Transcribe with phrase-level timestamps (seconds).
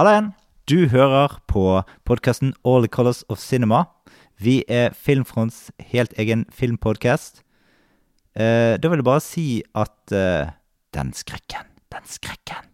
[0.00, 0.28] Halla igjen.
[0.64, 1.62] Du hører på
[2.08, 3.82] podkasten All the Colors of Cinema.
[4.40, 7.42] Vi er Filmfronts helt egen filmpodkast.
[8.32, 9.44] Eh, da vil jeg bare si
[9.76, 10.54] at eh,
[10.96, 12.64] Den skrekken, den skrekken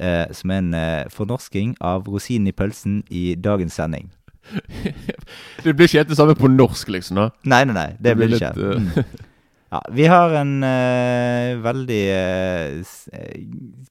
[0.00, 4.10] eh, Som er en eh, fornorsking av rosinen i pølsen i dagens sending.
[5.62, 7.22] Det blir ikke helt det samme på norsk, liksom.
[7.22, 8.54] da Nei, nei, nei, det blir det ikke.
[8.58, 9.35] Litt, Mm.
[9.76, 12.78] Ja, vi har en eh, veldig eh,
[13.12, 13.40] eh,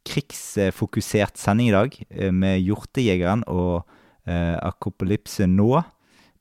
[0.07, 3.83] krigsfokusert sending i dag, eh, med Hjortejegeren og
[4.25, 5.83] uh, Akopolypse nå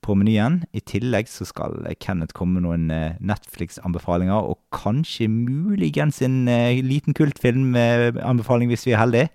[0.04, 0.62] på menyen.
[0.72, 6.46] I tillegg så skal eh, Kenneth komme med noen eh, Netflix-anbefalinger, og kanskje muligens en
[6.48, 9.28] eh, liten kultfilm-anbefaling hvis vi er heldige.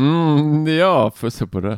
[0.00, 1.76] mm, ja, få se på det.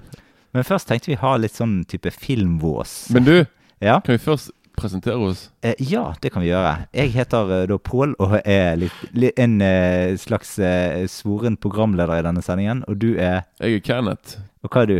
[0.56, 3.04] Men først tenkte vi ha litt sånn type filmvås.
[3.14, 3.36] Men du,
[3.80, 4.00] Ja?
[4.02, 5.48] kan vi først presentere oss?
[5.62, 6.86] Eh, ja, det kan vi gjøre.
[6.96, 12.20] Jeg heter eh, da Pål og er litt, li, en eh, slags eh, svoren programleder
[12.20, 12.84] i denne sendingen.
[12.88, 14.38] Og du er Jeg er Kenneth.
[14.62, 14.98] Og hva er du?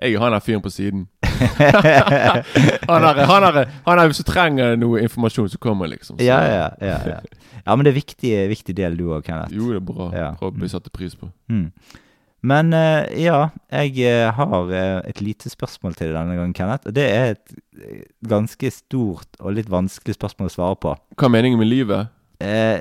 [0.00, 1.08] Jeg er han der fyren på siden.
[2.90, 6.18] Han er, han er, han er, Hvis du trenger noe informasjon, så kommer jeg, liksom.
[6.18, 7.20] Så, ja, ja, ja, ja.
[7.66, 9.54] Ja, men det er viktig, viktig del du òg, Kenneth.
[9.54, 10.08] Jo, det er bra.
[10.16, 10.28] Ja.
[10.40, 11.30] Bra å bli satt pris på.
[11.52, 11.70] Mm.
[12.40, 16.88] Men eh, ja, jeg eh, har eh, et lite spørsmål til deg denne gangen, Kenneth.
[16.88, 17.56] Og det er et
[18.26, 20.94] ganske stort og litt vanskelig spørsmål å svare på.
[21.20, 22.08] Hva er meningen med livet?
[22.40, 22.80] Eh,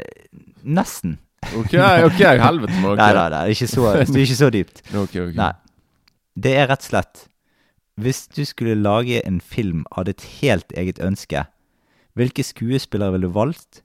[0.63, 1.17] nesten.
[1.55, 2.77] Ok, ok, helvete.
[2.77, 2.99] Men ok.
[3.03, 4.81] Nei, nei, nei, ikke så, det er ikke så dypt.
[4.93, 5.35] okay, okay.
[5.39, 5.51] Nei.
[6.39, 7.25] Det er rett og slett
[7.99, 11.43] Hvis du skulle lage en film av ditt helt eget ønske,
[12.15, 13.81] hvilke skuespillere ville du valgt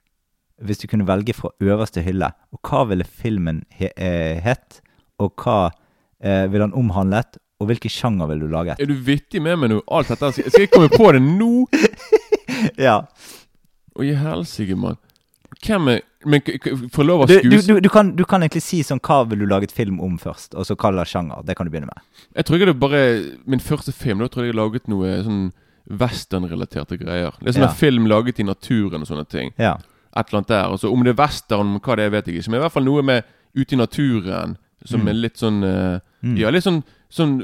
[0.63, 2.29] hvis du kunne velge fra øverste hylle?
[2.55, 4.79] Og hva ville filmen he he hett?
[5.23, 5.71] Og hva
[6.21, 7.39] eh, ville han omhandlet?
[7.63, 8.81] Og hvilken sjanger ville du laget?
[8.83, 9.81] Er du vittig med meg nå?
[9.95, 11.67] Alt dette Skal skal jeg komme på det nå?
[12.81, 13.03] Ja.
[13.95, 14.97] Å, i helsike, mann.
[15.65, 16.41] Hvem er Men
[16.93, 17.67] får lov av Du, du, skues...
[17.69, 20.17] du, du, kan, du kan egentlig si sånn Hva vil du lage et film om
[20.21, 20.55] først?
[20.59, 21.45] Og så hva slags sjanger?
[21.47, 22.01] Det kan du begynne med.
[22.35, 23.03] Jeg tror ikke det bare
[23.47, 25.45] Min første film, da tror jeg jeg laget noe sånn
[26.01, 27.35] westernrelaterte greier.
[27.41, 27.75] Det er sånn Ja.
[27.77, 29.51] film laget i naturen og sånne ting.
[29.61, 29.75] Ja.
[30.17, 30.71] Et eller annet der.
[30.73, 32.51] Og så Om det er western, hva det er, vet jeg ikke.
[32.51, 33.25] Men i hvert fall noe med
[33.55, 35.09] ute i naturen som Mm.
[35.09, 36.39] er litt sånn eh, Mm.
[36.41, 37.43] Ja, litt sånn Sånn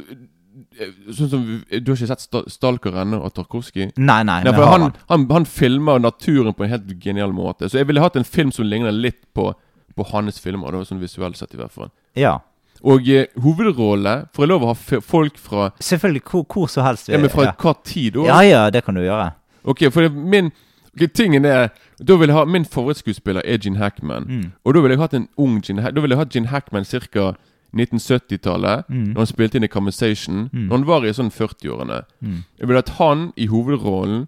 [0.81, 3.93] eh, Sånn som Du har ikke sett Sta- 'Stalker' ennå, av Tarkovskij?
[3.99, 4.43] Nei, nei.
[4.45, 7.69] Nei, han, han, han filmer naturen på en helt genial måte.
[7.69, 9.53] Så jeg ville hatt en film som ligner litt på,
[9.97, 10.71] på hans filmer.
[10.73, 11.91] Det var sånn visuelt sett, i hvert fall.
[12.17, 12.39] Ja.
[12.83, 16.23] Og eh, hovedrolle Får jeg lov å ha folk fra Selvfølgelig.
[16.25, 17.09] Hvor, hvor som helst.
[17.13, 17.53] Ja, men fra ja.
[17.53, 18.27] hva tid òg?
[18.27, 19.33] ja, ja, det kan du gjøre.
[19.69, 20.51] Ok, for det, min
[20.95, 21.69] ok, Tingen er
[22.05, 24.25] Da vil jeg ha Min favorittskuespiller er Gene Hackman.
[24.29, 24.53] Mm.
[24.65, 26.85] Og da ville jeg hatt en ung Gene Hackman Da ville jeg hatt Gene Hackman
[26.85, 27.35] ca.
[27.77, 28.85] 1970-tallet.
[28.89, 29.05] Mm.
[29.15, 30.49] Når han spilte inn i Conversation.
[30.53, 30.67] Mm.
[30.69, 32.01] Når han var i sånn 40-årene.
[32.21, 32.39] Mm.
[32.59, 34.25] Jeg ville hatt han i hovedrollen.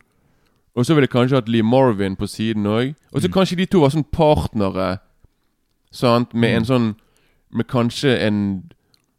[0.76, 2.94] Og så ville jeg kanskje hatt Lee Marvin på siden òg.
[3.12, 3.32] Og så Mm.
[3.34, 5.00] kanskje de to var sånn partnere.
[5.90, 6.32] Sant?
[6.34, 6.56] Med Mm.
[6.56, 6.94] en sånn
[7.54, 8.70] Med kanskje en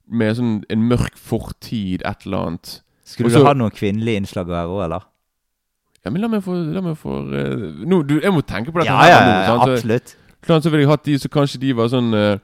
[0.09, 2.81] Med sånn en mørk fortid, et eller annet.
[3.05, 5.01] Skulle Også, du ha noen kvinnelige innslag her òg, eller?
[6.05, 8.81] Ja, men la meg få, la meg få uh, nå, du, Jeg må tenke på
[8.81, 9.63] dette Ja, her ja, ja, sant?
[9.63, 10.15] Så- absolutt.
[10.43, 12.37] Klart så ville jeg hatt de så kanskje de var sånn uh,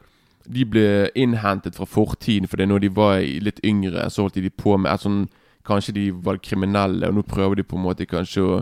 [0.47, 4.77] De ble innhentet fra fortiden fordi når de var litt yngre, så holdt de på
[4.79, 5.25] med et sånn
[5.67, 8.61] Kanskje de var kriminelle, og nå prøver de på en måte kanskje å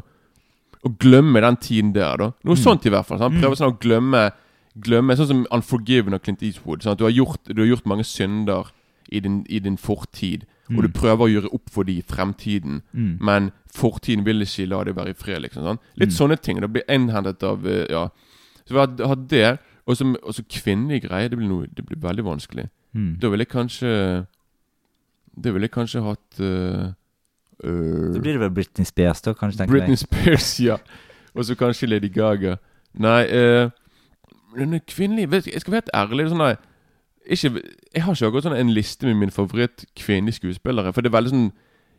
[0.88, 2.32] Å glemme den tiden der, da.
[2.46, 2.62] Noe Mm.
[2.64, 3.18] sånt i hvert fall.
[3.20, 3.34] Sant?
[3.34, 3.42] Mm.
[3.42, 4.32] Prøver sånn å glemme
[4.78, 6.84] Glemme Sånn som Unforgiven og Clint Eastwood.
[6.86, 7.00] Sant?
[7.00, 8.68] Du, har gjort, du har gjort mange synder
[9.10, 10.94] i din, i din fortid, og du Mm.
[10.94, 12.82] prøver å gjøre opp for de i fremtiden.
[12.94, 13.18] Mm.
[13.20, 15.42] Men fortiden vil ikke la det være i fred.
[15.46, 15.80] liksom sånn.
[15.96, 16.18] Litt Mm.
[16.18, 16.60] sånne ting.
[16.62, 18.08] Det blir innhentet av eh, Ja.
[18.66, 19.60] Så vi har hatt det.
[19.88, 21.30] Og så kvinnelige greier.
[21.30, 22.66] Det blir, noe, det blir veldig vanskelig.
[22.94, 23.18] Mm.
[23.22, 24.26] Da ville jeg kanskje
[25.38, 26.94] Da ville jeg kanskje hatt uh,
[27.64, 29.68] Da blir det vel Britney Spears, da, kanskje?
[29.68, 29.98] Britney jeg.
[30.06, 30.78] Spears, ja.
[31.36, 32.56] Og så kanskje Lady Gaga.
[32.98, 33.70] Nei uh,
[34.58, 36.30] Den kvinnelige vet, Jeg skal være helt ærlig.
[36.32, 36.56] Sånn nei,
[37.28, 37.62] ikke,
[37.94, 40.94] jeg har ikke akkurat sånn en liste med mine favoritt kvinnelige skuespillere.
[40.96, 41.50] For det er veldig sånn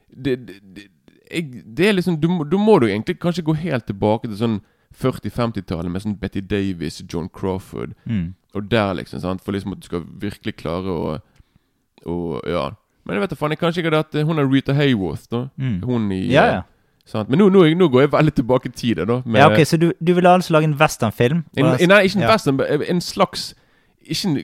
[0.09, 0.89] Det, det, det,
[1.31, 4.59] jeg, det er liksom du, Da må du egentlig kanskje gå helt tilbake til sånn
[4.99, 8.35] 40-50-tallet med sånn Betty Davis, John Crawford Mm.
[8.55, 9.21] og der, liksom.
[9.21, 9.43] sant?
[9.45, 11.21] For liksom at du skal virkelig klare å,
[12.07, 12.71] og, Ja.
[13.05, 13.51] Men jeg vet da faen.
[13.51, 15.49] Jeg kanskje ikke hadde hatt eh, Hun er Rita Hayworth, da.
[15.57, 15.83] Mm.
[15.85, 16.63] Hun i Ja, eh, ja.
[17.09, 17.29] Sant?
[17.31, 19.23] Men nå, nå, nå går jeg veldig tilbake i tid, da.
[19.25, 21.45] Med, ja, ok, Så du, du ville altså lage en westernfilm?
[21.57, 22.33] nei, ikke en ja.
[22.33, 23.55] western, en slags
[24.05, 24.43] ikke en,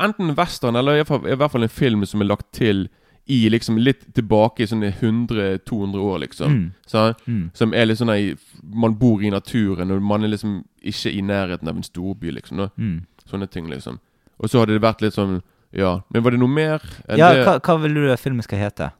[0.00, 2.46] Enten en western eller i hvert, fall, i hvert fall en film som er lagt
[2.52, 2.88] til
[3.26, 6.52] i liksom litt tilbake i sånne 100-200 år, liksom.
[6.52, 6.72] Mm.
[6.86, 7.50] Så, Mm.
[7.54, 11.20] Som er litt sånn at Man bor i naturen, og man er liksom ikke i
[11.22, 12.68] nærheten av en storby, liksom.
[12.78, 13.06] Mm.
[13.30, 13.98] Sånne ting, liksom.
[14.38, 15.42] Og så hadde det vært litt sånn
[15.72, 16.00] Ja.
[16.10, 17.44] Men var det noe mer Ja, det?
[17.46, 18.90] hva, hva vil du at filmen skal hete?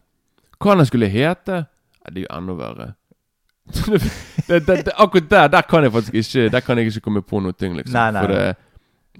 [0.60, 1.66] Hva den skulle hete?
[2.04, 2.94] Ja, det er jo enda verre.
[4.48, 7.40] det, det, akkurat der Der kan jeg faktisk ikke Der kan jeg ikke komme på
[7.40, 7.94] noe ting, liksom.
[7.94, 8.32] Nei, nei, For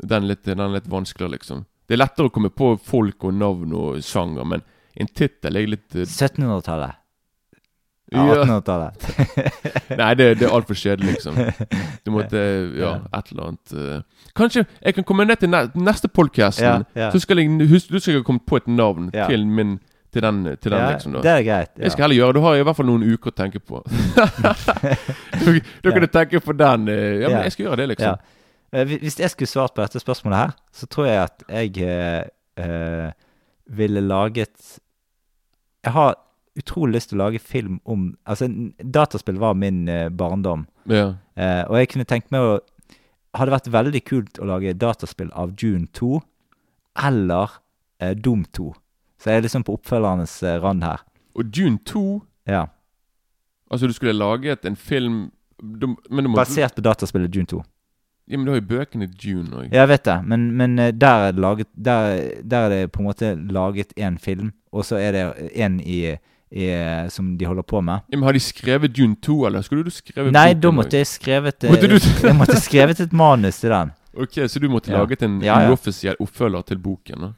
[0.09, 1.59] den, er litt, den er litt vanskeligere, liksom.
[1.59, 4.63] Det Det er lettere å komme på folk og navn og sjanger, men
[5.01, 6.99] en tittel er litt eh, 1700-tallet.
[8.13, 8.43] Ja, Ja.
[8.45, 9.07] 1800-tallet.
[10.01, 11.39] Nei, det, det er altfor kjedelig, liksom.
[12.05, 12.37] Du måtte
[12.77, 13.19] Ja, Ja.
[13.19, 14.03] et eller annet eh.
[14.37, 17.09] Kanskje jeg kan komme ned til neste podcasten Ja, ja.
[17.15, 19.27] Så skal jeg huske Du skal ha kommet på et navn Ja.
[19.33, 19.79] til min
[20.13, 21.13] Til den, til den Ja, liksom.
[21.17, 21.71] da det er greit.
[21.81, 23.81] Jeg skal heller gjøre Du har i hvert fall noen uker å tenke på.
[25.83, 26.89] da kan du tenke på den.
[26.89, 27.43] eh, Ja, men Ja.
[27.49, 28.19] jeg skal gjøre det, liksom.
[28.75, 32.25] Eh, Hvis jeg skulle svart på dette spørsmålet her, så tror jeg at jeg eh,
[32.57, 33.11] eh,
[33.73, 34.79] ville laget
[35.83, 36.15] Jeg har
[36.59, 38.49] utrolig lyst til å lage film om Altså,
[38.79, 40.67] dataspill var min eh, barndom.
[40.91, 41.15] Ja.
[41.35, 42.61] Eh, og jeg kunne tenkt meg å
[43.33, 46.19] Hadde vært veldig kult å lage dataspill av June 2
[47.01, 47.55] eller
[48.03, 48.67] eh, Doom 2.
[49.17, 51.01] Så jeg er liksom på oppfølgernes eh, rand her.
[51.33, 52.03] Og June 2
[52.51, 52.67] Ja.
[53.73, 57.63] Altså, du skulle laget en film du, Men du må Basert på dataspillet June 2.
[58.29, 59.73] Ja, men du har jo bøkene June òg.
[59.73, 63.01] Jeg vet det, men, men eh, der, er det laget, der, der er det på
[63.01, 65.25] en måte laget én film, og så er det
[65.63, 65.99] en i,
[66.53, 66.67] i,
[67.13, 68.01] som de holder på med.
[68.13, 71.65] Men har de skrevet June 2, eller skulle du skrevet Nei, da måtte jeg skrevet
[71.65, 71.89] eh, Måtte
[72.29, 73.93] Jeg måtte skrevet et manus til den.
[74.13, 74.99] Ok, så du måtte Ja.
[75.01, 75.71] laget en Ja, ja.
[75.73, 77.31] uoffisiell oppfølger til boken?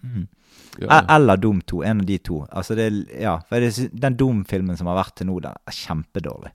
[0.80, 1.00] ja.
[1.14, 1.82] Eller Doom 2.
[1.86, 2.40] En av de to.
[2.50, 2.88] Altså det,
[3.20, 6.50] ja, for det, Den Doom-filmen som har vært til nå, den er kjempedårlig.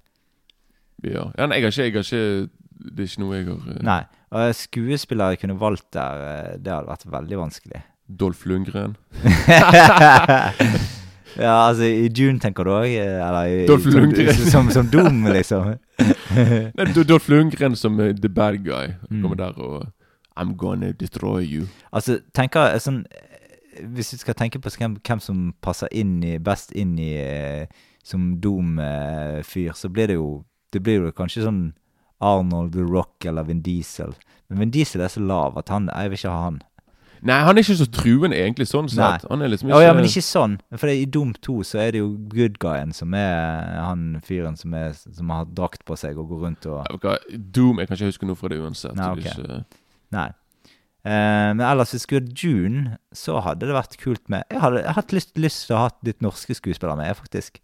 [1.08, 1.30] ja.
[1.38, 2.50] ja nei, jeg har ikke, jeg har ikke
[2.80, 4.02] Det er ikke noe jeg har eh, Nei.
[4.54, 7.82] Skuespillere jeg kunne valgt der, eh, det hadde vært veldig vanskelig.
[8.10, 8.98] Dolph Lundgren.
[11.38, 12.90] ja, altså i June, tenker du òg?
[12.90, 14.34] Eller i, Dolph Lundgren.
[14.50, 15.76] som, som Doom, liksom?
[16.78, 18.96] Nei, Dolf Lundgren som uh, the bad guy.
[19.10, 19.22] Mm.
[19.22, 19.88] Kommer der og
[20.40, 21.68] I'm gonna destroy you.
[21.92, 23.26] Altså, tenker jeg sånn eh,
[23.94, 27.68] Hvis vi skal tenke på hvem, hvem som passer inn i, best inn i uh,
[28.04, 31.62] som Doom-fyr, så blir det jo Det blir jo kanskje sånn
[32.20, 34.12] Arnold The Rock eller Vin Diesel.
[34.50, 36.58] Men Vin Diesel er så lav at han Jeg vil ikke ha han.
[37.28, 39.26] Nei, han er ikke så truende egentlig, sånn sett.
[39.30, 40.58] Han er liksom ikke ja, men ikke sånn.
[40.80, 44.76] For i Doom 2 så er det jo good guyen som er han fyren som,
[44.78, 47.18] er, som har drakt på seg og går rundt og okay.
[47.36, 48.96] Doom Jeg kan ikke huske noe fra det uansett.
[48.96, 49.42] Nei, så det er ok.
[49.44, 49.84] ikke,
[50.16, 50.30] Nei.
[51.00, 54.82] Uh, men ellers hvis vi skulle June, så hadde det vært kult med Jeg hadde
[54.84, 57.62] jeg hatt lyst, lyst til å ha litt norske skuespillere med, faktisk.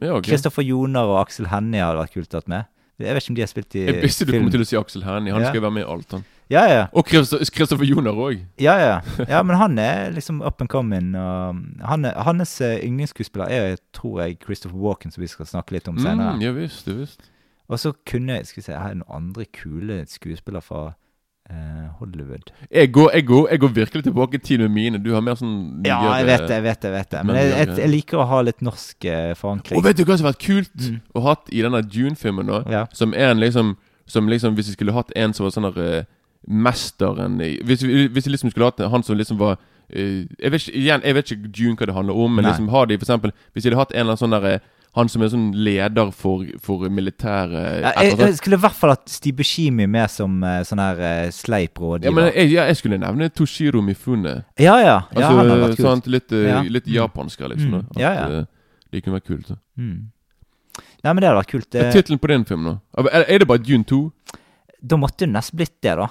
[0.00, 0.30] ja, okay.
[0.32, 2.70] Kristoffer Joner og Aksel Hennie hadde vært kult å ha med.
[3.00, 4.76] Jeg vet ikke om de har spilt i Jeg visste du kom til å si
[4.80, 5.32] Aksel Hennie.
[5.32, 5.52] Han Ja.
[5.52, 6.24] skal være med i alt, han.
[6.50, 6.86] Ja, ja.
[6.92, 8.40] Og Kristoffer Joner òg.
[8.58, 8.94] Ja, ja.
[9.28, 11.12] ja, men han er liksom up and coming.
[11.14, 15.88] Han er, hans eh, yndlingsskuespiller er, tror jeg, Christopher Walken, som vi skal snakke litt
[15.88, 16.34] om senere.
[16.34, 17.22] Mm, ja visst, ja visst.
[17.70, 20.80] Og så kunne jeg Skal vi se, jeg har noen andre kule skuespillere fra
[21.50, 22.50] eh, Hollywood.
[22.70, 24.98] Jeg går, jeg, går, jeg går virkelig tilbake i tid med mine.
[24.98, 26.88] Du har mer sånn Ja, jeg vet det, jeg vet det.
[26.90, 30.02] jeg vet det Men jeg, jeg, liker å ha litt norsk eh, Og vet du
[30.02, 30.98] hva som har vært kult Mm.
[31.14, 32.46] å ha i denne June-filmen?
[32.50, 32.86] da Ja.
[32.92, 33.76] Som er en liksom
[34.06, 36.04] Som liksom Hvis vi skulle hatt en som var sånn der eh,
[36.48, 39.58] Mesteren Hvis vi, hvis jeg liksom skulle hatt han som liksom var
[39.92, 42.52] eh, Jeg vet ikke igjen, jeg vet ikke June hva det handler om, men Nei.
[42.54, 44.68] liksom har de for eksempel Hvis de hadde hatt en eller annen sånn der eh,
[44.98, 48.90] han som er sånn leder for, for militæret Ja, jeg, jeg skulle i hvert fall
[48.96, 52.32] hatt Steve Shimi med som uh, sånn her uh, sleip Ja, men rådgiver.
[52.34, 54.32] jeg, jeg skulle nevne Toshiro Mifune.
[54.58, 54.82] Ja, ja.
[54.82, 56.62] ja Altså, han hadde vært sant, litt, uh, Ja.
[56.66, 56.94] litt Mm.
[56.96, 57.76] japansk, liksom.
[57.76, 58.00] Mm.
[58.02, 58.40] Ja, At, ja.
[58.40, 58.44] eh,
[58.90, 59.52] Det kunne vært kult.
[59.78, 60.10] Mm.
[61.04, 61.74] Nei, men det hadde vært kult.
[61.78, 63.04] Eh, tittelen på din film, da?
[63.14, 64.00] Er er det bare Dune 2?
[64.82, 66.08] da måtte det nesten blitt det, da.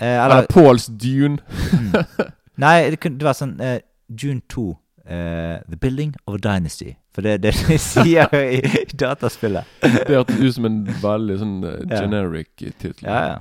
[0.00, 1.38] Eh, Eller eller Pauls Dune?
[1.72, 1.92] mm.
[2.64, 4.68] Nei, det kunne vært var sånn eh, June 2.
[5.06, 6.94] eh, The Building of a Dynasty.
[7.14, 9.66] For det er det de sier i, i dataspillet.
[9.82, 12.74] Det hørtes ut som en veldig sånn uh, generic ja.
[12.78, 13.06] tittel.
[13.08, 13.38] Ja, ja.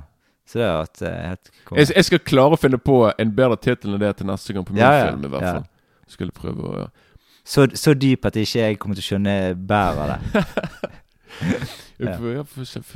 [0.48, 1.50] Så det vært eh, helt.
[1.76, 4.66] Jeg, jeg skal klare å finne på en bedre tittel enn det til neste gang
[4.66, 5.66] på min Ja, ja, film, i hvert fall.
[6.08, 6.88] Skulle prøve å ja.
[7.48, 9.36] Så, så dyp at ikke jeg kommer til å skjønne
[9.68, 10.48] bæret av det.
[12.00, 12.44] Ja.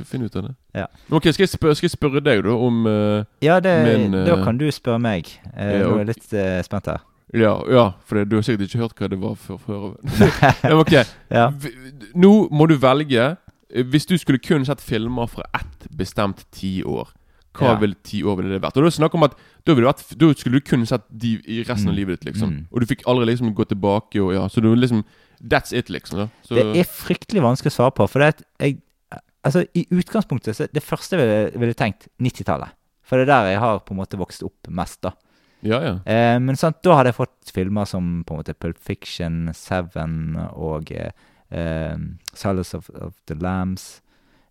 [0.06, 0.54] Finn ut av det.
[0.78, 0.86] Ja.
[1.10, 4.36] Ok, skal jeg, spørre, skal jeg spørre deg, da, om uh, Ja, det, Men, da
[4.36, 5.26] eh, kan du spørre meg.
[5.56, 7.00] Uh, ja, nå er jeg litt uh, spent her.
[7.32, 9.58] Ja, ja for du har sikkert ikke hørt hva det var før.
[9.64, 9.88] før.
[10.82, 10.92] ok,
[11.32, 11.48] Ja.
[12.14, 13.36] Nå må du velge
[13.88, 17.08] Hvis du skulle kun sett filmer fra ett bestemt tiår,
[17.56, 17.78] hva Ja.
[17.80, 18.76] vil ti år ville det vært?
[18.76, 21.62] Og Da er snakk om at Da, vært, da skulle du kun sett de i
[21.62, 21.96] resten av Mm.
[21.96, 22.50] livet ditt, liksom.
[22.50, 22.66] Mm.
[22.70, 25.04] Og du fikk aldri liksom gå tilbake og ja Så du liksom
[25.42, 26.30] That's it, liksom.
[26.46, 28.08] Så, Det er fryktelig vanskelig å svare på.
[28.08, 28.76] For det at jeg
[29.42, 32.74] Altså, i utgangspunktet så Det første jeg ville, tenkt 90-tallet.
[33.02, 35.10] For det er der jeg har på en måte vokst opp mest, da.
[35.66, 35.96] ja, ja.
[36.06, 40.38] Eh, men sant, da hadde jeg fått filmer som på en måte Pulp Fiction, Seven
[40.54, 41.10] og eh,
[41.50, 41.98] eh,
[42.34, 44.00] Silence of, of the Lambs.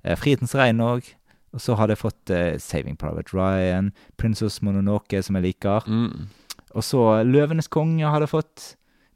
[0.04, 1.08] Eh, Frihetens regn òg.
[1.52, 5.88] Og så hadde jeg fått eh, Saving Private Ryan, Princess Mononoke, som jeg liker.
[5.88, 6.30] Mm.
[6.76, 8.68] Og så Løvenes konge hadde jeg fått.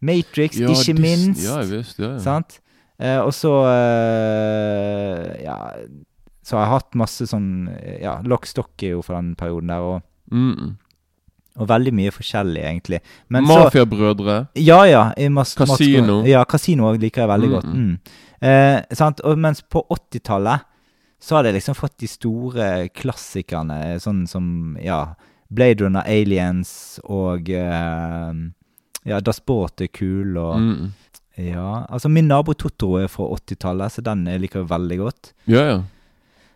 [0.06, 1.44] Matrix, ja ikke minst.
[1.46, 2.00] Ja, visst.
[2.00, 2.24] Ja, ja.
[2.24, 2.60] Sant?
[3.00, 5.58] Eh, og så eh, Ja,
[6.46, 9.72] så har jeg hatt masse sånn eh, Ja, Lock Stock er jo fra den perioden
[9.74, 10.78] der, og, Mm.
[11.62, 12.98] Og veldig mye forskjellig, egentlig.
[13.30, 14.48] Mafiabrødre.
[14.60, 15.04] Ja, ja.
[15.16, 15.54] Kasino.
[15.56, 16.16] Casino.
[16.28, 17.70] Ja, Casino liker jeg veldig Mm, godt.
[17.76, 18.00] Mm.
[18.42, 19.22] Eh, sant?
[19.24, 20.66] Og mens på 80-tallet
[21.22, 25.14] så har det liksom fått de store klassikerne, sånn som ja,
[25.50, 28.34] Blade Runner, Aliens og eh,
[29.06, 30.92] Ja, Das Boot er kul, og Mm.
[31.38, 35.34] Ja, altså Min nabo Totoro er fra 80-tallet, så den liker jeg veldig godt.
[35.52, 35.82] Ja, ja.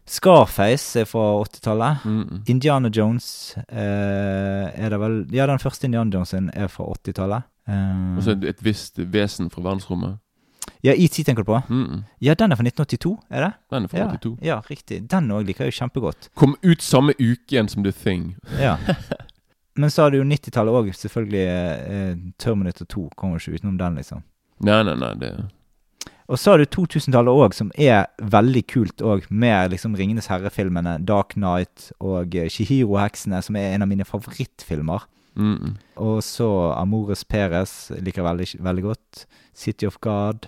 [0.09, 2.05] Scarface er fra 80-tallet.
[2.05, 2.39] Mm.
[2.49, 7.45] Indiana Jones eh, er det vel Ja, den første Indiana Jonesen er fra 80-tallet.
[7.69, 10.17] Eh, altså et, et visst vesen fra verdensrommet.
[10.83, 11.59] ja, ET tenker du på?
[11.69, 12.03] Mm.
[12.25, 13.51] Ja, den er fra 1982, er det?
[13.69, 14.37] Den er fra Ja, 82.
[14.47, 15.01] ja riktig.
[15.11, 16.29] Den òg liker jeg jo kjempegodt.
[16.33, 18.31] Kom ut samme uke igjen som The Thing.
[18.59, 18.77] Ja.
[19.79, 21.45] Men så har du jo 90-tallet òg, selvfølgelig.
[21.45, 24.25] Eh, Terminator 2 kommer ikke utenom den, liksom.
[24.65, 25.31] Nei, nei, nei, det
[26.29, 30.99] Og så har du 2000-tallet òg, som er veldig kult òg, med liksom Ringenes herre-filmene,
[31.05, 35.07] Dark Knight og eh, Shihiro-heksene, som er en av mine favorittfilmer.
[35.35, 35.75] mm.
[35.97, 39.25] Og så Amores Perez liker jeg veldig, veldig godt.
[39.53, 40.47] City of God.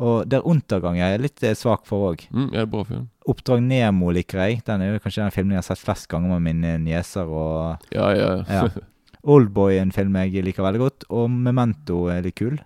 [0.00, 2.24] Og Der Untergang er jeg litt eh, svak for òg.
[2.32, 3.08] Mm, ja, bra film.
[3.28, 4.62] Oppdrag Nemo liker jeg.
[4.66, 7.28] Den er jo kanskje den filmen jeg har sett flest ganger med mine nieser.
[7.28, 8.30] Og Ja, ja.
[8.48, 8.64] Ja.
[9.34, 11.06] Oldboy er en film jeg liker veldig godt.
[11.12, 12.56] Og Memento er litt kul.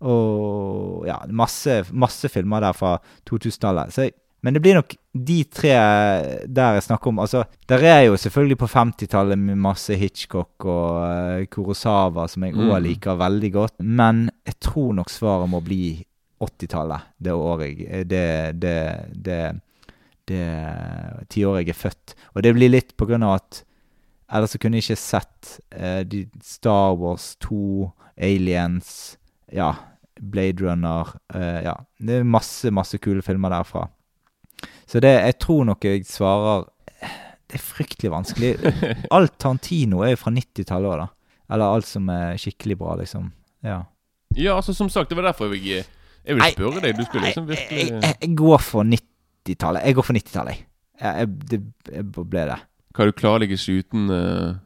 [0.00, 2.98] Og ja, masse, masse filmer der fra
[3.30, 3.92] 2000-tallet.
[3.92, 4.10] Så
[4.42, 4.92] Men det blir nok
[5.26, 5.70] de tre
[6.46, 7.18] der jeg snakker om.
[7.18, 12.54] Altså, der er jo selvfølgelig på 50-tallet med masse Hitchcock og uh, Kurosawa, som jeg
[12.54, 12.82] òg Mm.
[12.84, 13.74] liker veldig godt.
[13.80, 16.04] Men jeg tror nok svaret må bli
[16.40, 17.00] 80-tallet.
[17.18, 19.60] Det året jeg Det Det Det
[20.28, 22.14] det tiåret jeg er født.
[22.34, 23.62] Og det blir litt på grunn av at
[24.28, 26.02] Ellers så kunne jeg ikke sett uh,
[26.42, 29.16] Star Wars 2, Aliens,
[29.52, 29.74] ja,
[30.20, 33.86] Blade Runner eh, Ja, det er masse, masse kule filmer derfra.
[34.88, 36.64] Så det, jeg tror nok jeg svarer
[37.46, 38.54] Det er fryktelig vanskelig.
[39.16, 41.10] Alt Tarantino er jo fra 90-tallet òg, da.
[41.54, 43.28] Eller alt som er skikkelig bra, liksom.
[43.62, 43.84] Ja.
[44.34, 45.84] ja, altså som sagt, det var derfor jeg
[46.26, 46.96] Jeg ville spørre deg.
[46.98, 49.84] Du skulle liksom virkelig jeg, jeg går for 90-tallet.
[49.86, 50.64] Jeg går for 90-tallet,
[50.98, 51.28] jeg.
[51.52, 51.60] Det
[51.92, 52.58] jeg ble det.
[52.96, 54.56] Hva du klarer deg ikke uten uh...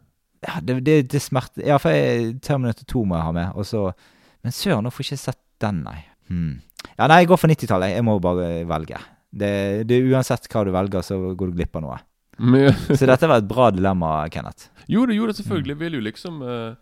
[0.41, 3.53] Ja, det, det, det smerter Ja, for jeg, Terminator 2 må jeg ha med.
[3.61, 3.91] Og så
[4.45, 5.99] Men søren, nå får jeg ikke sett den, nei.
[6.31, 6.53] Hmm.
[6.97, 7.95] Ja, nei, jeg går for 90-tallet.
[7.95, 9.01] Jeg må bare velge.
[9.31, 9.51] Det,
[9.89, 11.99] det Uansett hva du velger, så går du glipp av noe.
[12.97, 14.71] Så dette var et bra dilemma, Kenneth.
[14.89, 15.77] Jo, det gjorde det selvfølgelig.
[15.83, 16.73] Vil jo liksom eh,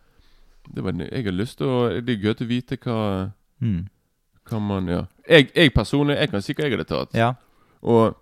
[0.74, 3.00] det var, Jeg har lyst til å Det er gøy å vite hva,
[3.64, 3.80] mm.
[4.50, 5.02] hva man Ja.
[5.28, 7.18] Jeg, jeg personlig Jeg kan si hva jeg hadde tatt.
[7.18, 7.32] Ja.
[7.82, 8.14] Og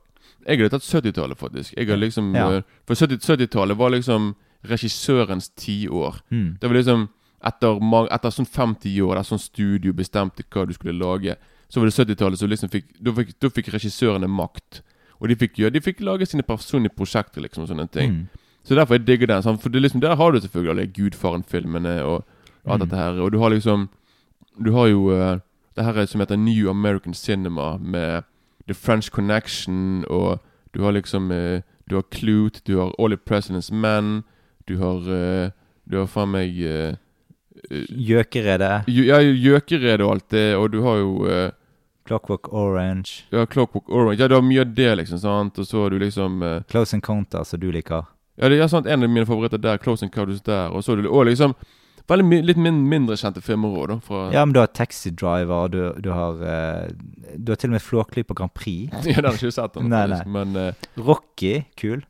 [0.47, 1.75] jeg hadde tatt 70-tallet, faktisk.
[1.77, 2.49] Jeg har liksom Ja.
[2.57, 4.35] eh, For 70 70-tallet var liksom
[4.67, 6.23] regissørens tiår.
[6.31, 6.57] Mm.
[6.61, 7.09] Det var liksom
[7.47, 7.79] etter,
[8.13, 11.37] etter sånn 50 år der sånn studio bestemte hva du skulle lage,
[11.69, 14.83] så var det 70-tallet som liksom fikk Da fikk, da fikk regissørene makt.
[15.21, 18.11] Og de fikk, gjøre- de fikk lage sine personlige prosjekter, liksom, og sånne ting.
[18.11, 18.29] Mm.
[18.67, 19.43] Så derfor jeg digger den.
[19.59, 22.25] For det liksom, der har du selvfølgelig alle Gudfaren-filmene og
[22.67, 22.89] alt Mm.
[22.89, 23.21] dette her.
[23.23, 23.89] Og du har liksom
[24.63, 25.39] Du har jo uh,
[25.77, 28.25] det her som heter New American Cinema, med
[28.67, 30.41] The French Connection, og
[30.75, 34.25] du har liksom uh, Du har Clute, du har All the President's Men,
[34.67, 35.51] du har uh,
[35.91, 36.57] Du har faen meg
[37.71, 38.89] Gjøkeredet.
[38.89, 41.49] Ja, Gjøkeredet og alt det, og du har jo eh,
[42.07, 43.25] Clockwork Orange.
[43.35, 44.21] Ja, Clockwork Orange.
[44.21, 45.19] Ja, du har mye av det, liksom.
[45.23, 45.59] sant?
[45.59, 48.07] Og så har du liksom eh, Close Encounter, som du liker.
[48.37, 50.71] Ja, det er sant, en av mine favoritter der, Close Encounters der.
[50.71, 51.57] Og så har du og liksom
[52.07, 53.97] veldig my, litt min mindre kjente filmer òg, da.
[54.07, 56.93] Fra, Ja, men du har Taxi Driver, du, du har eh,
[57.35, 58.93] Du har til og med Flåklypa Grand Prix.
[59.09, 59.75] ja, den har ikke sett.
[59.75, 62.05] Den, Nei, faktisk, Men eh, Rocky, kul.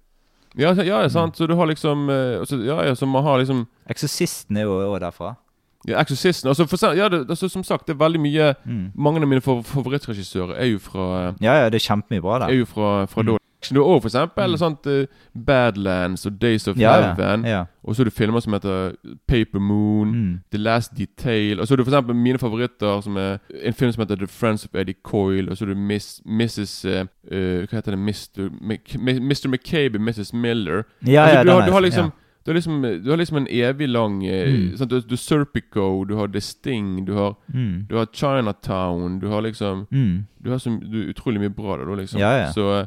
[0.56, 1.36] Ja, ja, ja, sant.
[1.36, 4.78] Så du har liksom eh, så, Ja, ja, så man har liksom Eksorsisten er jo
[4.94, 5.36] òg derfra.
[5.86, 6.48] ja, Exorcisten.
[6.48, 8.92] Altså, for, ja, det, altså, som sagt, det er veldig mye Mm.
[8.96, 12.48] Mange av mine favorittregissører er jo fra Ja, ja, det er kjempemye bra der.
[12.48, 13.26] Er jo fra, fra Mm.
[13.26, 13.38] da.
[13.75, 14.58] Du har òg eksempel Mm.
[14.58, 15.06] sånt eh,
[15.46, 16.92] Badlands og Days of Ja.
[17.14, 17.44] Heaven.
[17.44, 17.64] ja.
[17.85, 18.92] Og så har du filmer som heter
[19.28, 20.08] Paper Moon.
[20.12, 20.40] Mm.
[20.50, 21.61] The Last Detail.
[21.61, 24.64] Og så har du eksempel mine favoritter, som er en film som heter The Friends
[24.64, 25.50] of Eddie Coyle.
[25.50, 26.85] Og så har du Miss, Mrs.
[26.85, 27.99] eh, eh, Hva heter det?
[27.99, 28.50] Mr.
[28.61, 29.49] Mc, Mr.
[29.49, 30.32] McCabe, Mrs.
[30.35, 30.82] Miller.
[31.06, 32.12] Ja, Altså, ja, du, har, du, har liksom,
[32.46, 34.76] du, har liksom, du har liksom en evig lang Mm.
[34.76, 34.90] sant?
[34.90, 37.87] Du, du har Serpico, du har The Sting, du har, Mm.
[37.90, 40.25] du har Chinatown Du har liksom Mm.
[40.42, 42.20] Du har så du, utrolig mye bra der, da, liksom.
[42.20, 42.52] Ja, ja.
[42.52, 42.87] Så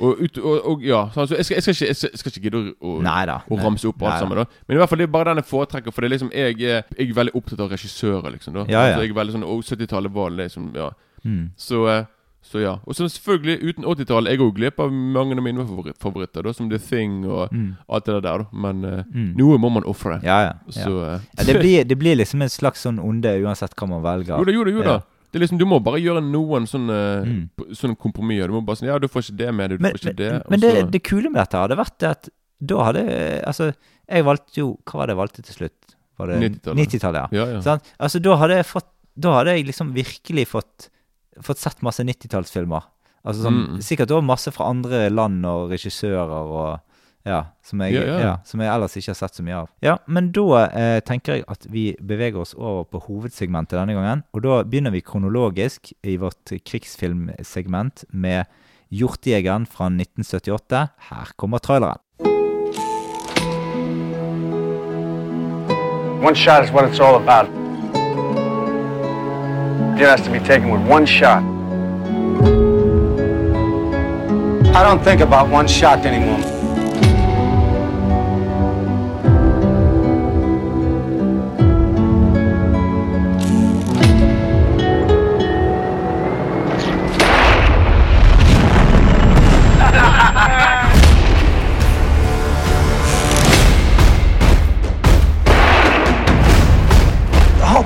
[0.00, 2.42] og, ut, og, og ja, så altså, jeg, skal, jeg, skal ikke, jeg, skal, ikke
[2.44, 3.38] gidde å, å Nei da.
[3.48, 4.36] å ramse opp alt sammen.
[4.42, 5.90] da Men i hvert fall det er bare den jeg foretrekker.
[5.96, 8.30] For det er liksom jeg er, jeg er veldig opptatt av regissører.
[8.36, 8.84] liksom da Ja, ja.
[8.92, 10.90] Altså, jeg er veldig sånn og 70-tallet var liksom Ja.
[11.24, 11.50] Mm.
[11.56, 12.04] Så, eh,
[12.48, 12.76] så ja.
[12.86, 16.52] Og så selvfølgelig, uten 80-tallet Jeg går glipp av mange av mine favoritt, favoritter, da
[16.54, 17.76] som The Thing og Mm.
[17.88, 18.38] alt det der.
[18.38, 19.34] da Men eh, Mm.
[19.36, 20.20] noe må man ofre.
[20.22, 20.52] Ja, ja.
[20.68, 20.72] ja.
[20.84, 24.38] Så eh, det, blir, det blir liksom en slags sånn onde uansett hva man velger.
[24.38, 24.70] Jo da, jo da.
[24.70, 25.00] jo da Ja.
[25.30, 27.42] Det er liksom, Du må bare gjøre noen sånne, Mm.
[27.76, 28.48] sånne kompromisser.
[28.48, 30.30] Du må bare sånn Ja, du får ikke det med, du Men, får ikke det.
[30.32, 32.28] men, og men det, det kule med dette hadde vært det at
[32.60, 33.02] da hadde
[33.46, 33.74] Altså,
[34.08, 35.94] jeg valgte jo Hva var det jeg valgte til slutt?
[36.18, 36.78] Var det 90-tallet.
[36.88, 37.44] 90-tallet, ja.
[37.44, 37.60] Ja, ja.
[37.62, 37.80] Sånn?
[38.00, 40.88] Altså, da hadde jeg fått Da hadde jeg liksom virkelig fått
[41.40, 42.82] Fått sett masse 90-tallsfilmer.
[43.24, 43.82] Altså sånn Mm.
[43.82, 46.80] Sikkert også masse fra andre land og regissører og
[47.28, 49.68] ja som, jeg, Ja, ja, som jeg ellers ikke har sett så mye av.
[49.84, 54.24] Ja, Men da eh, tenker jeg at vi beveger oss over på hovedsegmentet denne gangen.
[54.32, 58.48] Og da begynner vi kronologisk i vårt krigsfilmsegment med
[58.90, 60.88] 'Hjortejegeren' fra 1978.
[61.10, 62.00] Her kommer traileren.
[66.24, 67.46] One shot is what it's all about.
[69.96, 71.42] Deer has to be taken with one shot.
[74.74, 76.57] I don't think about one shot anymore.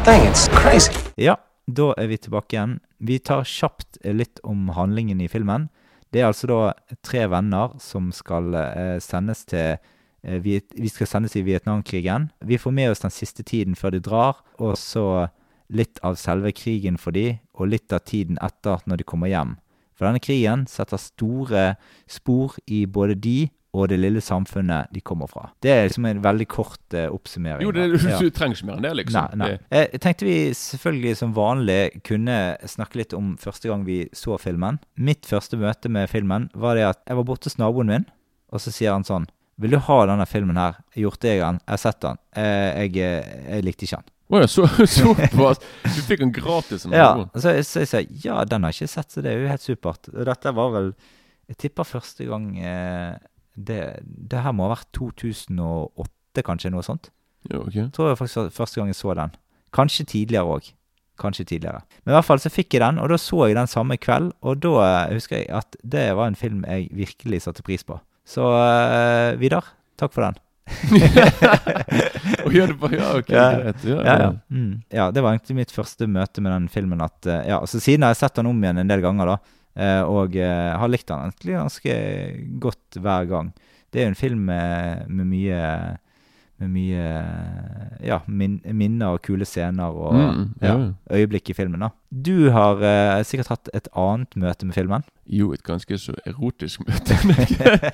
[0.04, 0.92] Thing, it's crazy.
[1.16, 2.78] Ja, da er vi tilbake igjen.
[2.99, 5.68] Vi tar kjapt eh, litt om handlingen i filmen.
[6.12, 6.61] Det er altså da
[7.06, 12.30] tre venner som skal eh, sendes til eh, Vi skal sendes i Vietnamkrigen.
[12.40, 15.28] Vi får med oss den siste tiden før de drar, og så
[15.73, 19.56] litt av selve krigen for de, og litt av tiden etter når de kommer hjem.
[19.94, 21.66] For denne krigen setter store
[22.11, 23.38] spor i både de
[23.72, 25.46] og det lille samfunnet de kommer fra.
[25.64, 27.64] Det er liksom en veldig kort uh, oppsummering.
[27.64, 28.18] Jo, det, du, Ja.
[28.36, 29.38] trenger ikke mer enn det, liksom.
[29.40, 29.58] Nei, nei.
[29.72, 32.36] Jeg tenkte vi selvfølgelig som vanlig kunne
[32.68, 34.78] snakke litt om første gang vi så filmen.
[35.00, 38.04] Mitt første møte med filmen var det at jeg var borte hos naboen min,
[38.52, 39.24] og så sier han sånn
[39.62, 40.76] Vil du ha denne filmen her?
[40.96, 41.58] Hjortejegeren.
[41.64, 42.18] Jeg har sett den.
[42.36, 44.08] Jeg, Jeg, eh, jeg likte ikke den.
[44.32, 44.64] Å ja, så,
[44.98, 45.58] såpass.
[45.85, 48.94] Du fikk den gratis Ja, så, jeg- så jeg sier ja, den har jeg ikke
[49.00, 50.08] sett, så det er jo helt supert.
[50.12, 50.92] Og Dette var vel
[51.48, 53.16] Jeg tipper første gang eh,
[53.56, 57.10] det, det her må ha vært 2008, kanskje, noe sånt.
[57.50, 57.76] Ja, ok.
[57.94, 59.34] Tror jeg faktisk første gang jeg så den.
[59.74, 60.70] Kanskje tidligere òg.
[61.20, 61.82] Kanskje tidligere.
[62.04, 64.32] Men i hvert fall så fikk jeg den, og da så jeg den samme kveld.
[64.42, 67.98] Og da eh, husker jeg at det var en film jeg virkelig satte pris på.
[68.28, 69.66] Så uh, Vidar,
[69.98, 70.38] takk for den.
[72.46, 73.46] Å, gjør det bare, ja, ok, Ja.
[73.58, 73.84] greit.
[73.84, 74.30] Ja, Ja, ja.
[74.50, 74.82] Mm.
[74.94, 77.02] ja, det var egentlig mitt første møte med den filmen.
[77.04, 79.36] At, eh, ja, altså Siden har jeg sett den om igjen en del ganger, da.
[79.74, 81.96] Eh, og eh, har likt den egentlig ganske
[82.62, 83.52] godt hver gang.
[83.92, 85.62] Det er jo en film med, med mye
[86.62, 87.03] med mye
[88.07, 90.72] ja, min, minner og kule scener og Mm, ja.
[90.72, 91.81] ja, øyeblikk i filmen.
[91.85, 91.88] da.
[92.11, 95.05] Du har eh, sikkert hatt et annet møte med filmen.
[95.27, 97.16] Jo, et ganske så erotisk møte.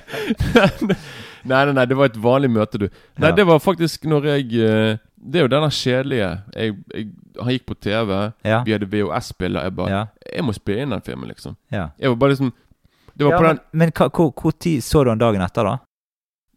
[1.43, 2.87] nei, nei, nei, det var et vanlig møte, du.
[3.21, 7.09] Nei, det var faktisk når jeg eh, Det er jo denne kjedelige jeg, jeg,
[7.43, 8.13] Han gikk på TV,
[8.65, 9.67] vi hadde VHS-spiller.
[9.67, 10.05] Jeg bare.
[10.29, 11.55] Jeg må spille inn den filmen, liksom.
[11.71, 12.53] Jeg var bare liksom
[13.19, 15.63] Det var på men den men hva- hvor, hvor tid så du den dagen etter,
[15.67, 15.77] da?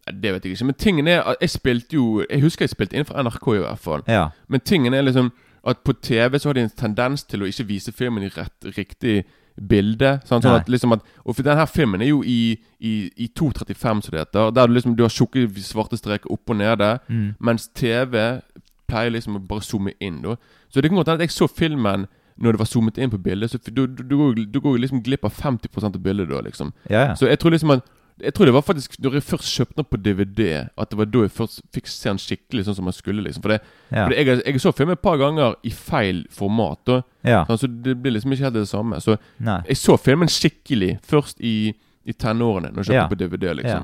[0.07, 0.65] Det vet jeg ikke.
[0.65, 3.79] Men tingen er at jeg spilte jo Jeg husker jeg spilte innenfor NRK, i hvert
[3.79, 4.03] fall.
[4.07, 4.27] Ja.
[4.47, 5.31] Men tingen er liksom
[5.63, 8.65] at på TV så har de en tendens til å ikke vise filmen i rett,
[8.77, 9.23] riktig
[9.55, 10.17] bilde.
[10.27, 14.01] Sånn, sånn at liksom at Og for denne filmen er jo i, i, i 2.35,
[14.03, 14.51] som det heter.
[14.51, 16.97] Der du liksom Du har tjukke svarte streker opp og nede.
[17.07, 17.35] Mm.
[17.39, 18.41] Mens TV
[18.89, 20.21] pleier liksom å bare zoome inn.
[20.21, 20.35] da
[20.69, 23.21] Så det kan godt hende at jeg så filmen når det var zoomet inn på
[23.21, 23.51] bildet.
[23.51, 26.73] Så du, du, du, går, du går liksom glipp av 50 av bildet da, liksom.
[26.89, 27.15] Ja, ja.
[27.15, 27.85] Så jeg tror liksom at
[28.21, 31.05] Jeg tror det var faktisk når jeg først kjøpte den på DVD, at det var
[31.05, 33.23] da jeg først fikk se den skikkelig sånn som man skulle.
[33.25, 34.03] liksom For, det, ja.
[34.05, 36.79] for det, jeg, jeg så filmen et par ganger i feil format.
[36.85, 37.41] Da, ja.
[37.49, 38.99] sånn, så det blir liksom ikke helt det samme.
[39.01, 39.61] Så Nei.
[39.67, 41.73] jeg så filmen skikkelig først i,
[42.05, 43.07] i tenårene, når jeg kjøpte Ja.
[43.09, 43.53] på DVD.
[43.63, 43.81] liksom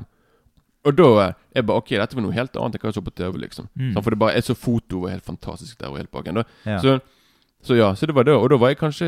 [0.88, 3.02] Og da eh, jeg bare Ok, dette var noe helt annet enn hva jeg så
[3.04, 3.36] på TV.
[3.38, 3.92] liksom Mm.
[3.92, 6.44] sånn, For det bare Jeg så foto var helt fantastisk der og helt bak igjen.
[6.64, 6.78] Ja.
[6.80, 7.00] Så,
[7.62, 8.32] så ja, så det var det.
[8.32, 9.04] Og da var jeg kanskje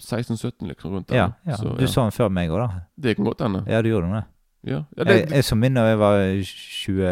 [0.00, 0.92] 16-17, liksom.
[0.94, 1.16] rundt der.
[1.16, 1.56] Ja, ja.
[1.56, 2.80] Så, Du så den før meg òg, da.
[2.96, 3.64] Det kan godt hende.
[3.68, 4.24] Ja, du gjorde det.
[4.64, 4.82] Ja.
[4.96, 7.06] ja Jeg, det, jeg så min da jeg var 20,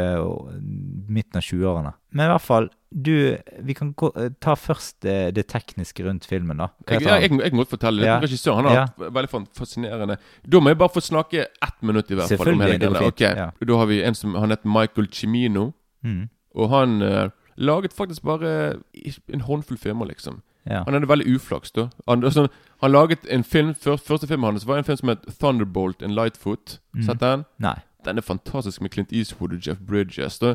[1.11, 1.93] midten av 20-årene.
[2.15, 4.11] Men i hvert fall, du Vi kan gå,
[4.43, 6.71] ta først det, det tekniske rundt filmen, da.
[6.89, 8.25] Jeg, ja, jeg, jeg godt fortelle litt.
[8.25, 8.87] Regissøren har Ja.
[8.99, 12.55] veldig fascinerende Da må jeg bare få snakke ett minutt, i hvert fall.
[12.55, 13.51] Om hele det okay.
[13.67, 15.73] Da har vi en som Han heter Michael Cimino.
[16.03, 16.29] Mm.
[16.55, 18.81] Og han uh, laget faktisk bare
[19.29, 20.43] en håndfull filmer, liksom.
[20.67, 20.83] Ja.
[20.85, 21.89] Han hadde veldig uflaks, da.
[22.09, 22.49] Han, altså,
[22.83, 26.13] han laget en film før, Første filmen hans var en film som het 'Thunderbolt and
[26.13, 26.79] Lightfoot'.
[26.95, 27.03] Mm.
[27.03, 27.45] Sett den?
[27.59, 27.75] Nei.
[28.05, 30.39] Den er fantastisk med Clint Eastwood og Jeff Bridges.
[30.39, 30.55] Da.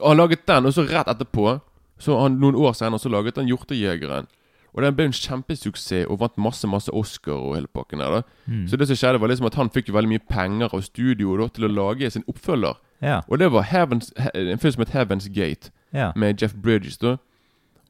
[0.00, 1.60] Og han laget den, og så rett etterpå,
[1.98, 4.26] så han, noen år senere, så laget han 'Hjortejegeren'.
[4.74, 8.10] Og den ble en kjempesuksess og vant masse masse Oscar og hele pakken der.
[8.10, 8.68] da Mm.
[8.68, 11.40] Så det som skjedde, var liksom at han fikk jo veldig mye penger av studioet
[11.40, 12.74] da, til å lage sin oppfølger.
[13.02, 13.20] Ja.
[13.28, 16.12] Og det var Heavens, en film som het 'Heaven's Gate', Ja.
[16.16, 16.98] med Jeff Bridges.
[16.98, 17.16] da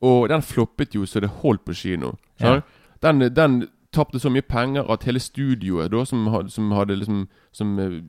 [0.02, 2.12] Og den floppet jo så det holdt på kino.
[2.40, 2.60] Ja.
[3.02, 7.28] Den, den tapte så mye penger at hele studioet da som, had- som hadde liksom
[7.52, 8.02] Som eh,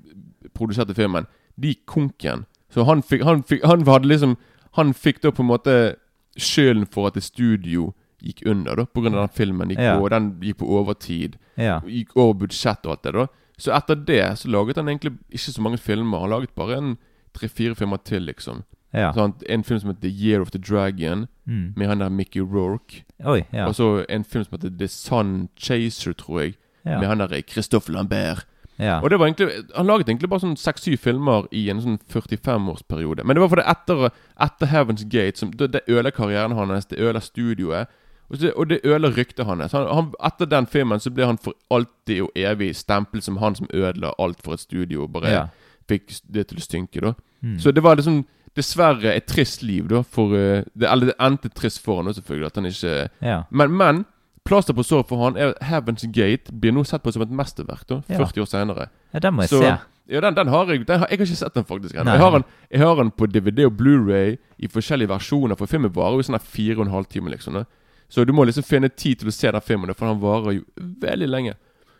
[0.54, 1.26] produserte filmen,
[1.62, 2.46] de konken.
[2.70, 4.38] Så han fikk, han fikk Han hadde liksom
[4.76, 5.96] Han fikk da på en måte
[6.38, 9.70] skylden for at et studio gikk under, da, av den filmen.
[9.70, 10.00] Gikk Ja.
[10.00, 11.38] på, den gikk på overtid.
[11.58, 11.80] Ja.
[11.86, 13.28] Gikk over budsjett og alt det, da.
[13.58, 16.20] Så etter det så laget han egentlig ikke så mange filmer.
[16.20, 16.98] Han laget bare en
[17.34, 18.64] tre-fire filmer til, liksom.
[18.94, 19.12] Ja.
[19.14, 21.74] Så han, en film som heter The Year of the Dragon, Mm.
[21.76, 23.04] med han der Mickey Rourke.
[23.26, 23.68] Oi, ja.
[23.68, 26.54] Og så en film som heter The Sun Chaser, tror jeg.
[26.86, 28.46] Med han der Christophe Lambert.
[28.80, 29.00] ja.
[29.02, 33.24] Og det var egentlig Han laget egentlig bare sånn seks-syv filmer i en sånn 45-årsperiode.
[33.26, 34.10] Men det var fordi etter,
[34.42, 37.88] etter Heaven's Gate som, Det, det ødela karrieren hans, det ødela studioet.
[38.30, 39.72] Og det, og det ødela ryktet hans.
[39.72, 43.56] Han, han, etter den filmen så ble han for alltid og evig stemplet som han
[43.56, 45.08] som ødela alt for et studio.
[45.08, 45.46] Bare Ja.
[45.90, 47.14] fikk det til å stynke, da.
[47.44, 47.60] Mm.
[47.60, 48.26] Så det var liksom
[48.58, 50.02] dessverre et trist liv, da.
[50.04, 52.50] For, eh, det, eller det endte trist for han selvfølgelig.
[52.52, 53.42] At han ikke ja.
[53.50, 54.06] Men, men
[54.48, 57.86] plaster på såret for han er Heaven's Gate blir nå sett på som et mesterverk,
[57.90, 58.02] da.
[58.10, 58.20] Ja.
[58.24, 58.90] 40 år senere.
[59.14, 59.78] ja, den må jeg Så- se.
[60.08, 62.14] Ja, den, den har jeg den har, Jeg har ikke sett den faktisk ennå.
[62.16, 66.24] Jeg, jeg har den på DVD og Blu-ray i forskjellige versjoner, for filmen varer jo
[66.24, 67.54] sånn fire og en halv time, liksom.
[67.60, 67.66] Da.
[68.08, 70.64] Så du må liksom finne tid til å se den filmen, for den varer jo
[71.04, 71.56] veldig lenge.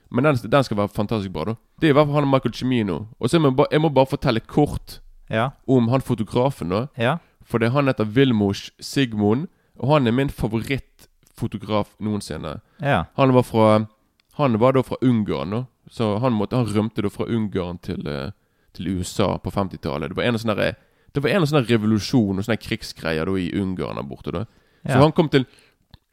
[0.10, 1.56] Men den, den skal være fantastisk bra, da.
[1.82, 2.98] Det er i hvert fall han og Michael Cimino.
[3.20, 5.52] Og så må jeg, bare, jeg må bare fortelle kort Ja.
[5.68, 6.88] om han fotografen, da.
[6.98, 7.18] Ja.
[7.44, 9.48] For det, han heter Vilmos Sigmund,
[9.80, 12.60] og han er min favorittfotograf noensinne.
[12.82, 13.06] Ja.
[13.16, 13.88] Han var fra
[14.38, 15.64] Han var da fra Ungarn, da.
[15.90, 18.30] Så han, måtte, han rømte da fra Ungarn til, eh,
[18.74, 20.10] til USA på 50-tallet.
[20.10, 20.76] Det var en der-
[21.14, 24.32] Det var en sånn revolusjon og sånne krigsgreier da i Ungarn der borte.
[24.32, 24.46] da
[24.86, 25.46] Så han kom til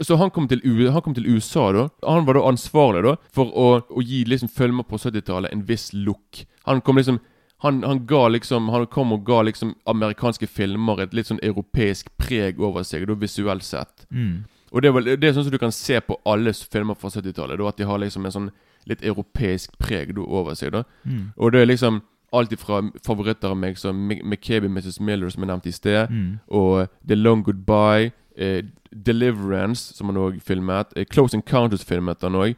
[0.03, 1.89] så han kom, til, han kom til USA, da.
[2.03, 5.93] Han var da ansvarlig da for å, å gi liksom filmer på 70-tallet en viss
[5.93, 6.47] look.
[6.67, 7.21] Han kom liksom
[7.65, 12.11] han, han ga liksom Han kom og ga liksom amerikanske filmer et litt sånn europeisk
[12.21, 14.07] preg over seg, da visuelt sett.
[14.13, 14.45] Mm.
[14.75, 17.09] Og det er, vel, det er sånn som du kan se på alle filmer fra
[17.09, 17.61] 70-tallet.
[17.63, 18.51] At de har liksom en sånn
[18.91, 20.73] litt europeisk preg da, over seg.
[20.75, 21.33] da Mm.
[21.39, 22.03] Og det er liksom
[22.35, 24.99] alt ifra favoritter av meg som McCabe Mrs.
[25.01, 26.41] Miller, som jeg nevnte i sted, Mm.
[26.51, 32.33] og The Long Goodbye, eh, Deliverance, som han òg filmet, eh, Close Encounters filmet han
[32.35, 32.57] òg.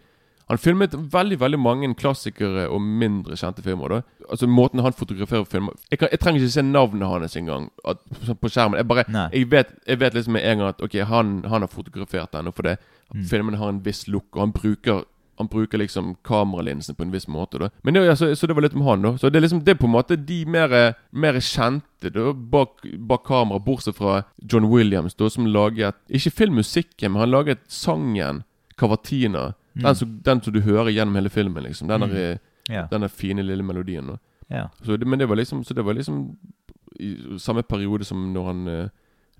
[0.48, 3.88] Han filmet veldig veldig mange klassikere og mindre kjente filmer.
[3.88, 7.70] da Altså Måten han fotograferer filmer Jeg, kan, jeg trenger ikke se navnet hans engang
[7.84, 7.98] at-
[8.40, 8.76] på skjermen.
[8.78, 11.68] Jeg bare jeg vet, jeg vet liksom med en gang at Ok, han, han har
[11.68, 12.76] fotografert den, og fordi
[13.14, 13.24] Mm.
[13.24, 15.04] filmen har en viss look, og han bruker
[15.38, 17.58] han bruker liksom kameralinsen på en viss måte.
[17.58, 19.10] da Men det, jo- altså, Så det var litt om han, da.
[19.16, 22.82] Så det er liksom Det er på en måte de mer, mer kjente da bak,
[22.98, 28.44] bak kamera, bortsett fra John Williams, da som laget Ikke filmmusikken, men han laget sangen
[28.78, 29.54] Cavatina.
[29.82, 31.88] Den, som, den som du hører gjennom hele filmen, liksom.
[31.88, 32.10] Den, Mm.
[32.14, 32.38] der,
[32.70, 32.88] yeah.
[32.90, 34.06] den der fine lille melodien.
[34.06, 34.16] da
[34.52, 34.68] Yeah.
[34.84, 36.36] så men det var liksom Så det var liksom
[37.00, 38.88] i samme periode som når han eh,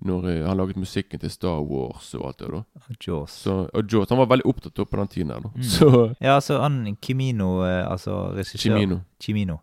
[0.01, 2.61] Når eh, han laget musikken til Star Wars og alt det da
[3.07, 3.31] Jaws.
[3.31, 5.39] så, Og Jaws Han var veldig opptatt av på den tiden der.
[5.39, 5.63] da Mm.
[5.63, 9.57] Så Ja, altså han Kimino, eh, altså regissør Chimino Chimino.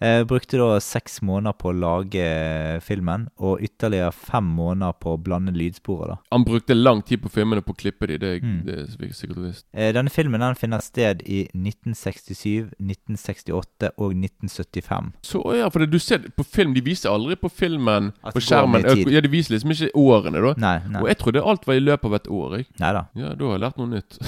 [0.00, 5.12] Eh, brukte da seks måneder på å lage eh, filmen, og ytterligere fem måneder på
[5.12, 6.08] å blande lydsporet.
[6.08, 6.16] da.
[6.32, 8.64] Han brukte lang tid på filmene på å klippe de Det, Mm.
[8.64, 15.12] det er sikkert- visst Eh, denne filmen den finner sted i 1967, 1968 og 1975.
[15.22, 18.40] Så ja, for det, du ser på film De viser aldri på filmen At På
[18.40, 18.84] skjermen.
[19.10, 21.02] Ja, de viser liksom ikke årene da Nei, nei.
[21.02, 22.66] Og jeg trodde alt var i løpet av et år jeg.
[22.80, 23.06] Neida.
[23.14, 24.18] Ja, da har jeg lært noe nytt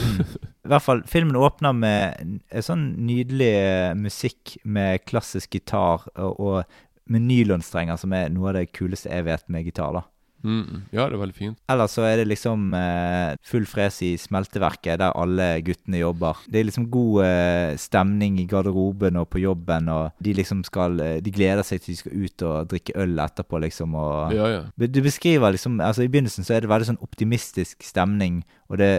[0.64, 6.40] I hvert fall, filmen åpner med en sånn nydelig eh, musikk med klassisk gitar og,
[6.40, 6.80] og
[7.12, 9.94] med nylonstrenger, som er noe av det kuleste jeg vet med gitar.
[9.96, 10.02] da.
[10.42, 10.78] mm.
[10.90, 14.98] Ja, det er veldig fint Ellers så er det liksom eh, full fres i smelteverket,
[14.98, 16.40] der alle guttene jobber.
[16.50, 20.98] Det er liksom god eh, stemning i garderoben og på jobben, og de liksom skal
[21.00, 23.94] eh, De gleder seg til de skal ut og drikke øl etterpå, liksom.
[23.94, 24.34] og...
[24.34, 28.42] Ja, ja Du beskriver liksom Altså I begynnelsen så er det veldig sånn optimistisk stemning,
[28.70, 28.92] og det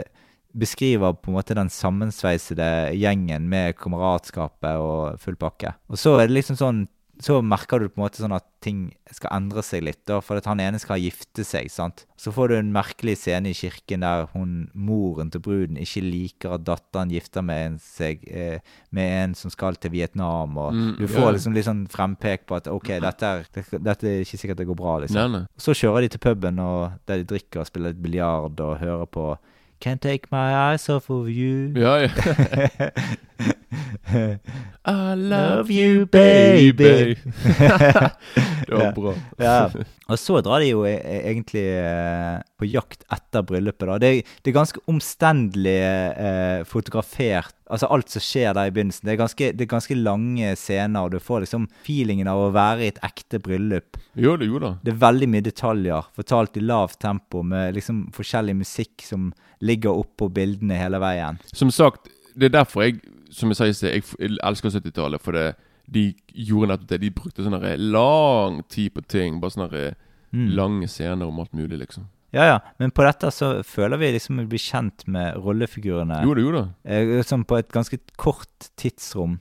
[0.53, 5.73] beskriver på en måte den sammensveisede gjengen med kameratskapet og full pakke.
[5.89, 6.83] Og så er det liksom sånn
[7.23, 10.41] Så merker du på en måte sånn at ting skal endre seg litt, da, for
[10.41, 12.01] at han ene skal gifte seg, sant.
[12.19, 16.55] Så får du en merkelig scene i kirken der hun, moren til bruden ikke liker
[16.57, 20.95] at datteren gifter med en, seg eh, med en som skal til Vietnam, og Mm,
[20.97, 21.13] du ja.
[21.13, 24.67] får liksom litt sånn frempek på at OK, dette er, dette er ikke sikkert det
[24.73, 25.21] går bra, liksom.
[25.21, 28.59] Nei, nei Så kjører de til puben og der de drikker og spiller litt biljard
[28.59, 29.35] og hører på
[29.79, 31.71] Can't take my eyes off of you.
[31.75, 32.09] Ja, ja
[34.85, 37.15] I Love you, baby.
[38.67, 39.13] det var bra.
[39.37, 39.69] ja.
[40.11, 43.87] Og så drar de jo e e egentlig eh, på jakt etter bryllupet.
[43.87, 43.97] da.
[44.01, 47.55] Det, det er ganske omstendelig eh, fotografert.
[47.71, 49.07] Altså alt som skjer der i begynnelsen.
[49.07, 52.51] Det er, ganske, det er ganske lange scener, og du får liksom feelingen av å
[52.53, 53.97] være i et ekte bryllup.
[54.19, 54.75] Jo, det gjorde det.
[54.83, 59.31] Det er veldig mye detaljer, fortalt i lavt tempo, med liksom forskjellig musikk som
[59.63, 61.39] ligger oppå bildene hele veien.
[61.55, 62.99] Som sagt, det er derfor jeg
[63.33, 65.21] Som jeg sa i sted, jeg elsker 70-tallet.
[65.23, 65.47] For det,
[65.89, 66.03] de
[66.47, 66.99] gjorde nettopp det.
[67.01, 67.59] De brukte sånn
[67.91, 69.39] lang tid på ting.
[69.41, 69.95] Bare sånne der
[70.33, 70.47] Mm.
[70.57, 72.07] lange scener om alt mulig, liksom.
[72.33, 72.59] Ja, ja.
[72.79, 76.23] Men på dette så føler vi liksom vi blir kjent med rollefigurene.
[76.25, 76.63] Jo det, jo da.
[76.85, 79.35] eh, sånn på et ganske kort tidsrom.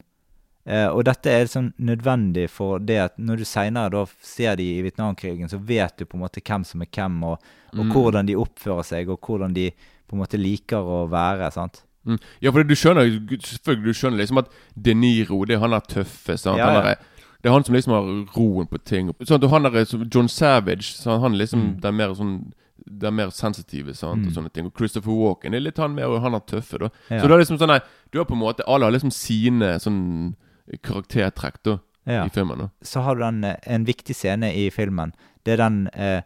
[0.66, 4.66] Eh, og dette er sånn nødvendig for det at når du seinere da ser de
[4.78, 7.38] i Vietnamkrigen, så vet du på en måte hvem som er hvem, og,
[7.72, 7.92] og Mm.
[7.94, 9.70] hvordan de oppfører seg, og hvordan de
[10.06, 11.50] på en måte liker å være.
[11.50, 11.82] sant?
[12.06, 12.18] Mm.
[12.42, 13.06] Ja, for du skjønner
[13.38, 16.36] Selvfølgelig du skjønner liksom at De Niro Det er han der tøffe.
[16.36, 16.58] Sant?
[16.58, 16.96] Ja, Han er,
[17.42, 19.12] det er han som liksom har roen på ting.
[19.26, 21.22] Sånn, han der, som John Savage sant?
[21.22, 21.80] Han liksom Mm.
[21.80, 22.52] Det er mer sånn
[22.84, 24.22] Det er mer sensitive sant?
[24.22, 24.26] Mm.
[24.26, 24.66] og sånne ting.
[24.66, 26.88] Og Christopher Walken er litt han mer Og han er tøffe, da.
[27.10, 27.20] Ja.
[27.20, 29.78] Så du har liksom sånn nei, Du har på en måte Alle har liksom sine
[29.78, 30.34] sånn
[30.82, 32.24] karaktertrekk da Ja.
[32.26, 32.58] i filmen.
[32.58, 35.12] da Så har du den, eh, en viktig scene i filmen.
[35.44, 36.22] Det er den eh,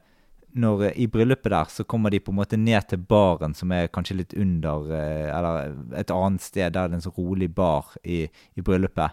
[0.57, 3.71] når eh, I bryllupet der så kommer de på en måte ned til baren, som
[3.73, 6.73] er kanskje litt under eh, Eller et annet sted.
[6.73, 8.25] Der er det en så rolig bar i,
[8.57, 9.11] i bryllupet.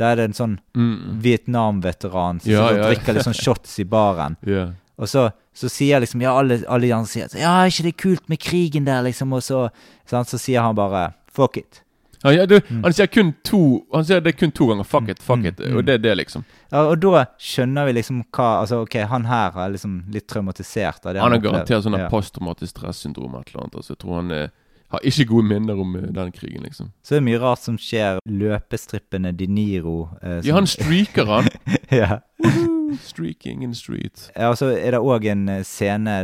[0.00, 1.20] Der er det en sånn mm.
[1.20, 2.86] Vietnam-veteran som Ja, ja.
[2.88, 4.36] drikker litt sånn shots i baren.
[4.46, 4.72] yeah.
[5.00, 7.96] Og så, så sier liksom Ja, alle, alle de andre sier Ja, er ikke det
[7.96, 9.32] kult med krigen der, liksom?
[9.32, 9.68] Og så,
[10.08, 11.82] sånn, så sier han bare Fuck it.
[12.24, 12.82] Ja, du, Mm.
[12.84, 15.60] han sier kun to Han sier det kun to ganger 'fuck it', 'fuck Mm, it'.
[15.70, 15.76] mm.
[15.78, 16.44] Og det er det, liksom.
[16.70, 21.04] Ja, og da skjønner vi liksom hva Altså, OK, han her er liksom litt traumatisert
[21.06, 22.08] av det Han har garantert sånn Ja.
[22.12, 23.74] posttraumatisk stressyndrom eller annet.
[23.80, 24.48] Altså, jeg tror han eh,
[24.90, 26.92] har ikke gode minner om eh, den krigen, liksom.
[27.02, 28.18] Så det er mye rart som skjer.
[28.26, 31.48] Løpestrippene De Niro eh, Ja, han streaker han.
[31.90, 32.20] ja.
[32.42, 34.30] Woohoo, Streaking in the street.
[34.34, 36.16] ja, og så er det òg en eh, scene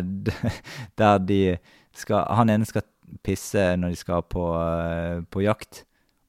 [0.98, 1.56] der de
[1.96, 2.82] skal Han ene skal
[3.24, 5.84] pisse når de skal på, eh, på jakt,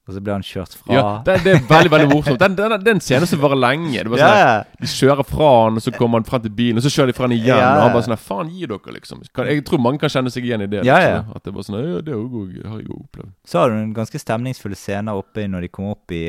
[0.08, 0.94] og så blir han kjørt fra.
[0.96, 2.40] Ja, det, det er veldig veldig morsomt.
[2.40, 3.92] Den, den, den scenen som varer lenge.
[3.92, 4.62] Det var sånn yeah.
[4.80, 7.16] De kjører fra han, og så kommer han frem til bilen, og så kjører de
[7.18, 7.52] fra han igjen.
[7.52, 7.74] Yeah.
[7.74, 9.20] Og han bare sånn Faen, gi dere, liksom.
[9.52, 10.80] Jeg tror mange kan kjenne seg igjen i det.
[10.88, 11.12] Liksom.
[11.12, 11.20] ja.
[11.28, 13.34] At det var bare sånn Ja, det har jeg jo opplevd.
[13.44, 16.24] Så har du en ganske stemningsfulle scener oppe når de kommer opp i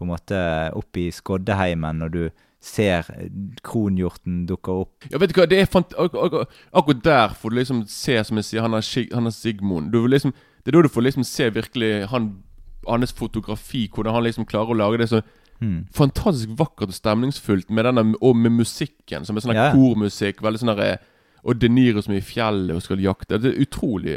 [0.00, 0.38] på en måte
[0.80, 2.22] opp i Skoddeheimen, når du
[2.60, 3.08] ser
[3.64, 5.08] kronhjorten dukker opp.
[5.08, 6.36] Ja, vet du hva, det er fant ak ak
[6.76, 9.92] Akkurat der får du liksom se, som jeg sier, han er, Sig han er Sigmund.
[9.92, 12.30] Du liksom, det er da du får liksom se virkelig han,
[12.86, 15.20] hans fotografi, hvordan han liksom klarer å lage det så
[15.60, 15.78] mm.
[15.94, 19.70] fantastisk vakkert og stemningsfullt med denne, og med musikken, som er sånn ja.
[19.74, 20.42] kormusikk.
[20.44, 21.00] Veldig sånn der,
[21.40, 23.38] Og De Niro som er i fjellet og skal jakte.
[23.40, 24.16] Det er utrolig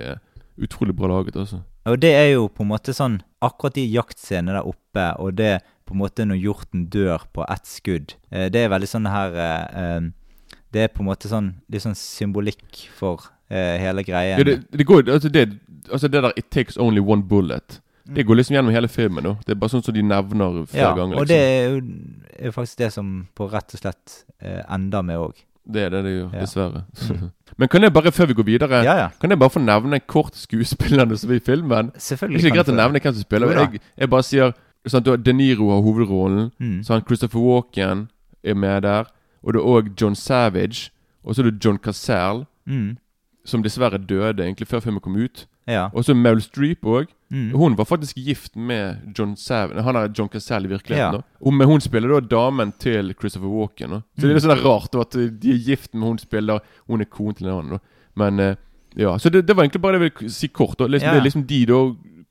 [0.53, 1.63] Utrolig bra laget, altså.
[1.89, 5.63] Og det er jo på en måte sånn Akkurat de jaktscenene der oppe, og det
[5.83, 9.33] på en måte når hjorten dør på ett skudd, eh, det er veldig sånn her
[9.35, 14.39] eh, eh, Det er på en måte sånn litt sånn symbolikk for eh, hele greien.
[14.39, 15.43] Ja, det, det går altså det,
[15.89, 19.23] altså det der 'It takes only one bullet', det går liksom gjennom hele filmen.
[19.23, 21.15] nå Det er bare sånn som de nevner flere ja, ganger.
[21.15, 21.27] og Liksom.
[21.27, 25.33] det er jo er faktisk det som på rett og slett eh, ender med òg.
[25.65, 26.39] Det er det det gjør, Ja.
[26.41, 26.83] dessverre.
[27.13, 27.31] Mm.
[27.57, 29.09] Men kan jeg bare, før vi går videre Ja, ja.
[29.21, 31.91] Kan jeg bare få nevne kort skuespillerne som er i filmen?
[31.95, 32.39] Selvfølgelig.
[32.39, 32.81] Ikke kan greit du å det.
[32.83, 33.47] nevne hvem som spiller.
[33.53, 33.59] Jo.
[33.59, 34.53] Jeg, jeg bare sier
[34.87, 36.51] sånn, De Niro har hovedrollen.
[36.59, 36.83] Mm.
[36.83, 38.07] Så han Christopher Walken
[38.43, 39.05] er med der.
[39.43, 40.89] Og det er òg John Savage.
[41.23, 42.97] Og så er det John Cassell, Mm.
[43.45, 45.45] som dessverre døde egentlig før filmen kom ut.
[45.69, 45.89] Ja.
[45.93, 47.07] Og så Meryl Streep òg.
[47.33, 47.51] Mm.
[47.57, 49.79] Hun var faktisk gift med John Savin.
[49.83, 51.21] Han er John Cassell i virkeligheten.
[51.23, 51.37] Ja.
[51.41, 53.89] Og Men hun spiller da damen til Christopher Walken.
[53.89, 54.01] Da.
[54.17, 57.01] Så det er litt sånn rart da, at de er gift, men hun spiller Hun
[57.01, 57.77] er konen til en annen.
[57.77, 57.79] da.
[58.15, 58.55] Men eh,
[58.95, 60.77] ja, Så det, det var egentlig bare det jeg ville si kort.
[60.77, 60.85] da.
[60.87, 61.13] Liksom, Ja.
[61.13, 61.79] Det er liksom de da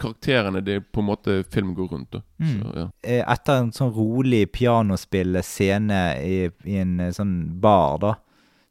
[0.02, 2.10] karakterene det på en måte filmen går rundt.
[2.12, 2.20] da.
[2.38, 2.52] Mm.
[2.62, 2.86] Så, ja.
[3.02, 8.14] Eh, Etter en sånn rolig pianospill-scene i, i en eh, sånn bar, da,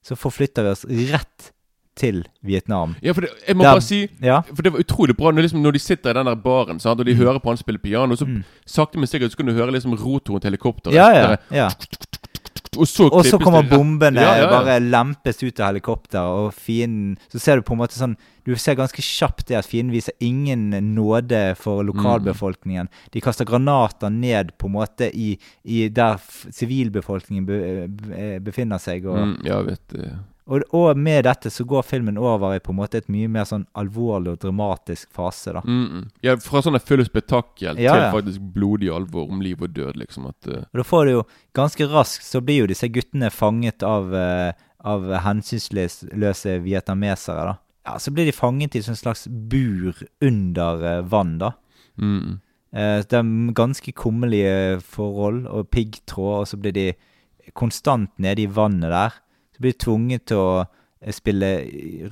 [0.03, 1.51] så forflytter vi oss rett
[1.95, 2.95] til Vietnam.
[3.03, 4.41] ja, for det, jeg må Der- bare si Ja.
[4.41, 6.99] For det var utrolig bra når, liksom, når de sitter i den der baren sant,
[6.99, 7.19] og de Mm.
[7.19, 8.15] hører på han spille piano.
[8.15, 8.43] Så Mm.
[8.65, 10.93] sakte, men sikkert så kan du høre liksom rotoren til helikopteret.
[10.93, 11.35] Ja, ja.
[11.51, 11.69] Ja.
[12.77, 16.53] Og så, Og så kommer det bombene Ja, ja, bare lempes ut av helikopteret, og
[16.53, 19.91] fienden Så ser du på en måte sånn Du ser ganske kjapt det at fienden
[19.91, 22.87] viser ingen nåde for lokalbefolkningen.
[23.11, 26.15] De kaster granater ned på en måte i, i der
[26.49, 29.05] sivilbefolkningen be, be, befinner seg.
[29.05, 30.05] Og, mm, Ja, vet du.
[30.51, 33.45] Og, og med dette så går filmen over i på en måte et mye mer
[33.47, 35.61] sånn alvorlig og dramatisk fase, da.
[35.63, 36.09] Mm, mm.
[36.25, 38.09] Ja, fra sånn full spetakkel Ja, til ja.
[38.11, 40.27] faktisk blodig alvor om liv og død, liksom.
[40.33, 40.65] At, uh...
[40.67, 41.23] Og da får du jo
[41.57, 44.51] ganske raskt så blir jo disse guttene fanget av, uh,
[44.83, 47.57] av hensynsløse vietnamesere, da.
[47.87, 51.55] Ja, så blir de fanget i et slags bur under uh, vann, da.
[51.95, 52.39] mm, mm.
[52.71, 56.85] Det er ganske kummerlige forhold og piggtråd, og så blir de
[57.57, 59.17] konstant nede i vannet der.
[59.61, 61.51] Blir tvunget til å eh, spille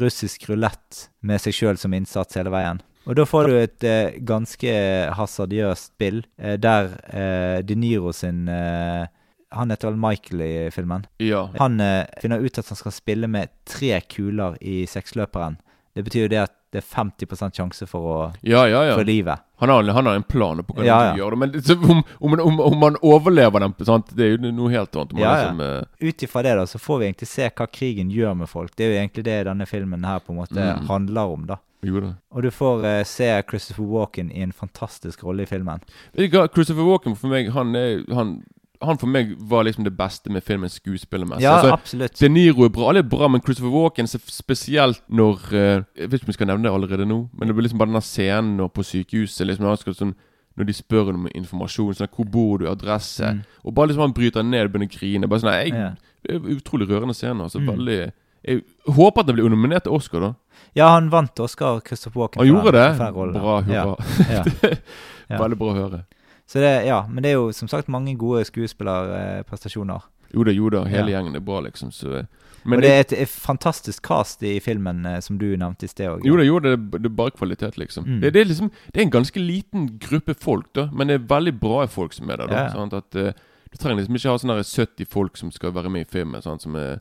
[0.01, 2.81] russisk rulett med seg sjøl som innsats hele veien.
[3.09, 4.73] Og da får du et eh, ganske
[5.17, 9.07] hasardiøst spill, eh, der eh, De Niro sin eh,
[9.55, 11.07] Han heter vel Michael i filmen.
[11.23, 11.47] Ja.
[11.57, 15.57] Han eh, finner ut at han skal spille med tre kuler i seksløperen.
[15.95, 18.95] Det betyr jo det at det er 50 sjanse for å Ja, ja, ja.
[18.95, 19.39] for livet.
[19.57, 21.23] Han har, han har en plan på hva Ja, han ja.
[21.23, 21.35] gjør.
[21.41, 24.11] Men så om, om, om, om man overlever den, sant?
[24.15, 25.15] det er jo noe helt annet.
[25.17, 28.37] Ja, liksom, eh, Ut ifra det da, så får vi egentlig se hva krigen gjør
[28.43, 28.75] med folk.
[28.77, 30.85] Det er jo egentlig det denne filmen her på en måte Mm.
[30.87, 31.57] handler om, da.
[31.81, 35.79] Og du får uh, se Christopher Walken i en fantastisk rolle i filmen.
[36.13, 38.33] Vet du hva, Christopher Walken for meg Han, er, han,
[38.81, 41.43] han for meg var liksom det beste med filmen skuespillermessig.
[41.43, 42.19] Ja, altså, absolutt.
[42.19, 46.13] De Niro er bra, alle er bra, men Christopher Walken spesielt når eh, Jeg vet
[46.21, 48.69] ikke om vi skal nevne det allerede nå, men det blir liksom bare denne scenen
[48.71, 50.15] på sykehuset liksom, han skal sånn,
[50.59, 53.43] Når de spør om informasjon, sånn 'Hvor bor du?' adresse Mm.
[53.65, 55.27] Og bare liksom han bryter ned og begynner å grine.
[55.27, 55.91] Bare sånn, jeg, Ja.
[56.23, 57.41] det er Utrolig rørende scene.
[57.43, 57.67] Altså, Mm.
[57.77, 58.11] veldig
[58.45, 60.33] Jeg håper at den blir nominert til Oscar, da.
[60.75, 62.39] Ja, han vant Oscar, Christopher Walken.
[62.39, 62.97] Han gjorde det.
[62.97, 63.95] Bra, hurra.
[64.29, 64.75] Ja.
[65.29, 65.37] Ja.
[65.37, 66.05] Veldig bra å høre.
[66.49, 70.01] Så det, ja, men det er jo som sagt mange gode skuespillerprestasjoner.
[70.33, 70.83] Jo da, jo da.
[70.85, 71.19] Hele Ja.
[71.19, 71.91] gjengen er bra, liksom.
[71.91, 72.25] Så,
[72.65, 76.07] Og det er et, et fantastisk cast i filmen, eh, som du nevnte i sted
[76.09, 76.25] òg.
[76.25, 78.03] Jo da, jo da, det, det er bare kvalitet, liksom.
[78.05, 78.19] Mm.
[78.21, 78.71] Det, det, er liksom.
[78.93, 82.29] det er en ganske liten gruppe folk, da, men det er veldig bra folk som
[82.29, 82.47] er der.
[82.47, 82.69] da Ja.
[82.73, 82.93] sant?
[82.93, 83.31] At eh,
[83.71, 86.41] Du trenger liksom ikke ha sånne her 70 folk som skal være med i filmen.
[86.41, 86.61] Sant?
[86.63, 86.99] Som er,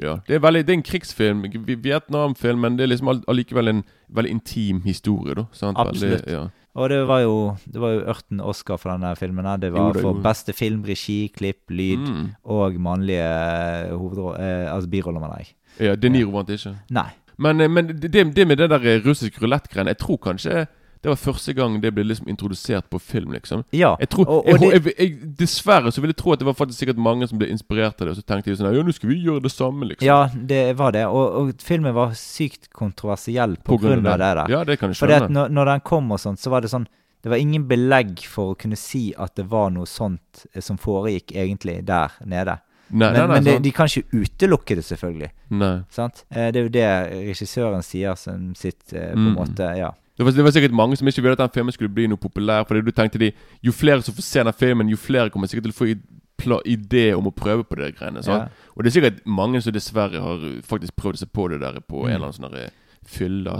[0.00, 3.68] ja, det er, veldig, det er en krigsfilm, Vi- Vietnamfilm, men det er liksom allikevel
[3.68, 5.34] en veldig intim historie.
[5.34, 5.76] da sant?
[5.76, 6.24] Absolutt.
[6.24, 6.48] Veldig, ja.
[6.74, 9.44] Og det var jo Det var jo ørten Oscar for denne filmen.
[9.46, 9.56] her.
[9.56, 12.30] Det Jo var for beste film, regi, klipp, lyd Mm.
[12.44, 15.46] og mannlige hovedrå- eh, altså biroller, mener jeg.
[15.80, 16.74] ja, De Niro vant ikke.
[16.90, 17.10] Nei.
[17.38, 20.66] Men, eh, men det, det med det der russiske russisk rulett-greiene Jeg tror kanskje
[21.04, 23.34] det var første gang det ble liksom introdusert på film.
[23.36, 23.90] liksom Ja.
[24.00, 26.56] Jeg tror, og, og jeg, det, jeg, Dessverre så vil jeg tro at det var
[26.56, 28.14] faktisk sikkert mange som ble inspirert av det.
[28.14, 30.06] Og så tenkte de sånn Ja, nå skal vi gjøre det samme, liksom.
[30.08, 31.04] ja, det var det.
[31.06, 34.44] Og, og filmen var sykt kontroversiell på, grunn av det der.
[34.56, 36.64] Ja, det kan jeg For Fordi at når, når den kom og sånt, så var
[36.64, 36.88] det sånn
[37.24, 40.76] Det var ingen belegg for å kunne si at det var noe sånt eh, som
[40.80, 42.58] foregikk egentlig der nede.
[42.92, 45.30] Nei, Men, nei, nei, men de, de kan ikke utelukke det, selvfølgelig.
[45.56, 45.70] nei.
[45.90, 46.24] Sant?
[46.30, 46.88] Eh, Det er jo det
[47.30, 49.36] regissøren sier som sitt eh, på en Mm.
[49.38, 49.92] måte Ja.
[50.16, 52.20] Det var, det var sikkert mange som ikke ville at den filmen skulle bli noe
[52.22, 52.64] populær.
[52.68, 55.70] Fordi du tenkte de Jo flere som får se den filmen, jo flere kommer sikkert
[55.70, 58.20] til å få idé om å prøve på det greiene.
[58.26, 58.48] Ja.
[58.76, 61.80] Og det er sikkert mange som dessverre har uh, faktisk prøvd seg på det der
[61.80, 62.08] på Mm.
[62.08, 62.70] en eller annen sånn
[63.06, 63.54] fylle.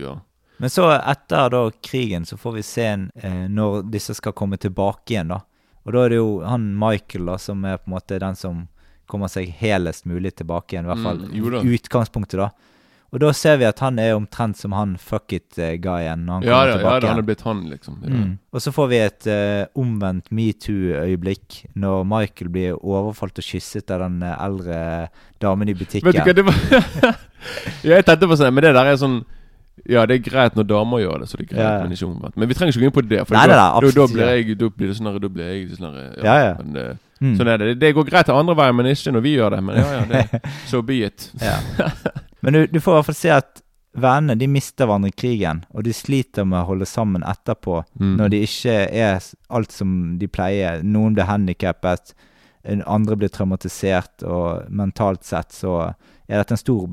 [0.00, 0.14] Ja.
[0.58, 4.58] Men så, etter da krigen, så får vi se en, eh, når disse skal komme
[4.60, 5.40] tilbake igjen, da.
[5.86, 8.68] Og da er det jo han Michael da, som er på en måte den som
[9.08, 10.84] kommer seg helest mulig tilbake igjen.
[10.84, 11.62] I hvert fall Mm, da.
[11.64, 12.50] i utgangspunktet, da.
[13.10, 16.58] Og da ser vi at han er omtrent som han fuck it-guyen når han Ja,
[16.60, 17.96] kommer ja, ja, det han er blitt han, liksom.
[18.06, 18.20] Ja.
[18.20, 18.36] Mm.
[18.54, 24.04] Og så får vi et uh, omvendt metoo-øyeblikk når Michael blir overfalt og kysset av
[24.04, 24.78] den eh, eldre
[25.42, 26.06] damen i butikken.
[26.06, 27.20] Vet du hva, det var
[27.90, 29.20] jeg tenkte på sånn Men det der er sånn
[29.88, 31.84] Ja, det er greit når damer gjør det, så det er greit, Ja, ja.
[31.86, 32.36] men ikke omvendt.
[32.36, 33.22] Men vi trenger ikke gå inn på det.
[33.26, 35.30] For Nei, da, nei, nei, da, da, absolutt blir jeg, da blir det sånn Da
[35.38, 36.58] blir jeg sånn Ja, ja.
[36.62, 37.34] Men, det, Mm.
[37.36, 37.74] Sånn er det.
[37.76, 39.58] Det går greit til andre veien, men ikke når vi gjør det.
[39.66, 41.26] Men ja, ja, det, so be it.
[41.36, 41.58] Ja.
[42.40, 43.62] Men du, du får i hvert fall se at
[44.00, 48.16] vennene de mister hverandre i krigen, og de sliter med å holde sammen etterpå Mm.
[48.20, 50.82] når de ikke er alt som de pleier.
[50.82, 52.14] Noen blir handikappet,
[52.86, 55.94] andre blir traumatisert, og mentalt sett så
[56.28, 56.86] er dette en stor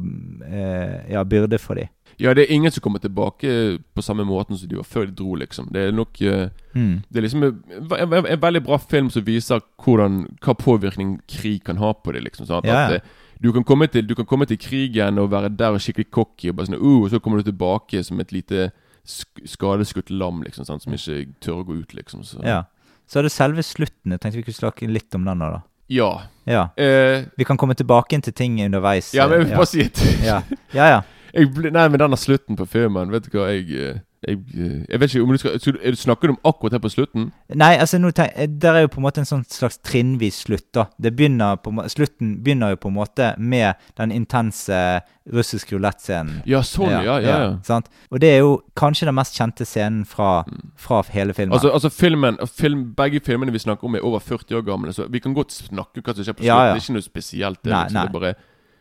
[0.48, 1.88] eh, ja, byrde for dem.
[2.18, 5.14] Ja, det er ingen som kommer tilbake på samme måten som de var før de
[5.14, 5.68] dro, liksom.
[5.72, 7.02] Det er nok eh, Mm.
[7.10, 7.56] Det er liksom en,
[7.90, 12.22] en, en, veldig bra film som viser hvordan, hva påvirkning krig kan ha på det,
[12.22, 12.46] liksom.
[12.46, 12.68] Sant?
[12.70, 13.00] Ja, At ja.
[13.38, 16.10] Eh, du kan, komme til, du kan komme til krigen og være der og skikkelig
[16.12, 18.72] cocky, og bare sånn, uh, og så kommer du tilbake som et lite
[19.08, 20.84] skadeskutt lam, liksom, sant?
[20.84, 22.26] som ikke tør å gå ut, liksom.
[22.28, 22.42] Så.
[22.44, 22.66] Ja.
[23.08, 24.12] Så er det selve slutten.
[24.12, 25.62] Jeg tenkte vi kunne snakke litt om den da.
[25.88, 26.10] Ja.
[26.44, 26.70] Ja.
[26.76, 29.14] Eh, Vi kan komme tilbake til ting underveis.
[29.16, 30.42] ja, men jeg eh, vil bare si et ja.
[30.74, 31.02] ja, ja.
[31.56, 35.00] ble, Nei, men denne slutten på filmen, vet du hva jeg eh, jeg, eh, jeg
[35.00, 37.30] vet ikke om du skal, skal er Snakker du om akkurat her på slutten?
[37.56, 40.42] Nei, altså nå tenk, eh, Der er jo på en måte en sånn slags trinnvis
[40.44, 40.68] slutt.
[40.76, 46.42] da Det begynner på, Slutten begynner jo på en måte med den intense russisk rulett-scenen.
[46.48, 47.18] Ja, sånn, ja.
[47.20, 47.90] ja, ja, Sant?
[48.12, 50.44] Og det er jo kanskje den mest kjente scenen fra,
[50.80, 51.56] fra hele filmen.
[51.56, 55.08] Altså, altså filmen, film, Begge filmene vi snakker om, er over 40 år gamle, så
[55.12, 56.52] vi kan godt snakke hva som skjer på slutten.
[56.52, 56.76] Ja, ja.
[56.76, 57.62] Det er ikke noe spesielt.
[57.64, 58.08] Det, Nei, liksom, nei.
[58.08, 58.34] Det bare,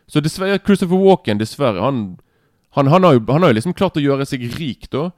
[0.07, 2.05] så dessverre, Christopher Walken, dessverre, han,
[2.79, 5.09] han, han, har jo, han har jo liksom klart å gjøre seg rik, da.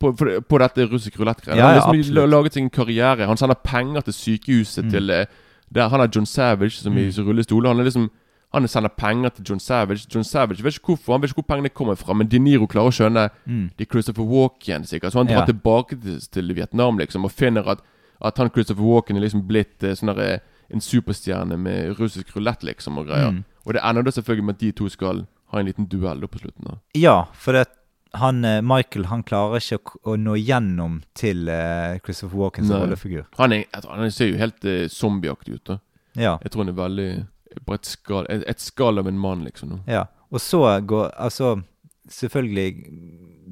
[0.00, 1.58] På, på, dette russisk rulett-greiet.
[1.58, 3.26] Ja, han har liksom laget en karriere.
[3.26, 4.90] Han sender penger til sykehuset Mm.
[4.90, 5.26] til eh,
[5.74, 7.26] der, Han er John Savage, som i Mm.
[7.26, 7.66] rullestol.
[7.66, 8.10] Han er liksom
[8.54, 10.06] han sender penger til John Savage.
[10.14, 12.66] John Savage vet ikke hvorfor, han vet ikke hvor pengene kommer fra, men De Niro
[12.66, 13.70] klarer å skjønne mm.
[13.76, 15.12] det er Christopher Walken, sikkert.
[15.12, 15.44] Så han drar Ja.
[15.44, 17.80] tilbake til, til Vietnam liksom og finner at,
[18.24, 20.38] at han Christopher Walken er liksom blitt eh, sånn der, eh,
[20.72, 23.30] en superstjerne med russisk rulett, liksom, og greier.
[23.30, 23.44] Mm.
[23.66, 26.38] Og det ender da selvfølgelig med at de to skal ha en liten duell på
[26.38, 26.64] slutten.
[26.64, 27.66] da Ja, for det,
[28.14, 32.86] han, eh, Michael han klarer ikke å, nå gjennom til uh, Christopher Walken som Nei.
[32.86, 33.24] rollefigur.
[33.38, 35.64] Han, er, jeg tror, han ser jo helt uh, zombieaktig ut.
[35.64, 35.78] da
[36.16, 37.26] Ja, Jeg tror han er veldig
[37.66, 39.68] på et skall, et, et skall av en mann, liksom.
[39.68, 40.06] nå ja.
[40.30, 41.62] Og så går Altså,
[42.08, 42.74] selvfølgelig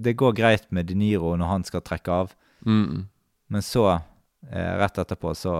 [0.03, 2.35] Det går greit med De Niro når han skal trekke av,
[2.67, 3.07] Mm.
[3.49, 5.53] men så, uh, rett etterpå, så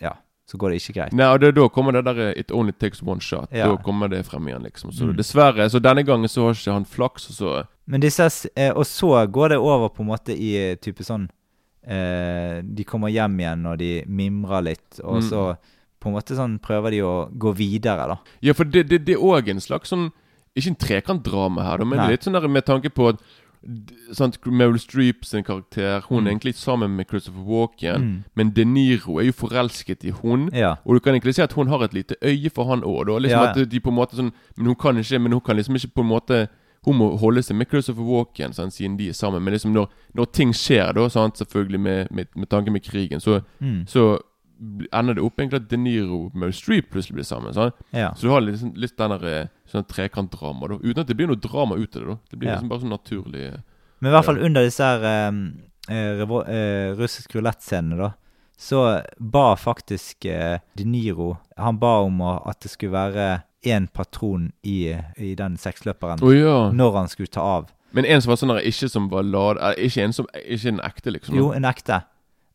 [0.00, 0.16] Ja,
[0.48, 1.12] så går det ikke greit.
[1.12, 3.48] Nei, og det, da kommer det der It only takes one shot.
[3.52, 3.68] Ja.
[3.68, 4.90] Da kommer det frem igjen, liksom.
[4.92, 5.16] Så Mm.
[5.16, 8.84] dessverre, så denne gangen så har ikke han flaks, og så Men disse, eh, og
[8.86, 11.28] så går det over på en måte i eh, type sånn
[11.86, 15.28] eh, De kommer hjem igjen og de mimrer litt, og Mm.
[15.28, 15.56] så
[16.00, 18.16] på en måte sånn prøver de å gå videre, da.
[18.42, 20.10] Ja, for det, det, det er òg en slags sånn
[20.54, 22.10] Ikke en trekantdrama her, da, men Nei.
[22.10, 23.20] litt sånn der med tanke på at
[24.12, 26.26] sant, Meryl Streep sin karakter Hun Mm.
[26.26, 28.24] er egentlig sammen med Christopher Walken, Mm.
[28.34, 30.50] men De Niro er jo forelsket i hun.
[30.52, 30.76] Ja.
[30.84, 33.06] Og du kan egentlig si at hun har et lite øye for han òg.
[33.22, 33.50] Liksom Ja.
[33.52, 35.94] at de på en måte sånn Men hun kan ikke Men hun kan liksom ikke
[35.94, 36.48] på en måte
[36.84, 39.42] Hun må holde seg med Christopher Walken sant, siden de er sammen.
[39.44, 43.20] Men liksom når, når ting skjer, da, sant, selvfølgelig med, med, med tanke med krigen,
[43.22, 43.84] så, Mm.
[43.86, 44.18] så
[44.92, 47.54] ender det opp egentlig at De Niro og Meryl Streep plutselig blir sammen.
[47.92, 48.12] Ja.
[48.14, 50.76] Så du har liksom, litt den der eh, sånn trekantdrama, da.
[50.82, 52.08] Uten at det blir noe drama ut av det.
[52.08, 52.54] da Det blir Ja.
[52.56, 53.60] liksom bare sånn naturlig eh.
[54.00, 55.40] Men i hvert fall under disse her um,
[55.88, 58.12] revo- eh, russisk rulett-scenene, da,
[58.58, 64.50] så ba faktisk uh, De Niro Han ba om at det skulle være én patron
[64.62, 66.70] i, i den seksløperen oh, ja.
[66.74, 67.70] når han skulle ta av.
[67.92, 71.12] Men en som var sånn ikke som var lad Ikke en som Ikke en ekte,
[71.12, 71.36] liksom.
[71.36, 72.00] Jo, en ekte.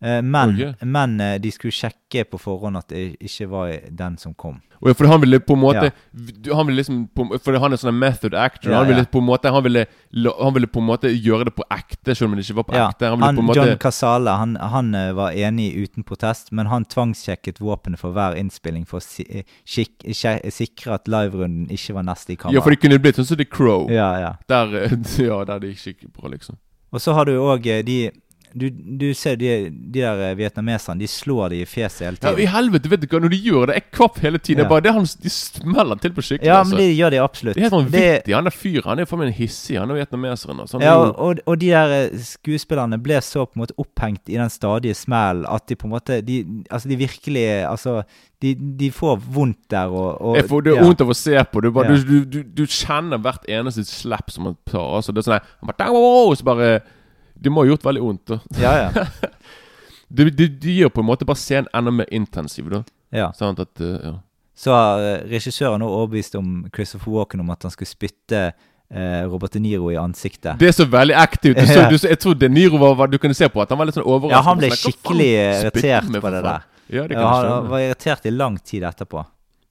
[0.01, 4.33] Eh, men men eh, de skulle sjekke på forhånd at det ikke var den som
[4.37, 4.59] kom.
[4.77, 6.55] Og For han ville på en måte Ja.
[6.55, 8.71] Han ville liksom på, For han er sånn method actor.
[8.71, 11.55] Ja, han ville på en måte Han ville, han ville på en måte gjøre det
[11.57, 13.09] på ekte, selv om det ikke var på Ja, ekte.
[13.09, 16.85] Han han, på måte John Casale han, han eh, var enig uten protest, men han
[16.85, 19.05] tvangssjekket våpenet for hver innspilling for å
[19.65, 22.59] sikre at liverunden ikke var neste i kamera.
[22.59, 23.89] Ja, for det kunne blitt sånn som The Crow.
[23.91, 24.31] ja, ja.
[24.47, 24.77] Der,
[25.29, 26.61] ja, der det gikk skikkelig bra, liksom.
[26.93, 28.11] Og så har du òg de
[28.55, 32.37] du, du ser de, de der eh, vietnameserne, de slår de i fjeset hele tiden.
[32.37, 34.63] Ja, I helvete, vet du hva, når de gjør det Jeg kvapp hele tiden.
[34.63, 34.69] Ja.
[34.69, 36.47] Bare, det er han, De smeller til på skikkelig.
[36.47, 36.75] Ja, altså.
[36.75, 37.57] men det gjør de absolutt.
[37.57, 38.35] Det er helt vittig, vanvittig.
[38.37, 40.63] Han der fyren han er faen meg en hissig, han er vietnameseren.
[40.63, 40.79] Altså.
[40.79, 44.39] Er Ja, og, og de der eh, skuespillerne ble så på en måte opphengt i
[44.39, 46.39] den stadige smellen at de på en måte De,
[46.71, 48.01] altså de virkelig Altså,
[48.41, 50.85] de, de får vondt der og, og får, det er ja.
[50.85, 51.61] vondt av å se på.
[51.63, 52.03] Du, bare, Ja.
[52.05, 54.97] du, du, du, kjenner hvert eneste slapp som han tar.
[54.99, 56.69] Altså, det er sånn her, Så bare
[57.39, 58.33] Det må ha gjort veldig vondt.
[58.33, 59.07] da Ja, ja.
[60.07, 62.69] Det de, de gjør på en måte bare scenen enda mer intensiv.
[62.73, 62.83] da
[63.15, 63.31] ja.
[63.37, 64.15] Sånn at eh, ja.
[64.57, 69.21] Så har eh, regissøren nå overbevist om Christopher Walken om at han skulle spytte eh,
[69.29, 70.57] Robert De Niro i ansiktet.
[70.59, 71.15] Det er så veldig
[71.69, 73.99] så, du, jeg tror De Niro var, Du kunne se på at han var litt
[73.99, 74.37] sånn overrasket.
[74.37, 76.67] Ja, han ble Sånn, «Hva faen skikkelig irritert på det der.
[76.87, 79.25] Ja, det kan Ja, han var irritert i lang tid etterpå.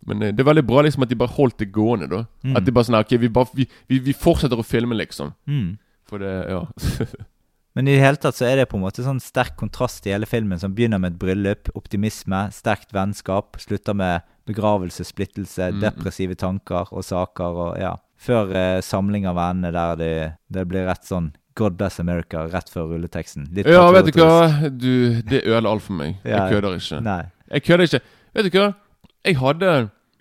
[0.07, 2.21] Men det er veldig bra liksom at de bare holdt det gående, da.
[2.47, 2.59] Mm.
[2.61, 5.35] At de bare sånn Ok, vi, bare, vi, vi, vi fortsetter å filme, liksom.
[5.51, 5.73] Mm.
[6.07, 6.63] For det Ja.
[7.77, 10.15] Men i det hele tatt så er det på en måte sånn sterk kontrast i
[10.15, 15.81] hele filmen, som begynner med et bryllup, optimisme, sterkt vennskap, slutter med begravelse, splittelse, Mm.
[15.85, 17.97] depressive tanker og saker og ja.
[18.17, 20.13] Før eh, samling av vennene der det,
[20.49, 23.47] det blir rett sånn God bless America rett før rulleteksten.
[23.53, 24.69] Litt ja, vet du hva?
[24.73, 26.17] Du, det ødela alt for meg.
[26.25, 26.47] Ja.
[26.49, 26.99] Jeg kødder ikke.
[27.05, 27.23] Nei.
[27.53, 28.01] Jeg kødder ikke.
[28.37, 28.67] Vet du hva?
[29.25, 29.71] Jeg hadde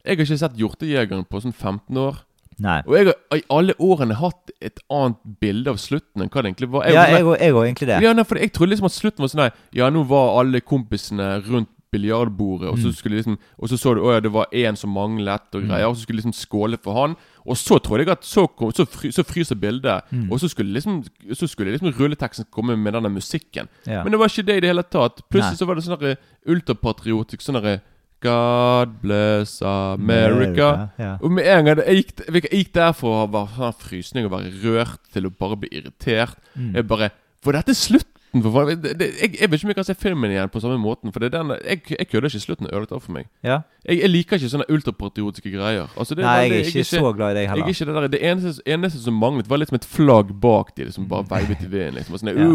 [0.06, 2.20] Jeg har ikke sett Hjortejegeren på sånn 15 år.
[2.60, 2.82] Nei.
[2.88, 6.54] Og jeg har i alle årene hatt et annet bilde av slutten enn hva det
[6.56, 6.86] egentlig var.
[6.88, 8.02] Ja, var sånn- jeg jeg òg egentlig det.
[8.02, 10.62] Ja, nei, for jeg trodde liksom at slutten var sånn nei, Ja, nå var alle
[10.62, 12.94] kompisene rundt biljardbordet, og så Mm.
[12.96, 15.70] skulle liksom Og så så du å ja, det var én som manglet, og Mm.
[15.70, 17.16] greier, og så skulle liksom skåle for han.
[17.46, 20.30] Og så trodde jeg at så, kom, så, fry, så fryser bildet, Mm.
[20.32, 21.04] og så skulle liksom
[21.34, 23.68] Så skulle liksom rulleteksten komme med denne musikken.
[23.86, 24.04] Ja.
[24.04, 25.22] Men det var ikke det i det hele tatt.
[25.22, 25.42] Nei.
[25.42, 27.82] Plutselig så var det sånn ultrapatriotisk sånn derre
[28.26, 30.90] God bless America.
[31.00, 31.14] Ja.
[31.22, 34.34] Og med en gang jeg gikk, jeg gikk der for å ha sånn frysning og
[34.36, 36.36] være rørt til å bare bli irritert.
[36.58, 36.74] Mm.
[36.80, 37.12] Jeg bare
[37.46, 38.12] For dette er slutten?
[38.44, 38.68] For?
[38.68, 41.14] Det, det, jeg, jeg vet ikke om jeg kan se filmen igjen på samme måten.
[41.16, 42.68] For det er den, jeg, jeg kødder ikke slutten.
[42.68, 43.30] Ødelagt av for meg.
[43.48, 43.62] ja.
[43.86, 45.86] Jeg, jeg liker ikke sånne ultrapatriotiske greier.
[45.96, 47.86] Altså, det, Nei, jeg det- er ikke så glad i deg jeg er heller.
[47.86, 51.06] det, der, det eneste, eneste som manglet, var litt som et flagg bak de som
[51.08, 51.96] bare veivet i vinden.
[52.02, 52.18] Liksom.
[52.20, 52.50] Sånn, Ja.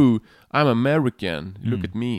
[0.61, 1.55] I'm American.
[1.63, 1.89] Look Mm.
[1.89, 2.13] at me.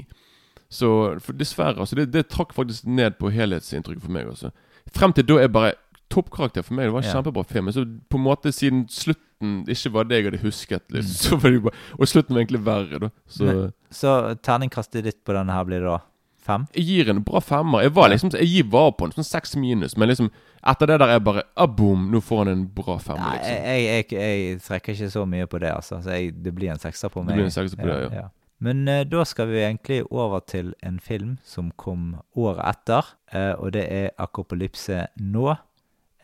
[0.71, 0.89] Så
[1.35, 1.77] dessverre.
[1.83, 4.29] Altså, det, det trakk faktisk ned på helhetsinntrykket for meg.
[4.31, 4.51] Også.
[4.95, 5.73] Frem til da er bare
[6.11, 6.87] toppkarakter for meg.
[6.87, 7.15] Det var en Ja.
[7.17, 7.65] kjempebra film.
[7.67, 11.35] Men så på en måte siden slutten ikke var det jeg hadde husket, liksom, så
[11.41, 12.99] var det jo bare, og slutten var egentlig verre.
[12.99, 13.61] da Så Mm.
[13.61, 15.99] Men- Så terningkastet ditt på denne her blir det da
[16.41, 16.67] fem?
[16.73, 17.81] jeg gir en bra femmer.
[17.83, 20.31] Jeg var liksom Jeg gir var på en sånn seks minus, men liksom
[20.63, 23.19] etter det der er bare ah, boom, nå får han en bra femmer.
[23.27, 26.01] Nei, liksom jeg, jeg, jeg trekker ikke så mye på det, altså.
[26.03, 27.35] Så jeg, det blir en sekser på meg.
[27.35, 28.29] Det blir en sekser på det, ja.
[28.61, 33.53] Men eh, da skal vi egentlig over til en film som kom året etter, eh,
[33.57, 35.55] og det er 'Akopolypse nå'.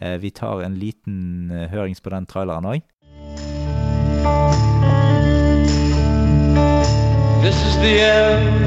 [0.02, 2.82] Eh, vi tar en liten eh, hørings på den traileren òg.
[7.42, 8.66] This is the end,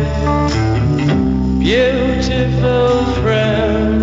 [1.62, 4.02] beautiful friend.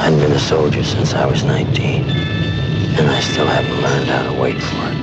[0.00, 2.15] I've been a soldier since I was 19, and I
[3.32, 4.98] still haven't learned how to wait for it.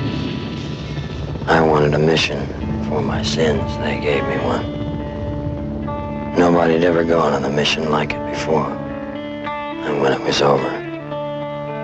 [1.56, 2.40] I wanted a mission
[2.88, 3.68] for my sins.
[3.84, 4.66] They gave me one.
[6.38, 8.70] Nobody had ever gone on a mission like it before.
[9.86, 10.72] And when it was over,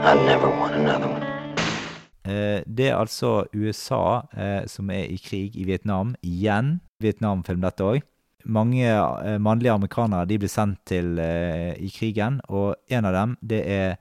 [0.07, 1.25] I'd never want another one.
[2.25, 6.79] Eh, det er altså USA eh, som er i krig i Vietnam igjen.
[7.01, 8.01] Vietnamfilm, dette òg.
[8.45, 13.35] Mange eh, mannlige amerikanere de blir sendt til eh, i krigen, og en av dem
[13.41, 13.97] det er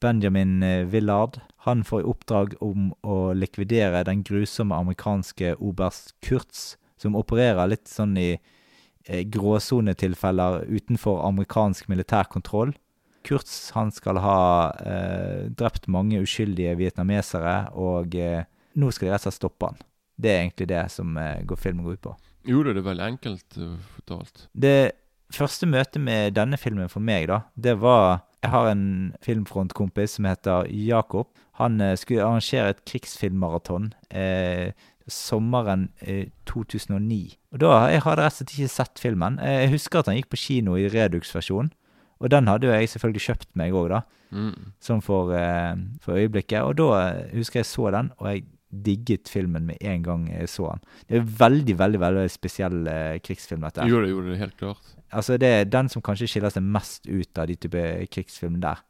[0.00, 1.40] Benjamin eh, Willard.
[1.64, 7.88] Han får i oppdrag om å likvidere den grusomme amerikanske oberst Kurtz, som opererer litt
[7.88, 12.74] sånn i eh, gråsonetilfeller utenfor amerikansk militær kontroll.
[13.24, 14.40] Kurtz han skal ha
[14.84, 18.44] eh, drept mange uskyldige vietnamesere, og eh,
[18.76, 19.80] nå skal de rett og slett stoppe han.
[20.20, 22.14] Det er egentlig det som eh, går filmen går ut på.
[22.44, 24.46] Jo det er veldig enkelt uh, fortalt.
[24.52, 24.92] Det
[25.32, 28.86] første møtet med denne filmen for meg, da, det var Jeg har en
[29.24, 31.30] filmfrontkompis som heter Jakob.
[31.60, 34.72] Han eh, skulle arrangere et krigsfilmmaraton eh,
[35.08, 37.36] sommeren eh, 2009.
[37.54, 39.38] Og da Jeg hadde rett og slett ikke sett filmen.
[39.40, 41.70] Eh, Jeg husker at han gikk på kino i Redux-versjon.
[42.20, 44.02] Og den hadde jo jeg selvfølgelig kjøpt meg òg, da.
[44.34, 44.72] Mm.
[44.82, 46.60] Sånn for, eh, for øyeblikket.
[46.64, 50.48] Og da eh, husker jeg så den, og jeg digget filmen med en gang jeg
[50.50, 50.80] så den.
[51.06, 52.80] Det er en veldig, veldig veldig spesiell
[53.22, 53.84] krigsfilm, dette.
[53.86, 54.88] Jo, det gjorde det helt klart.
[55.14, 58.82] Altså, det er den som kanskje skiller seg mest ut av de type krigsfilmer der.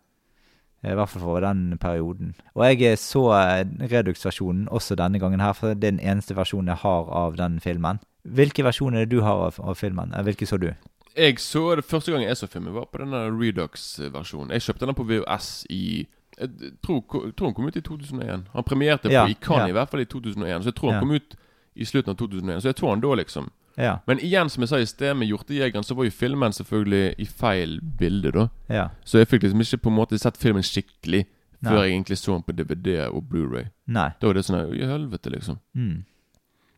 [0.84, 2.34] Eh, I hvert fall for den perioden.
[2.54, 6.68] Og jeg så eh, Redux-versjonen også denne gangen her, for det er den eneste versjonen
[6.72, 8.00] jeg har av den filmen.
[8.24, 10.12] Hvilke versjoner er du har av, av filmen?
[10.16, 10.70] Eh, Hvilke så du?
[11.16, 14.50] Jeg så det første gang jeg så filmen, var på denne Redux-versjonen.
[14.56, 16.50] Jeg kjøpte den på VHS i Jeg
[16.82, 17.04] tror,
[17.36, 18.48] tror han kom ut i 2001.
[18.52, 19.70] Han premierte Ja, på i Cannes ja.
[19.70, 20.64] i hvert fall i 2001.
[20.64, 21.00] Så jeg tror han Ja.
[21.04, 21.36] kom ut
[21.76, 22.60] i slutten av 2001.
[22.62, 23.50] Så jeg tror han da, liksom.
[23.76, 23.98] Ja.
[24.06, 27.26] Men igjen, som jeg sa i sted, med Hjortejegeren, så var jo filmen selvfølgelig i
[27.26, 28.48] feil bilde, da.
[28.70, 28.88] Ja.
[29.04, 31.70] Så jeg fikk liksom ikke på en måte sett filmen skikkelig Nei.
[31.70, 34.10] før jeg egentlig så den på DVD og Blu-ray Nei.
[34.20, 35.58] Da var det sånn I helvete, liksom.
[35.74, 36.04] Mm.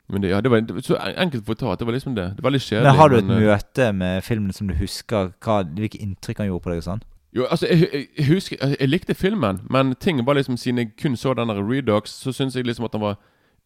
[0.08, 1.78] Men det, ja, det var så enkelt så enkelt fortalt.
[1.80, 2.26] Det var liksom det.
[2.36, 2.86] Det var litt kjedelig.
[2.86, 5.32] Men har du et men, eh, møte med filmen som du husker?
[5.42, 6.78] Hva, hvilke inntrykk han gjorde på deg?
[6.78, 7.02] og sånn?
[7.36, 11.16] Jo, altså, jeg, jeg, husker jeg likte filmen, men ting var liksom siden jeg kun
[11.16, 13.18] så den der Redox, så syns jeg liksom at den var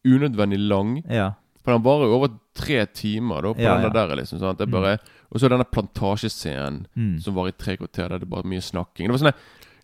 [0.05, 1.05] unødvendig lang.
[1.11, 1.33] Ja.
[1.65, 4.17] For den varer jo over tre timer da på Ja, den der.
[4.17, 4.59] liksom sant?
[4.59, 4.99] Det er bare,
[5.33, 7.21] Og så denne plantasjescenen Mm.
[7.23, 9.07] som var i tre kvarter, der det bare mye snakking.
[9.07, 9.35] Det var sånn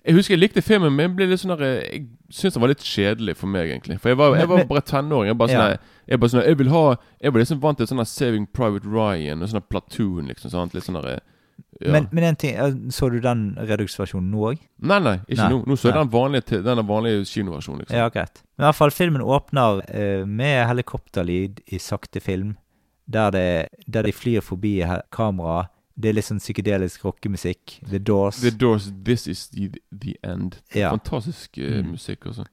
[0.06, 2.68] Jeg husker jeg likte filmen, men jeg ble litt sånn der, jeg syns den var
[2.68, 3.98] litt kjedelig for meg, egentlig.
[4.00, 5.26] For jeg var, jeg var bare tenåring.
[5.26, 5.76] Jeg bare sånne, Ja.
[6.08, 9.42] jeg bare sånn Jeg vil ha Jeg var liksom vant til sånn Saving Private Ryan
[9.42, 10.50] og sånn Platoon, liksom.
[10.50, 10.74] sant?
[10.74, 11.20] Litt sånn der,
[11.80, 11.92] ja.
[11.92, 14.60] Men, men en ting, eh, så du den Redux-versjonen nå òg?
[14.80, 15.48] Nei, nei, ikke Nei.
[15.52, 15.58] nå.
[15.68, 17.98] Nå så jeg den vanlige, den vanlige kinoversjonen, liksom.
[18.00, 18.40] Ja, greit.
[18.56, 22.54] Men i hvert fall, filmen åpner uh, med helikopterlyd i sakte film,
[23.06, 23.44] der, det,
[23.86, 24.78] der de flyr forbi
[25.12, 25.68] kameraet.
[25.96, 27.78] Det er litt sånn psykedelisk rockemusikk.
[27.88, 28.40] The Doors.
[28.42, 30.58] The Doors, This Is The, the End.
[30.76, 30.90] Ja.
[30.96, 31.92] Fantastisk uh, Mm.
[31.94, 32.44] musikk, altså.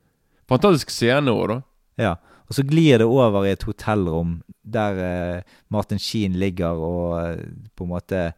[0.52, 1.58] Fantastisk scene òg, da.
[2.00, 2.14] Ja.
[2.48, 7.40] Og så glir det over i et hotellrom der uh, Martin Sheen ligger og
[7.76, 8.34] på en måte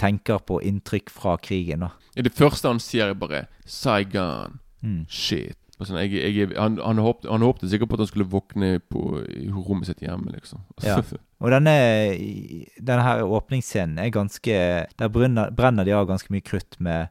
[0.00, 1.86] tenker på inntrykk fra krigen.
[1.86, 1.90] da.
[2.16, 4.60] I det første han sier, er bare Saigon.
[4.84, 5.04] Mm.
[5.08, 5.58] Shit.
[5.82, 9.02] Sånn, jeg, jeg, han, han, håpte, han håpte sikkert på at han skulle våkne på,
[9.26, 10.62] i rommet sitt hjemme, liksom.
[10.84, 11.00] Ja.
[11.42, 11.74] Og denne,
[12.78, 14.54] denne her åpningsscenen er ganske
[14.86, 17.10] Der brenner, brenner de av ganske mye krutt med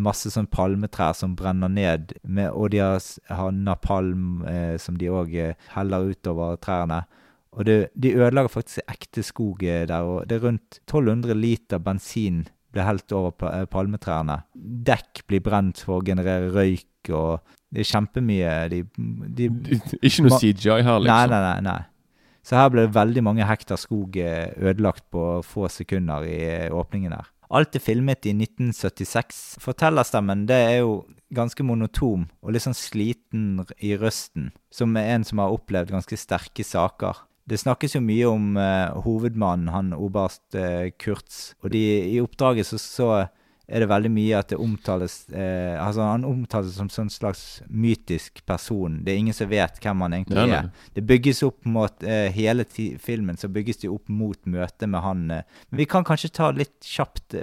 [0.00, 5.10] masse sånn palmetrær som brenner ned, med, og de har, har napalm eh, som de
[5.12, 7.02] òg eh, heller utover trærne.
[7.54, 11.82] Og det, de ødela faktisk ekte skog eh, der, og det er rundt 1200 liter
[11.82, 12.44] bensin
[12.74, 14.40] blir helt over eh, palmetrærne.
[14.54, 18.84] Dekk blir brent for å generere røyk, og det er kjempemye de,
[19.38, 19.50] de
[20.06, 21.10] Ikke noe CJI her, liksom.
[21.10, 21.80] Nei, nei, nei, nei.
[22.44, 26.40] Så her ble veldig mange hektar skog eh, ødelagt på få sekunder i
[26.74, 27.30] åpningen her.
[27.54, 29.60] Alt er filmet i 1976.
[29.62, 35.26] Fortellerstemmen det er jo ganske monotom og litt sånn sliten i røsten, som er en
[35.26, 37.22] som har opplevd ganske sterke saker.
[37.44, 41.82] Det snakkes jo mye om uh, hovedmannen, han oberst uh, Kurtz, og de,
[42.14, 43.08] i oppdraget så, så
[43.64, 48.42] er det veldig mye at det omtales uh, Altså, han omtales som sånn slags mytisk
[48.48, 48.98] person.
[49.04, 50.62] Det er ingen som vet hvem han egentlig Nei, nei.
[50.62, 50.90] er.
[50.96, 52.04] Det bygges opp mot
[52.36, 55.24] Hele ti filmen så bygges det opp mot møtet med han.
[55.28, 57.36] Men vi kan kanskje ta litt kjapt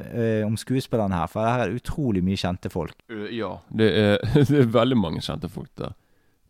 [0.45, 2.97] om skuespillerne her, for her er det utrolig mye kjente folk.
[3.33, 3.55] Ja.
[3.69, 5.93] Det er, det er veldig mange kjente folk der.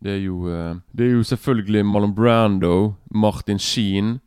[0.02, 4.20] Det er jo, eh, det er jo selvfølgelig Marlon Brando, Martin Sheen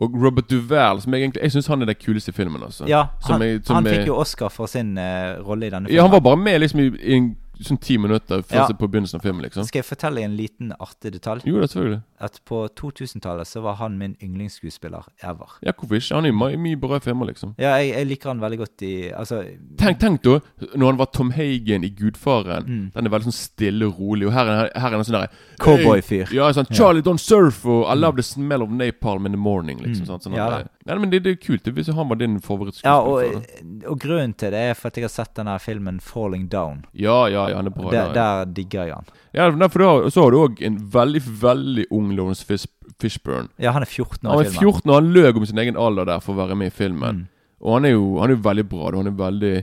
[0.00, 2.86] og Robert Duvall, som jeg egentlig Jeg syns han er den kuleste filmen, altså.
[2.86, 5.02] Ja, Som han, som han fikk jo Oscar for sin uh,
[5.48, 5.96] rolle i denne filmen.
[5.96, 8.66] Ja, han var bare med liksom i, i en sånn ti minutter Ja.
[8.68, 9.64] på begynnelsen av filmen, liksom.
[9.66, 11.42] Skal jeg fortelle en liten artig detalj?
[11.44, 12.02] Jo, det er selvfølgelig.
[12.20, 15.48] At på 2000-tallet så var han min yndlingsskuespiller ever.
[15.62, 16.14] Ja, hvorfor ikke?
[16.14, 17.54] Han er jo mye, bra filmer, liksom.
[17.58, 19.44] Ja, jeg, jeg liker han veldig godt i Altså
[19.78, 20.38] Tenk, tenk da,
[20.76, 22.66] når han var Tom Hagen i Gudfaren.
[22.66, 22.90] Mm.
[22.94, 24.26] Den er veldig sånn stille og rolig.
[24.26, 25.30] Og her er, her er han sånn der
[25.62, 26.32] Cowboyfyr.
[26.34, 29.78] Ja, sånn Charlie don't surf og I love the smell of napalm in the morning,
[29.82, 30.04] liksom.
[30.04, 30.10] Mm.
[30.12, 32.88] sånn, Sånn, Ja at, ja, men det, det er kult hvis han var din favorittskuespiller.
[32.88, 36.48] Ja, og, og grunnen til det er for at jeg har sett denne filmen 'Falling
[36.48, 36.84] Down'.
[36.92, 37.70] ja, ja, ja, han er.
[37.78, 39.08] Der, der, der digger jeg han.
[39.36, 42.66] Ja, for da, så har du òg en veldig, veldig ung Lawrence Fish,
[43.00, 43.48] Fishburne.
[43.58, 44.72] Ja, han er 14 år Han er var filmen.
[44.74, 47.22] 14 og han løg om sin egen alder der for å være med i filmen.
[47.22, 47.28] Mm.
[47.60, 48.90] Og han er jo han er jo veldig bra.
[48.96, 49.54] Han er veldig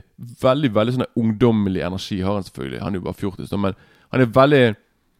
[0.42, 2.82] veldig, veldig sånn ungdommelig energi har han selvfølgelig.
[2.84, 3.78] Han er jo bare 40, da, men
[4.12, 4.64] han er veldig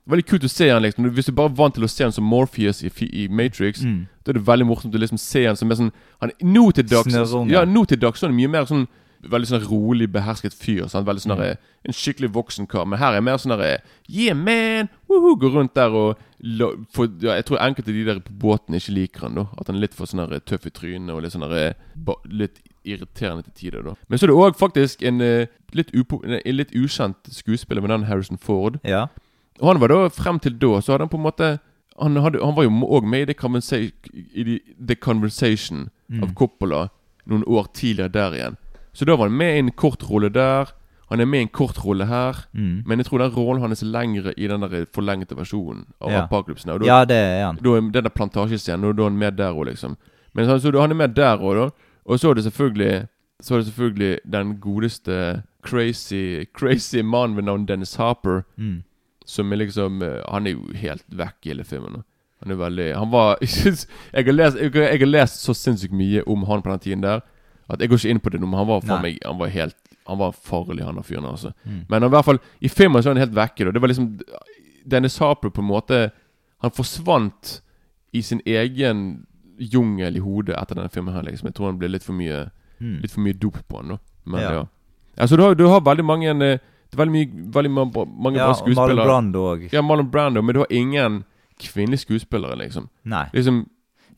[0.07, 2.13] Veldig kult å se han liksom Hvis du bare er vant til å se han
[2.15, 4.07] som Morpheus i, i Matrix, Mm.
[4.23, 5.91] da er det veldig morsomt å liksom se han som er sånn
[6.23, 7.51] han, er Nå til dags Snørrunge.
[7.51, 8.87] Ja, nå til dags så han mye mer sånn
[9.31, 10.87] Veldig sånn rolig, behersket fyr.
[10.89, 11.07] Sant?
[11.07, 11.57] Veldig sånn Mm.
[11.87, 12.85] En skikkelig voksen kar.
[12.87, 14.89] Men her er mer sånn derre Yeah, man!
[15.09, 15.37] Woohoo!
[15.39, 18.75] Går rundt der og la, for, ja, Jeg tror enkelte av de der på båten
[18.75, 21.33] ikke liker han da At han er litt for sånn tøff i trynet og litt
[21.33, 21.47] sånn
[22.27, 23.95] Litt irriterende til tider, da.
[24.09, 27.91] Men så er det òg faktisk en eh, litt, upo, en litt ukjent skuespiller med
[27.91, 28.79] den Harrison Ford.
[28.87, 29.09] Ja.
[29.61, 31.59] Og han var da, frem til da, så hadde han på en måte
[31.99, 34.59] Han, hadde, han var jo òg med i The, Conversation, i The,
[34.93, 36.23] The Conversation Mm.
[36.23, 36.85] av Coppola
[37.27, 38.57] noen år tidligere der igjen.
[38.97, 40.71] Så da var han med i en kort rolle der.
[41.11, 42.39] Han er med i en kort rolle her.
[42.57, 42.83] Mm.
[42.89, 46.23] Men jeg tror den rollen hans er lengre i den der forlengte versjonen av Ja.
[46.25, 46.79] Apocalypse Now.
[46.81, 47.61] Da, ja, det er han.
[47.63, 49.97] da er den der plantasjescenen, da er han med der òg, liksom.
[50.35, 51.69] Men så, så han er med der òg, da.
[52.07, 53.07] Og så er det selvfølgelig
[53.43, 58.43] Så er det selvfølgelig den godeste crazy Crazy mannen ved navn Dennis Harper.
[58.57, 58.83] Mm.
[59.27, 61.93] Som er liksom eh, Han er jo helt vekk i hele filmen.
[61.93, 62.03] nå.
[62.43, 66.45] Han er veldig Han var jeg, har lest, jeg har lest så sinnssykt mye om
[66.45, 67.21] han på den tiden der
[67.69, 69.03] at jeg går ikke inn på det nå, men han var for Nei.
[69.03, 71.25] meg Han var helt Han var farlig, han fyren.
[71.27, 71.85] altså Mm.
[71.89, 73.65] Men i hvert fall i filmen så er han helt vekke.
[73.65, 73.71] Da.
[73.73, 74.21] Det var liksom
[74.87, 76.11] Dennis Harper på en måte
[76.63, 77.61] Han forsvant
[78.15, 79.27] i sin egen
[79.59, 81.13] jungel i hodet etter denne filmen.
[81.15, 82.51] her liksom Jeg tror han ble litt for mye
[82.81, 83.01] Mm.
[83.03, 83.89] Litt for mye dop på han.
[83.89, 84.51] da Men Ja.
[84.53, 84.65] ja,
[85.19, 86.59] Altså du har, du har veldig mange eh,
[86.91, 88.95] det er Veldig mye Veldig ma- mange Ja, bra skuespillere.
[88.97, 89.07] Marlon.
[89.33, 89.73] Brando òg.
[89.73, 91.25] Ja, Marlon Brando, men du har ingen
[91.59, 92.89] kvinnelige skuespillere, liksom.
[93.05, 93.25] Nei.
[93.33, 93.67] Liksom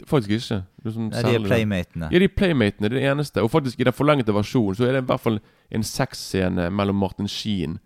[0.07, 0.61] Faktisk ikke.
[0.85, 2.09] Liksom, Nei, de er playmatene.
[2.13, 3.43] Ja, de er playmatene, det er det eneste.
[3.43, 5.41] Og faktisk i den forlengte versjonen så er det i hvert fall
[5.75, 7.79] en sexscene mellom Martin Sheen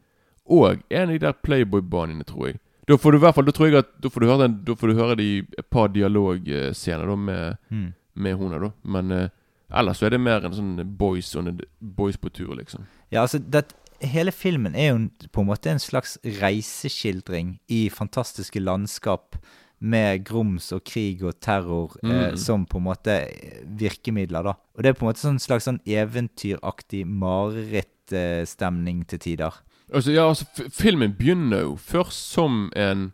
[0.44, 2.58] og en av de der Playboy-banene, tror jeg.
[2.88, 4.56] Da får du i hvert fall Da tror jeg at Da får du høre, den,
[4.66, 7.92] da får du høre de et par dialogscener da med, Mm.
[8.14, 8.70] med henne, da.
[8.84, 9.28] Men uh,
[9.70, 12.84] ellers så er det mer en sånn boys, on a, boys på tur, liksom.
[13.10, 18.60] Ja, altså, det, hele filmen er jo på en måte en slags reiseskildring i fantastiske
[18.60, 19.36] landskap
[19.83, 22.37] med grums og krig og terror eh, Mm.
[22.39, 23.16] som på en måte
[23.66, 24.53] virkemidler, da.
[24.76, 29.53] Og det er på en måte sånn slags sånn eventyraktig marerittstemning til tider.
[29.93, 33.12] Altså, ja, altså, filmen begynner jo først som en,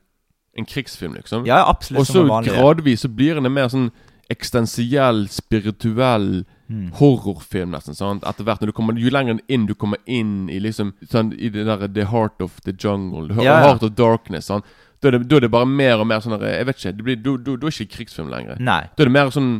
[0.59, 1.47] en krigsfilm, liksom.
[1.49, 2.55] Ja, absolutt Og som så en vanlig.
[2.55, 3.91] gradvis så blir den en mer sånn
[4.31, 6.91] eksistensiell, spirituell Mm.
[6.99, 7.95] horrorfilm, nesten.
[7.97, 8.23] sant?
[8.29, 11.49] Etter hvert, når du kommer, Jo lenger inn du kommer inn i liksom sånn, I
[11.49, 13.69] det der The Heart of the Jungle, The Ja, ja.
[13.71, 14.64] Heart of Darkness, sant?
[15.03, 17.05] Da er, det, da er det bare mer og mer sånn Jeg vet ikke, det
[17.07, 18.62] blir, da, da, da er det ikke krigsfilm lenger.
[18.62, 18.84] Nei.
[18.96, 19.59] Da er det mer sånn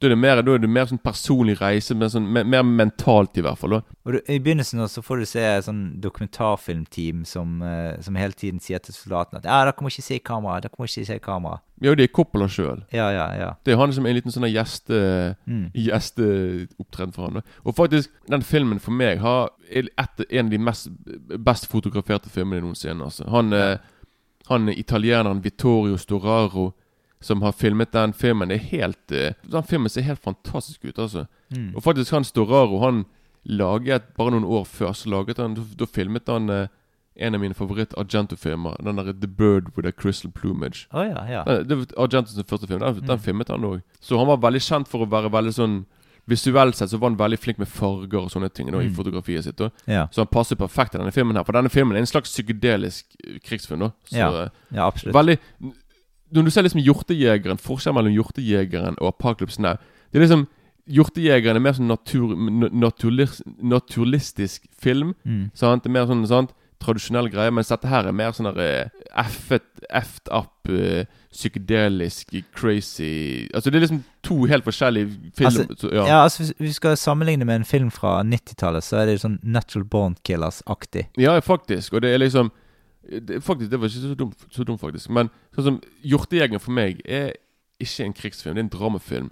[0.00, 3.36] Da er det mer, er det mer sånn personlig reise, men sånn, mer, mer mentalt
[3.36, 3.76] i hvert fall.
[3.76, 8.32] da Og du, I begynnelsen så får du se sånn dokumentarfilmteam som, eh, som hele
[8.32, 11.18] tiden sier til soldatene at ja, dere må ikke se kamera, dere må ikke se
[11.20, 11.60] kamera.
[11.84, 12.82] Ja, det er Coppola sjøl.
[12.96, 13.52] Ja, ja, ja.
[13.64, 15.04] Det er han som er en liten sånn gjeste...
[15.44, 15.68] Mm.
[15.76, 17.38] gjesteopptreden for han.
[17.40, 17.60] da.
[17.64, 20.90] Og faktisk, den filmen for meg har et, en av de mest
[21.38, 23.04] best fotograferte filmene noensinne.
[23.04, 23.28] Altså.
[23.32, 23.76] Han, eh,
[24.50, 26.72] han italieneren Vittorio Storaro
[27.22, 30.98] som har filmet den filmen, det er helt eh, Den filmen ser helt fantastisk ut,
[30.98, 31.26] altså.
[31.52, 31.74] Mm.
[31.76, 33.02] Og faktisk, han Storaro, han
[33.44, 36.68] laget Bare noen år før, så laget han Da, filmet han eh,
[37.20, 38.76] en av mine favoritt-Argento-filmer.
[38.82, 40.86] Den der The Bird with a Crystal Plumage.
[40.92, 41.42] Oh, ja, ja.
[41.44, 42.80] Den- Det var Argentos første film.
[42.80, 43.18] Den, den Mm.
[43.20, 43.82] filmet han òg.
[44.00, 45.84] Så han var veldig kjent for å være veldig sånn
[46.30, 48.94] Visuelt sett så var han veldig flink med farger og sånne ting da, i Mm.
[48.94, 49.60] fotografiet sitt.
[49.86, 51.44] Ja, Så han passer perfekt i denne filmen her.
[51.44, 53.80] For denne filmen er en slags psykedelisk eh, krigsfilm.
[53.80, 54.28] da Så Ja.
[54.44, 55.14] eh, ja absolutt.
[55.14, 55.38] veldig
[56.32, 59.74] Når du ser liksom Hjortejegeren, forskjellen mellom Hjortejegeren og Apocalypse Now
[60.12, 60.46] Det er liksom
[60.88, 65.14] Hjortejegeren er mer sånn natur, na- naturlis, naturlistisk film.
[65.26, 65.50] Mm.
[65.54, 65.82] Sant?
[65.84, 66.52] Det er mer sånn sant?
[66.80, 73.70] Tradisjonell greie, mens dette her er mer sånn eh, effed up, uh, psykedelisk, crazy Altså
[73.70, 75.46] det er liksom to helt forskjellige film...
[75.46, 76.06] Altså, så, Ja.
[76.06, 76.22] ja.
[76.24, 79.84] altså Hvis vi skal sammenligne med en film fra 90-tallet, så er det sånn Natural
[79.84, 81.08] Born Killers-aktig.
[81.18, 81.92] ja, faktisk.
[81.94, 82.50] Og det er liksom
[83.10, 85.08] det, Faktisk, det var ikke så dumt, så dumt faktisk.
[85.10, 87.32] Men sånn som Hjortejegeren for meg er
[87.80, 89.30] ikke en krigsfilm, det er en dramafilm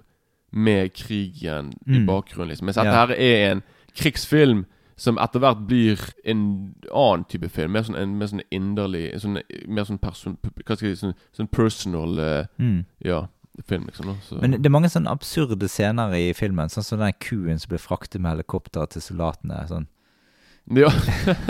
[0.51, 2.05] med krigen i Mm.
[2.07, 2.49] bakgrunnen.
[2.49, 3.05] liksom Mens dette Ja.
[3.05, 3.63] her er en
[3.95, 4.65] krigsfilm
[4.99, 6.43] som etter hvert blir en
[6.91, 7.73] annen type film.
[7.75, 10.37] Mer sånn, en, mer sånn inderlig sånn, Mer sånn person...
[10.79, 10.93] Si?
[10.99, 12.83] Sånn, sånn personal uh, Mm.
[13.05, 13.23] Ja,
[13.67, 14.11] film, liksom.
[14.11, 14.15] Da.
[14.25, 14.39] Så.
[14.41, 17.81] Men det er mange sånne absurde scener i filmen, sånn som den kuen som blir
[17.81, 19.61] fraktet med helikopter til soldatene.
[19.69, 19.87] Sånn.
[20.77, 20.91] ja,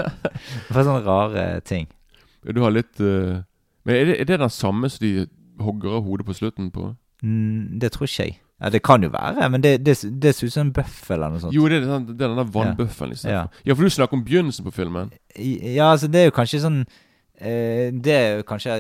[0.72, 1.90] var sånne rare ting.
[2.46, 3.42] du har litt uh,
[3.84, 5.28] Men er det, er det den samme som de
[5.60, 6.94] hogger av hodet på slutten på?
[7.24, 8.40] Mm, det tror ikke jeg.
[8.62, 11.30] Ja, det kan jo være, men det, det, det ser ut som en bøffel eller
[11.32, 11.54] noe sånt.
[11.56, 13.14] Jo, det er den, det er den der vannbøffelen.
[13.14, 13.30] Liksom.
[13.32, 13.46] Ja.
[13.66, 13.74] Ja.
[13.74, 15.14] for du snakker om begynnelsen på filmen.
[15.40, 16.82] Ja, altså det er jo kanskje sånn
[17.40, 18.76] eh, Det er jo kanskje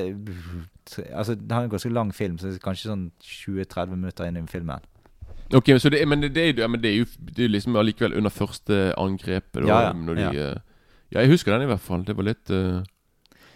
[1.16, 4.38] Altså det har en ganske lang film, så det er kanskje sånn 20-30 minutter inn
[4.42, 4.82] i filmen.
[5.54, 7.06] Ok, så det, er- men, det, det, er, ja, men det er jo
[7.38, 9.62] det er liksom allikevel under første angrepet.
[9.64, 10.32] Da, Ja, ja, de, ja.
[10.34, 10.58] eh,
[11.14, 12.04] ja, jeg husker den i hvert fall.
[12.06, 12.82] Det var litt uh,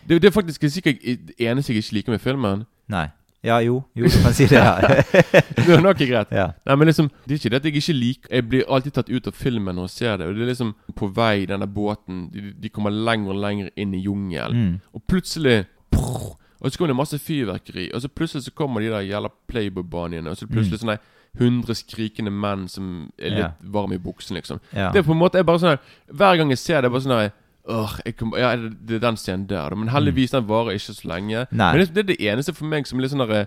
[0.07, 2.63] det, det er faktisk sikkert det eneste jeg ikke liker med filmen.
[2.88, 3.07] Nei.
[3.44, 3.82] Ja, jo.
[3.96, 4.56] Jo, du kan si det.
[4.56, 4.80] Ja.
[5.64, 6.32] Det er nok greit.
[6.32, 6.48] ja.
[6.66, 9.10] Nei, men liksom Det er ikke det at jeg ikke liker Jeg blir alltid tatt
[9.10, 10.28] ut av filmen når jeg ser det.
[10.28, 13.94] Og det er liksom på vei, denne båten De, de kommer lenger og lenger inn
[13.94, 14.64] i jungelen.
[14.64, 14.78] Mm.
[14.94, 17.89] Og plutselig prrr, Og så kommer det masse fyrverkeri.
[17.94, 20.30] Og så plutselig så kommer de der jævla Playboy-banene.
[20.30, 20.86] Og så plutselig mm.
[20.86, 20.98] sånn
[21.39, 23.70] hundre skrikende menn som er litt yeah.
[23.74, 24.60] Varme i buksen, liksom.
[24.72, 24.94] Yeah.
[24.94, 25.80] Det er på en måte er bare sånn
[26.14, 27.32] Hver gang jeg ser det, er bare sånn
[27.70, 29.76] Åh, kom, ja, det er den scenen der.
[29.76, 31.45] Men heldigvis, den varer ikke så lenge.
[31.51, 31.57] Mm.
[31.57, 31.70] Nei.
[31.72, 33.45] Men det, det er det eneste for meg som liksom litt sånn der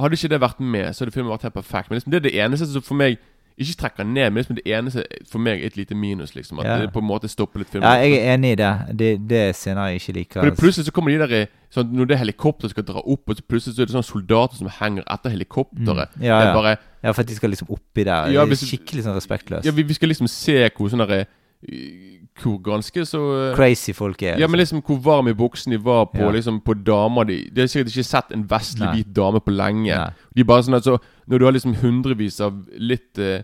[0.00, 1.90] Hadde ikke det vært med, så hadde filmen vært helt perfekt.
[1.90, 3.18] Men liksom, det er det eneste som for meg
[3.60, 6.34] ikke trekker ned, men liksom det eneste for meg er et lite minus.
[6.34, 6.76] liksom At Ja.
[6.80, 7.88] det på en måte stopper litt filmen.
[7.90, 8.70] ja, jeg er enig i det.
[8.98, 10.40] Det, det er scener jeg ikke liker.
[10.46, 13.42] For plutselig så kommer de der sånn, Når det helikopteret skal dra opp, og så
[13.42, 16.16] plutselig så er det sånne soldater som henger etter helikopteret.
[16.16, 16.22] Mm.
[16.22, 16.54] Ja, ja.
[16.54, 18.30] bare Ja, for at de skal liksom oppi der.
[18.30, 19.66] Ja, det er skikkelig sånn respektløst.
[19.66, 21.26] Ja, vi, vi skal liksom se hvor sånn derre
[22.40, 24.38] Hvor ganske så eh, Crazy folk er.
[24.40, 26.30] Ja, men liksom hvor varm i buksen de var på Ja.
[26.30, 28.94] liksom på damer de, de har sikkert ikke sett en vestlig Nei.
[28.96, 29.92] hvit dame på lenge.
[29.92, 30.10] Nei.
[30.36, 33.42] De bare sånn at så Når du har liksom hundrevis av litt uh,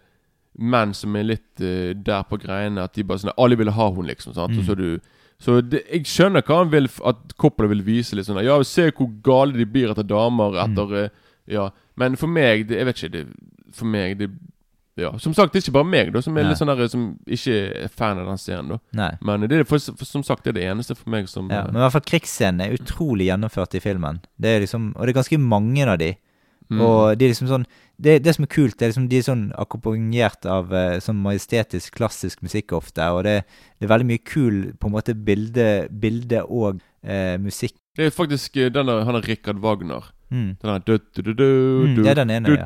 [0.59, 3.91] menn som er litt uh, der på greiene, at de bare sånn Alle vil ha
[3.93, 4.35] hun liksom.
[4.35, 4.53] Sant?
[4.53, 4.59] Mm.
[4.59, 5.01] Og så du
[5.39, 8.17] Så det, jeg skjønner hva han vil at Coppola vil vise.
[8.17, 10.57] litt sånn Ja, se hvor gale de blir etter damer.
[10.57, 10.63] Mm.
[10.65, 11.11] Etter mm.
[11.47, 11.71] Ja.
[11.97, 13.13] Men for meg det, Jeg vet ikke.
[13.13, 13.27] Det,
[13.77, 14.31] for meg det
[14.97, 16.51] Ja, Som sagt, det er ikke bare meg da som er Nei.
[16.51, 18.71] litt sånn der Som ikke er fan av den serien.
[18.73, 19.11] da Nei.
[19.21, 21.67] Men det er for, for, som sagt det er det eneste for meg som Ja,
[21.67, 24.23] eh, men i hvert fall krigsscenene er utrolig gjennomført i filmen.
[24.41, 26.15] Det er liksom, og det er ganske mange av de.
[26.73, 26.81] mm.
[26.81, 29.25] Og de er liksom sånn det, det som er kult, det er liksom de er
[29.25, 33.05] sånn akkompagnert av eh, sånn majestetisk, klassisk musikk ofte.
[33.13, 33.39] Og det,
[33.77, 37.77] det er veldig mye kul på en måte bilde, bilde og eh, musikk.
[37.97, 40.13] Det er faktisk denne, han er Richard Wagner.
[40.31, 40.57] Mm.
[40.63, 40.79] Den der
[41.97, 42.65] det er den ene, ja.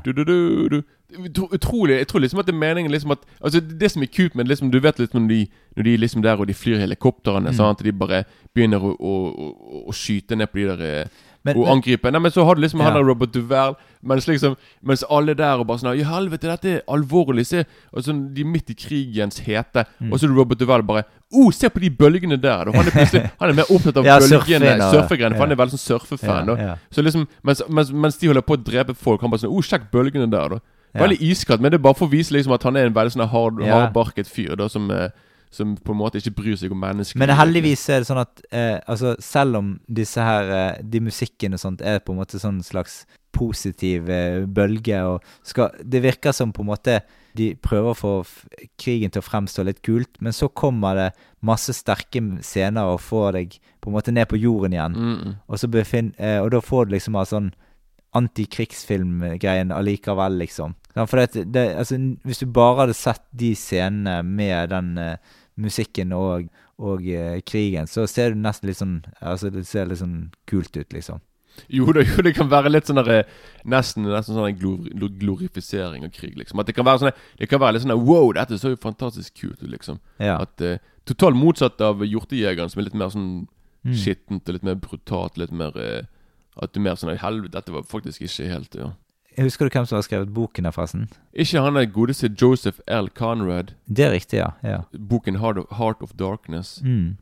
[1.52, 4.34] utrolig Jeg tror liksom at det er meningen liksom at Altså Det som er kult
[4.34, 5.46] med liksom, Du vet liksom når de,
[5.76, 7.54] når de liksom der og de flyr helikoptrene, Mm.
[7.54, 7.80] sant?
[7.80, 11.06] Og de bare begynner å, å, å, å skyte ned på de der eh,
[11.42, 12.10] Men, Og angripe.
[12.12, 12.98] Nei, men så har du liksom han Ja.
[12.98, 13.74] der Robert Duvel,
[14.04, 17.46] mens liksom Mens alle der og bare sånn I helvete, dette er alvorlig.
[17.46, 17.64] Se
[17.94, 20.12] Og sånn, De er midt i krigens hete, Mm.
[20.12, 22.68] og så er Robert Duvel bare oh, se på de bølgene der!
[22.68, 25.56] Og Han er plutselig Han er mer opptatt av Ja, bølgene, surfegreiene, for han er
[25.56, 26.46] veldig sånn surfefan.
[26.46, 29.40] ja, ja, Så liksom, mens, mens, mens de holder på å drepe folk, han bare
[29.40, 30.58] sånn Oh, sjekk bølgene der, da.
[30.94, 31.06] Ja.
[31.06, 33.12] Veldig iskaldt, men det er bare for å vise liksom at han er en veldig
[33.14, 35.08] sånn hard, hardbarket fyr, da, som, eh,
[35.50, 37.18] som på en måte ikke bryr seg om mennesker.
[37.18, 41.56] men heldigvis er det sånn at eh, altså, selv om disse her eh, De musikken
[41.56, 43.02] og sånt er på en måte sånn slags
[43.34, 47.00] positiv eh, bølge og skal Det virker som på en måte
[47.38, 48.12] de prøver å få
[48.80, 51.08] krigen til å fremstå litt kult, men så kommer det
[51.46, 54.96] masse sterke scener og får deg på en måte ned på jorden igjen.
[54.98, 55.36] mm, mm.
[55.46, 57.52] Og, så befinn, eh, og da får du liksom av sånn
[58.18, 60.74] antikrigsfilmgreien allikevel, liksom.
[60.96, 66.12] For det, det, altså, hvis du bare hadde sett de scenene med den eh, musikken
[66.16, 66.48] og,
[66.80, 70.74] og eh, krigen, så ser det nesten litt sånn Altså, det ser litt sånn kult
[70.76, 71.20] ut, liksom.
[71.68, 73.30] Jo da, jo, det kan være litt sånn der, eh,
[73.68, 74.86] Nesten, nesten sånn glor
[75.20, 76.60] glorifisering av krig, liksom.
[76.62, 78.80] At det kan være sånn Det kan være litt sånn der, Wow, dette så jo
[78.80, 80.00] fantastisk kult ut, liksom.
[80.18, 80.38] Ja.
[80.42, 83.32] At eh, Totalt motsatt av Hjortejegeren, som er litt mer sånn
[83.80, 83.94] Mm.
[83.96, 85.38] skittent og litt mer brutalt.
[85.40, 86.02] Litt mer eh,
[86.60, 88.90] At du er mer sånn Helvete, dette var faktisk ikke helt ja.
[89.38, 91.08] Husker du hvem som har skrevet boken der, forresten?
[91.32, 93.08] Ikke han der godeste Joseph L.
[93.14, 93.74] Conrad.
[93.86, 94.50] Det er riktig, ja.
[94.66, 94.80] ja.
[94.98, 97.16] Boken Heart of, Heart of Darkness, Mm.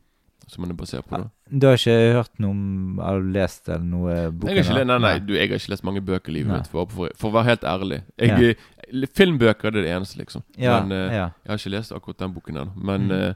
[0.47, 1.17] som han er basert på.
[1.17, 1.29] da
[1.59, 4.49] Du har ikke hørt noe om Har du lest eller noe boken?
[4.55, 4.97] Jeg har ikke, da?
[4.97, 7.29] nei, nei, du, jeg har ikke lest mange bøker i livet mitt, for, for, for
[7.29, 8.01] å være helt ærlig.
[8.17, 8.55] Jeg,
[8.91, 9.05] ja.
[9.13, 10.41] Filmbøker er det eneste, liksom.
[10.57, 12.73] Ja, Men uh, jeg har ikke lest akkurat den boken ennå.
[12.75, 13.11] Men Mm.
[13.11, 13.33] uh,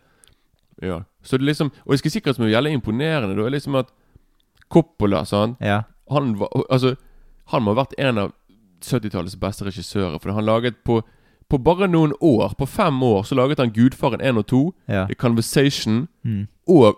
[0.81, 1.03] ja.
[1.21, 3.75] Så det er liksom Og jeg skal sikkert som er veldig imponerende, da, er liksom
[3.77, 3.91] at
[4.73, 5.83] Coppola, sant ja.
[6.09, 6.95] Han var Altså,
[7.51, 8.31] han må ha vært en av
[8.83, 10.19] 70-tallets beste regissører.
[10.21, 11.01] For han laget på
[11.49, 15.05] På bare noen år, på fem år, så laget han 'Gudfaren 1 og 2', ja.
[15.05, 16.47] The Conversation Mm.
[16.67, 16.95] og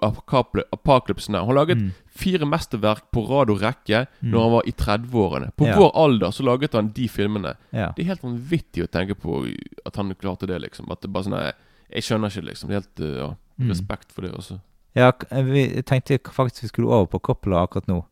[0.71, 1.45] Apocalypse Now.
[1.45, 1.91] Han laget Mm.
[2.07, 4.29] fire mesterverk på rad og rekke Mm.
[4.31, 5.51] når han var i 30-årene.
[5.57, 5.75] På Ja.
[5.75, 7.55] vår alder så laget han de filmene.
[7.73, 7.91] ja.
[7.97, 9.45] Det er helt vanvittig å tenke på
[9.85, 10.89] at han klarte det, liksom.
[10.91, 11.51] At det bare sånn
[11.93, 12.69] Jeg skjønner ikke, liksom.
[12.69, 13.69] Det helt eh, Ja, Mm.
[13.71, 14.59] respekt for det også.
[14.95, 18.05] Ja, vi jeg tenkte faktisk vi skulle over på Coppola akkurat nå.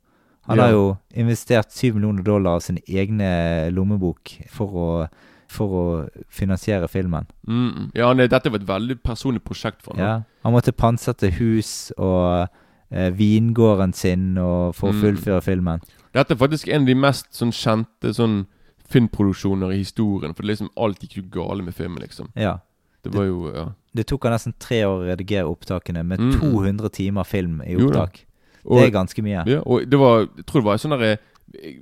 [0.47, 0.63] Han Ja.
[0.63, 5.07] har jo investert 7 millioner dollar av sin egne lommebok for å,
[5.47, 7.25] for å finansiere filmen.
[7.47, 7.91] Mm.
[7.95, 9.99] Ja, er, Dette var et veldig personlig prosjekt for ham.
[10.03, 10.21] Ja.
[10.43, 12.49] Han måtte pantsette hus og
[12.91, 15.01] eh, vingården sin og for å Mm.
[15.01, 15.79] fullføre filmen.
[16.13, 18.45] Dette er faktisk en av de mest sånn kjente sånn
[18.89, 20.33] filmproduksjoner i historien.
[20.35, 22.29] For liksom alt gikk jo gale med filmen, liksom.
[22.35, 22.59] Ja.
[23.03, 23.65] Det var jo ja.
[23.95, 26.39] Det tok han nesten tre år å redigere opptakene, med Mm.
[26.39, 28.25] 200 timer film i Jo opptak.
[28.65, 29.43] Og, det er ganske mye.
[29.47, 31.17] ja, og det var Jeg tror det var sånn derre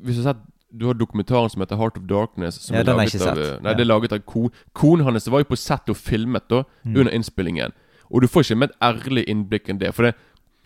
[0.03, 0.41] Hvis du har sett
[0.73, 2.55] Du har dokumentaren som heter Heart of Darkness.
[2.61, 3.61] Som Ja, er den har jeg ikke av, sett.
[3.63, 3.75] Nei, Ja.
[3.77, 4.49] det er laget av Kon.
[4.73, 6.95] Konen hans var jo på sett og filmet da Mm.
[6.95, 7.71] under innspillingen.
[8.09, 9.93] Og du får ikke med et ærlig innblikk enn det.
[9.93, 10.15] For det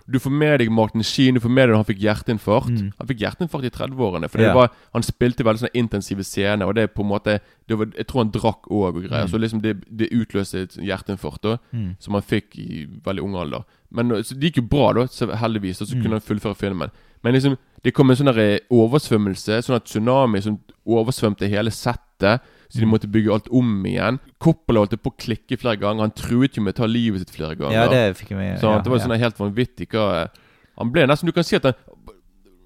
[0.08, 2.70] du får med deg Martin Sheen, du får med deg når han fikk hjerteinfarkt.
[2.78, 2.92] Mm.
[3.00, 4.30] Han fikk hjerteinfarkt i 30-årene.
[4.30, 7.78] For var, han spilte veldig sånne intensive scener, og det er på en måte det
[7.80, 9.26] var, Jeg tror han drakk òg og greier.
[9.26, 9.32] Mm.
[9.32, 11.96] Så liksom det, det utløste et hjerteinfarkt da Mm.
[12.00, 13.64] som han fikk i veldig ung alder.
[13.92, 16.02] Men så Det gikk jo bra, da, så heldigvis, og så Mm.
[16.04, 16.92] kunne han fullføre filmen.
[17.24, 22.42] Men liksom det kom en sånn eh, oversvømmelse, sånn at tsunami som oversvømte hele settet.
[22.70, 24.18] Så de måtte bygge alt om igjen.
[24.42, 26.08] Coppola holdt på å klikke flere ganger.
[26.08, 27.78] Han truet jo med å ta livet sitt flere ganger.
[27.78, 28.56] Ja, det fikk jeg med.
[28.62, 30.28] Så ja, det var sånn helt vanvittig hva
[30.76, 31.78] Han ble nesten Du kan si at han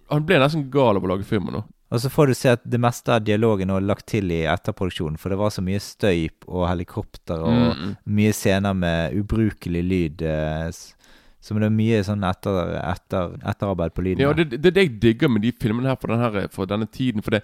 [0.09, 1.65] Han ble nesten gal av å lage filmen nå.
[1.89, 5.17] Og så får du se at det meste av dialogen er lagt til i etterproduksjonen,
[5.17, 7.95] for det var så mye støy og helikopter og Mm, mm.
[8.05, 10.21] mye scener med ubrukelig lyd.
[10.21, 10.69] Eh,
[11.41, 14.21] så det er mye sånn etter, etter, etterarbeid på lyden.
[14.21, 16.69] Ja, det, det er det jeg digger med de filmene her for, denne, her, for
[16.69, 17.25] denne tiden.
[17.25, 17.41] For det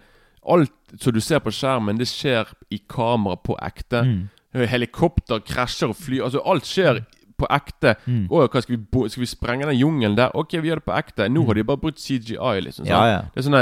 [0.47, 0.71] alt
[1.01, 4.03] som du ser på skjermen, det skjer i kamera på ekte.
[4.05, 4.23] Mm.
[4.71, 7.01] Helikopter krasjer og fly Altså, alt skjer
[7.35, 7.95] på ekte.
[8.07, 8.27] Mm.
[8.31, 10.31] Å, hva skal vi, skal vi sprenge den jungelen der?
[10.37, 11.27] Ok, vi gjør det på ekte.
[11.31, 12.85] Nå har de bare brukt CGI, liksom.
[12.87, 12.91] Mm.
[12.93, 13.17] Ja, ja.
[13.33, 13.59] Det er sånn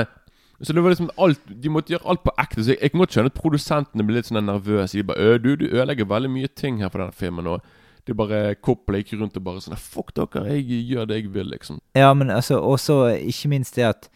[0.63, 2.61] Så det var liksom alt De måtte gjøre alt på ekte.
[2.61, 4.99] Så jeg, jeg kan godt skjønne at produsentene ble litt sånn nervøse.
[4.99, 7.49] De bare «Ø, du, du ødelegger veldig mye ting her på denne filmen.
[7.49, 7.65] Og
[8.05, 11.49] det bare Coppola gikk rundt og bare sånn Fuck dere, jeg gjør det jeg vil,
[11.55, 11.79] liksom.
[11.97, 14.09] Ja, men altså, også ikke minst det at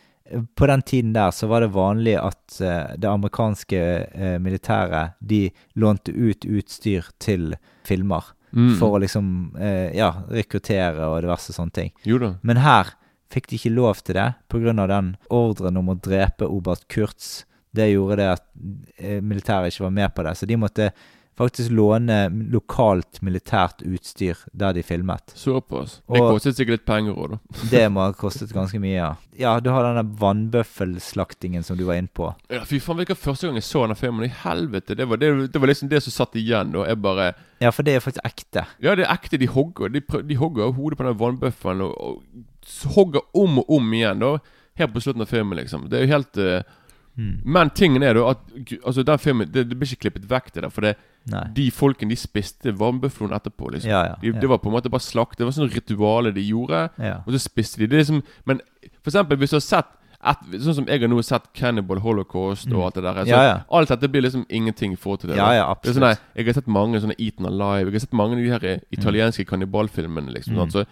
[0.55, 5.49] på den tiden der så var det vanlig at eh, det amerikanske eh, militæret de
[5.75, 7.55] lånte ut utstyr til
[7.88, 8.78] filmer Mm.
[8.80, 9.25] for å liksom
[9.59, 11.89] eh, ja, rekruttere og diverse sånne ting.
[12.07, 12.30] Jo da.
[12.47, 12.93] Men her
[13.30, 14.71] fikk de ikke lov til det pga.
[14.88, 17.43] den ordren om å drepe oberst Kurtz.
[17.75, 18.45] Det gjorde det at
[19.21, 20.88] militæret ikke var med på det, så de måtte
[21.38, 22.15] faktisk låne
[22.51, 25.33] lokalt militært utstyr der de filmet.
[25.38, 25.99] Såpass.
[26.09, 27.38] Det Og- kostet sikkert litt penger òg, da.
[27.73, 29.11] Det må ha kostet ganske mye, ja.
[29.38, 32.31] Ja, du har denne vannbøffelslaktingen som du var inne på.
[32.49, 34.25] Ja, fy faen, hvilken første gang jeg så denne filmen?
[34.25, 34.95] I helvete!
[34.97, 36.73] Det var, det, det var liksom det som satt igjen.
[36.75, 38.65] og Jeg bare Ja, for det er faktisk ekte.
[38.83, 39.38] Ja, det er ekte.
[39.41, 43.93] De hogger De, de hogger hodet på den vannbøffelen og, og hogger om og om
[43.93, 44.19] igjen.
[44.25, 44.38] da
[44.77, 45.88] Helt på slutten av filmen, liksom.
[45.89, 46.61] Det er jo helt eh,
[47.18, 47.41] Mm.
[47.45, 48.38] Men tingen er da at
[48.86, 50.70] Altså den filmen Det, det blir ikke klippet vekk, det der.
[50.70, 50.95] For det,
[51.55, 53.72] de folkene de spiste varmbøfloen etterpå.
[53.74, 54.15] liksom Ja, ja.
[54.22, 54.39] de, ja.
[54.39, 55.38] Det var på en måte bare slakt.
[55.39, 56.89] Det var sånn rituale de gjorde.
[56.99, 57.15] ja.
[57.26, 57.88] Og så spiste de.
[57.88, 58.61] Det liksom Men
[59.01, 59.86] for eksempel hvis du har sett
[60.28, 63.13] et, Sånn som jeg har nå sett Cannibal Holocaust og alt det der.
[63.13, 63.30] Så Mm.
[63.30, 63.57] Ja, ja.
[63.72, 65.38] Alt dette blir liksom ingenting i forhold til det.
[65.38, 67.86] Ja, Det sånn jeg har sett mange sånne Eaten Alive.
[67.91, 70.34] Jeg har sett mange av de her italienske italienske kannibalfilmene.
[70.34, 70.72] Liksom, Mm.
[70.72, 70.86] Så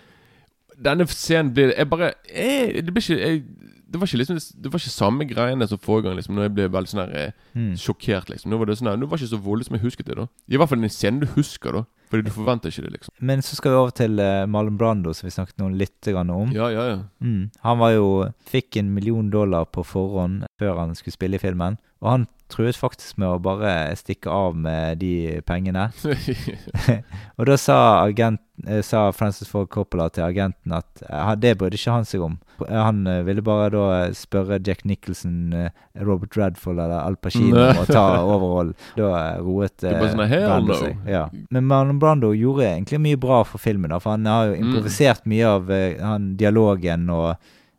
[0.84, 3.44] denne scenen blir Jeg bare jeg, Det blir ikke jeg,
[3.92, 6.16] Det var ikke liksom Det var ikke samme greiene som forrige gang.
[6.18, 7.76] Liksom Når jeg ble veldig sånn her Mm.
[7.80, 8.28] sjokkert.
[8.30, 10.06] liksom Nå var det sånn her Nå var det ikke så voldelig som jeg husket
[10.06, 10.16] det.
[10.16, 11.84] da I hvert fall den scenen du husker, da.
[12.10, 13.14] Fordi du forventer ikke det, liksom.
[13.20, 16.30] Men så skal vi over til uh, Marlon Brando, som vi snakket noe litt grann
[16.30, 16.52] om.
[16.54, 17.00] Ja, ja, ja.
[17.24, 17.50] Mm.
[17.64, 21.78] Han var jo Fikk en million dollar på forhånd før han skulle spille i filmen.
[22.02, 25.88] Og han truet faktisk med å bare stikke av med de pengene.
[27.40, 28.42] Og da sa, agent,
[28.88, 32.38] sa Francis Ford Coppola til agenten at eh, det brydde ikke han seg om.
[32.64, 37.60] Eh, Han eh, ville bare da spørre Jack Nicholson, eh, Robert Redford eller Al Pacino
[37.70, 38.72] om å ta overhold.
[38.96, 41.04] Da eh, roet Det sånn, Brando seg.
[41.12, 41.26] Ja.
[41.52, 44.70] Men Marlon Brando gjorde egentlig mye bra for filmen, da, for han har jo Mm.
[44.70, 47.34] improvisert mye av eh, han, dialogen, og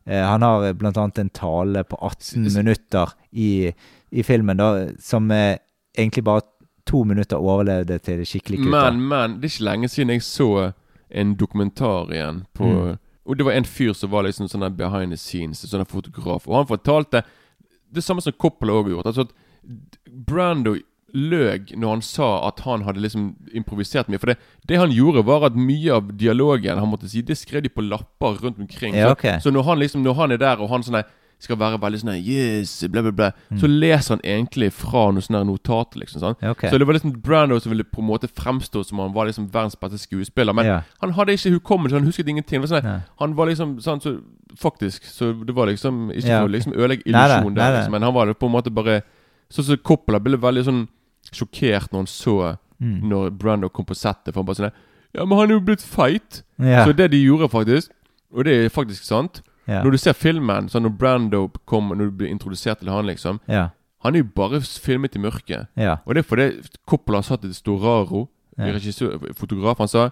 [0.06, 3.72] eh, han har blant annet en tale på 18 minutter i,
[4.12, 4.68] i filmen, da,
[5.00, 5.56] som eh,
[5.96, 6.44] egentlig bare
[6.86, 8.70] to minutter overlevde til det skikkelig kutt.
[8.70, 10.72] Men, men, det er ikke lenge siden jeg så
[11.10, 12.96] en dokumentar igjen på Mm.
[13.26, 16.44] Og det var en fyr som var liksom sånn behind the scenes, sånn fotograf.
[16.46, 17.24] Og han fortalte
[17.90, 19.06] det samme som Coppola òg har gjort.
[19.10, 19.32] Altså at
[20.06, 20.76] Brando
[21.16, 23.24] løg når han sa at han hadde liksom
[23.56, 24.20] improvisert mye.
[24.22, 24.36] For det,
[24.68, 27.82] det han gjorde, var at mye av dialogen han måtte si, det skrev de på
[27.88, 28.94] lapper rundt omkring.
[28.94, 31.02] Ja, Så- Så når han liksom Når han er der, og han sånn
[31.38, 33.30] skal være veldig sånn Yes, bla, bla, bla.
[33.50, 33.58] Mm.
[33.60, 36.20] Så leser han egentlig fra noen sånne her notater, liksom.
[36.22, 36.36] sånn.
[36.52, 36.70] Okay.
[36.70, 39.50] Så det var liksom Brando som ville på en måte fremstå som han var liksom
[39.52, 40.54] verdens beste skuespiller.
[40.56, 40.80] Men Ja.
[41.02, 42.60] han hadde ikke hukommelse, han husket ingenting.
[42.64, 44.20] Var sånn, han var liksom sånn så
[44.56, 45.02] Faktisk.
[45.04, 48.14] Så det var liksom Ikke Ja, for å liksom ødelegge illusjonen der, liksom, men han
[48.14, 49.02] var på en måte bare
[49.50, 50.88] Sånn som Coppola ble veldig sånn
[51.32, 53.08] sjokkert når han så Mm.
[53.08, 54.32] når Brando kom på settet.
[54.34, 54.72] For han bare sånn
[55.14, 56.42] Ja, men han er jo blitt feit!
[56.58, 57.88] Så det de gjorde, faktisk,
[58.34, 59.82] og det er faktisk sant ja.
[59.82, 63.40] Når du ser filmen, sånn når Brando kommer, når du blir introdusert til han, liksom
[63.48, 63.68] ja.
[64.04, 65.66] Han er jo bare filmet i mørket.
[65.76, 65.96] Ja.
[66.06, 68.64] Og det er fordi Coppola satt til Storaro, Ja.
[68.72, 70.10] regissør, fotograf, han sa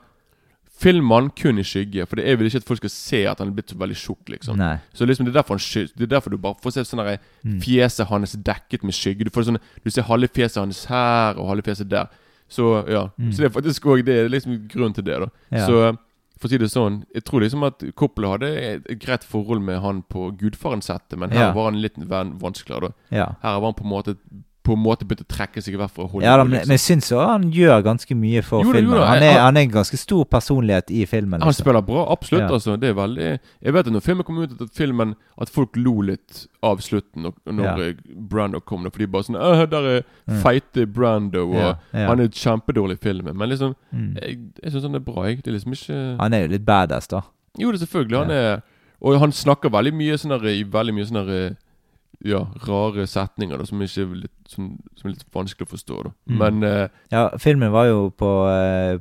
[0.76, 3.48] Film han kun i skygge, for jeg vil ikke at folk skal se at han
[3.52, 4.24] er blitt så veldig tjukk.
[4.28, 4.78] liksom Nei.
[4.92, 7.18] Så liksom det er derfor han Det er derfor du bare får se sånn der
[7.44, 7.60] Mm.
[7.62, 9.24] fjeset hans dekket med skygge.
[9.24, 12.08] Du får sånn Du ser halve fjeset hans her og halve fjeset der.
[12.50, 13.30] Så ja Mm.
[13.32, 15.26] Så det er faktisk òg Det er liksom grunn til det, da.
[15.52, 15.66] Ja.
[15.66, 15.98] Så
[16.44, 19.80] for å si det sånn Jeg tror liksom at Coppola hadde et greit forhold med
[19.80, 21.52] han på Gudfaren-settet, men her Ja.
[21.56, 23.16] var han litt vanskeligere, da.
[23.16, 23.26] Ja.
[23.42, 24.16] Her var han på en måte
[24.64, 26.22] På en måte begynte å trekke seg vekk fra Hollywood.
[26.24, 26.68] Ja, da, men, liksom.
[26.68, 28.96] men jeg syns han gjør ganske mye for Jo da, jo filmen.
[28.98, 31.40] da, Han er, han- han er en ganske stor personlighet i filmen.
[31.42, 31.64] Han Liksom.
[31.66, 32.40] spiller bra, absolutt.
[32.48, 32.48] Ja.
[32.48, 35.76] altså Det er veldig Jeg vet at når filmen kom ut, at filmen At folk
[35.76, 37.92] lo litt av slutten og, når Ja.
[38.16, 38.84] Brando kom.
[38.90, 40.40] For de bare sånn «Åh, Der er Mm.
[40.42, 41.54] feite Brando, og
[41.92, 43.36] Ja, han er kjempedårlig i filmen.
[43.36, 44.14] Men liksom Mm.
[44.22, 45.42] Jeg, jeg syns han er bra, jeg.
[45.42, 47.20] Det er liksom ikke Han er jo litt badass, da.
[47.58, 48.16] Jo, det er selvfølgelig.
[48.18, 48.62] Han er
[49.02, 51.56] Og han snakker veldig mye sånn i veldig mye sånn
[52.24, 55.98] Ja, rare setninger da, som ikke er litt, som, som er litt vanskelig å forstå.
[56.06, 56.38] da Mm.
[56.40, 58.98] Men eh, Ja, filmen var jo på eh,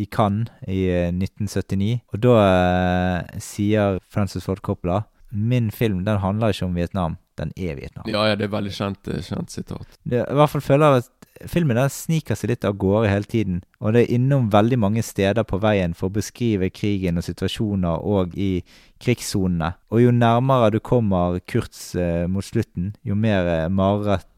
[0.00, 5.02] i Cannes i eh, 1979, og da eh, sier Francis Ford Coppola
[5.34, 8.04] Min film den handler ikke om Vietnam, den er Vietnam.
[8.06, 9.96] ja, ja, det er veldig kjent, eh, kjent sitat.
[10.06, 11.10] Det, I hvert fall føler jeg at
[11.50, 15.02] filmen der sniker seg litt av gårde hele tiden, og det er innom veldig mange
[15.04, 18.62] steder på veien for å beskrive krigen og situasjoner og i
[19.02, 19.74] krigssonene.
[19.90, 23.68] Og jo nærmere du kommer Kurtz eh, mot slutten, jo mer eh,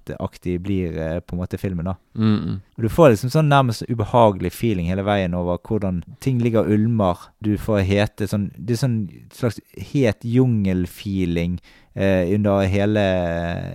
[0.07, 1.95] marerittaktig blir eh, på en måte filmen, da.
[2.17, 2.61] Mm, mm.
[2.79, 7.17] Du får liksom sånn nærmest ubehagelig feeling hele veien over hvordan ting ligger og ulmer.
[7.43, 9.61] Du får hete sånn Det er sånn slags
[9.93, 11.59] het jungelfeeling
[11.95, 13.01] eh, under hele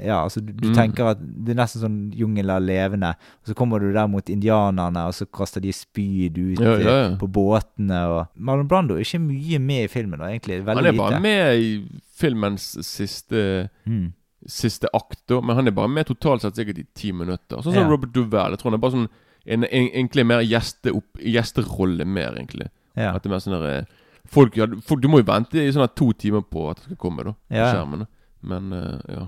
[0.05, 0.75] Ja, altså du, du Mm.
[0.75, 4.29] tenker at det er nesten sånn jungel er levende, og så kommer du der mot
[4.29, 7.11] indianerne, og så kaster de spyd ut Ja, ja, ja.
[7.11, 10.61] eh, på båtene og Marlon Brando er ikke mye med i filmen, da, egentlig.
[10.65, 10.85] Veldig lite.
[10.85, 11.21] Han er bare lite.
[11.21, 14.13] med i filmens siste Mm.
[14.49, 15.41] Siste akt, da.
[15.41, 17.61] Men han er bare med totalt sett sikkert i ti minutter.
[17.61, 17.89] Sånn som Ja.
[17.89, 18.55] Robert Duvel.
[18.55, 19.09] Jeg tror han er bare sånn
[19.45, 22.69] en, en, egentlig mer gjeste opp, gjesterolle mer, egentlig.
[22.95, 23.15] Ja.
[23.15, 23.85] At det er mer sånn der, eh,
[24.29, 27.01] folk, ja, folk, Du må jo vente i sånn to timer på at det skal
[27.01, 27.33] komme, da.
[27.49, 28.05] På skjermen.
[28.05, 28.09] da.
[28.41, 29.27] Men uh, ja.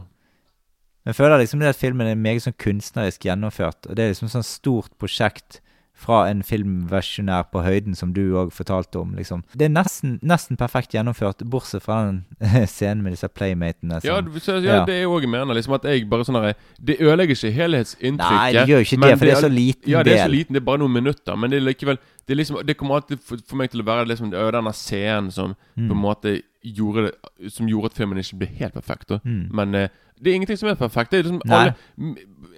[1.05, 4.31] Jeg føler liksom det at filmen er meget sånn kunstnerisk gjennomført, og det er liksom
[4.31, 5.59] sånn stort prosjekt
[5.95, 9.43] fra en filmversjonær på høyden, som du òg fortalte om, liksom.
[9.55, 12.23] Det er nesten, nesten perfekt gjennomført, bortsett fra den
[12.67, 14.01] scenen med disse playmatene.
[14.01, 14.85] Som- ja, så, ja, Ja.
[14.85, 15.53] det er òg jeg mener.
[15.53, 18.17] Liksom at jeg bare sånn Det ødelegger ikke helhetsinntrykket.
[18.19, 20.31] Nei, det gjør jo ikke det, for det er så liten Ja, det er så
[20.31, 20.53] liten.
[20.53, 21.35] Det er bare noen minutter.
[21.37, 23.85] Men det er likevel Det, er liksom, det kommer alltid for, for meg til å
[23.85, 25.87] være liksom, denne scenen som Mm.
[25.89, 29.11] på en måte gjorde det Som gjorde at filmen ikke ble helt perfekt.
[29.23, 29.47] Mm.
[29.51, 29.89] Men eh,
[30.23, 31.11] det er ingenting som er perfekt.
[31.11, 31.73] Det er liksom alle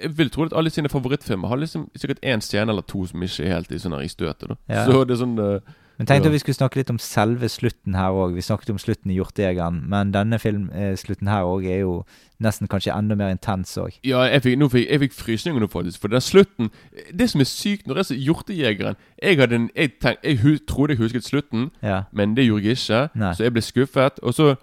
[0.01, 3.23] Jeg vil tro at alle sine favorittfilmer har liksom sikkert én scene eller to som
[3.23, 4.57] ikke er helt i, sånne, i støtet.
[4.69, 4.85] Ja.
[4.85, 8.11] Så det er sånn eh, Men tenkte vi skulle snakke litt om selve slutten her
[8.11, 8.33] òg.
[8.35, 12.03] Vi snakket om slutten i 'Hjortejegeren', men denne filmslutten her òg er jo
[12.43, 13.95] nesten kanskje enda mer intens òg.
[14.03, 16.01] Ja, jeg fikk, nå fikk, jeg fikk frysninger nå, faktisk.
[16.01, 16.69] For den slutten
[17.17, 20.57] Det som er sykt når jeg er Hjortejegeren Jeg, hadde en, jeg, tenk, jeg hu,
[20.67, 22.03] trodde jeg husket slutten, Ja.
[22.11, 23.09] men det gjorde jeg ikke.
[23.15, 23.33] Nei.
[23.33, 24.19] Så jeg ble skuffet.
[24.23, 24.55] Og så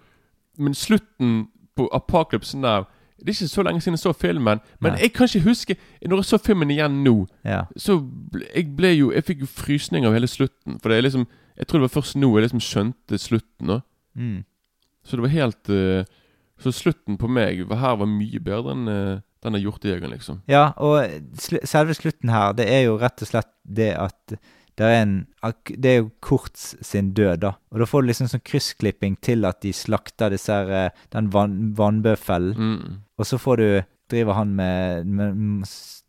[0.59, 2.85] Men slutten på Apocalypse Now
[3.23, 5.01] Det er ikke så lenge siden jeg så filmen, men Nei.
[5.05, 7.15] jeg kan ikke huske Når jeg så filmen igjen nå,
[7.47, 7.63] ja.
[7.77, 10.79] så ble, jeg ble jo Jeg fikk jo frysninger av hele slutten.
[10.83, 13.77] For det er liksom Jeg tror det var først nå jeg liksom skjønte slutten.
[14.19, 14.41] Mm.
[15.05, 16.03] Så det var helt uh,
[16.59, 20.37] Så slutten på meg her var mye bedre enn uh, denne hjortejegeren, liksom.
[20.47, 21.03] Ja, og
[21.43, 24.37] sl selve slutten her, det er jo rett og slett det at
[24.81, 25.15] det er en
[25.67, 27.53] Det er jo Kurtz sin død, da.
[27.71, 31.33] Og da får du liksom sånn kryssklipping til at de slakter disse her, eh, den
[31.33, 32.57] van, vannbøffelen.
[32.57, 33.03] Mm.
[33.19, 35.63] Og så får du Driver han med, med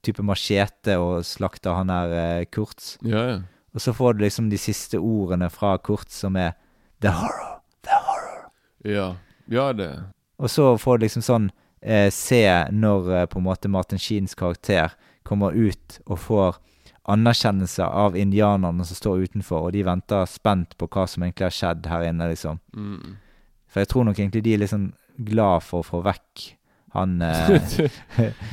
[0.04, 2.98] type machete og slakter han her eh, Kurtz.
[3.02, 3.38] Ja, ja.
[3.74, 6.54] Og så får du liksom de siste ordene fra Kurtz som er
[7.02, 8.50] The horror, the horror.
[8.84, 9.08] Ja,
[9.48, 9.90] ja det
[10.38, 11.50] Og så får du liksom sånn
[11.82, 14.94] eh, se når eh, på en måte Martin Sheens karakter
[15.24, 16.60] kommer ut og får
[17.06, 21.56] anerkjennelse av indianerne som står utenfor, og de venter spent på hva som egentlig har
[21.58, 22.60] skjedd her inne, liksom.
[22.76, 23.16] mm.
[23.74, 24.92] For jeg tror nok egentlig de er liksom
[25.26, 26.44] glad for å få vekk
[26.94, 27.92] han eh, det,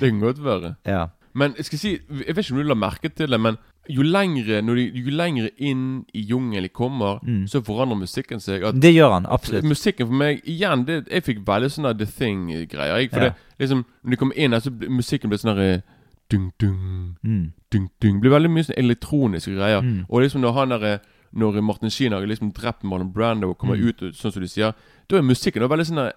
[0.00, 0.74] kan godt være.
[0.88, 1.08] Ja.
[1.32, 3.58] Men jeg skal si Jeg vet ikke om du la merke til det, men
[3.90, 7.46] jo lengre, de, jo lengre inn i jungelen de kommer, Mm.
[7.48, 8.62] så forandrer musikken seg.
[8.80, 9.64] Det gjør han, absolutt.
[9.64, 13.08] Musikken for meg Igjen, det, jeg fikk veldig sånn The Thing-greier.
[13.10, 13.28] For Ja.
[13.30, 15.82] det, liksom Når de kommer inn her, så blir musikken blir sånn der
[16.30, 17.52] Dung, dung, Mm.
[17.72, 18.20] dung, dung.
[18.20, 19.82] Blir veldig mye sånn elektroniske greier.
[19.82, 20.04] Mm.
[20.08, 21.00] Og liksom når han der
[21.32, 23.88] Når Martin Sheen har liksom drept Marlon Brando og kommer Mm.
[23.88, 24.72] ut, sånn som de sier,
[25.08, 26.12] da er musikken er veldig sånn der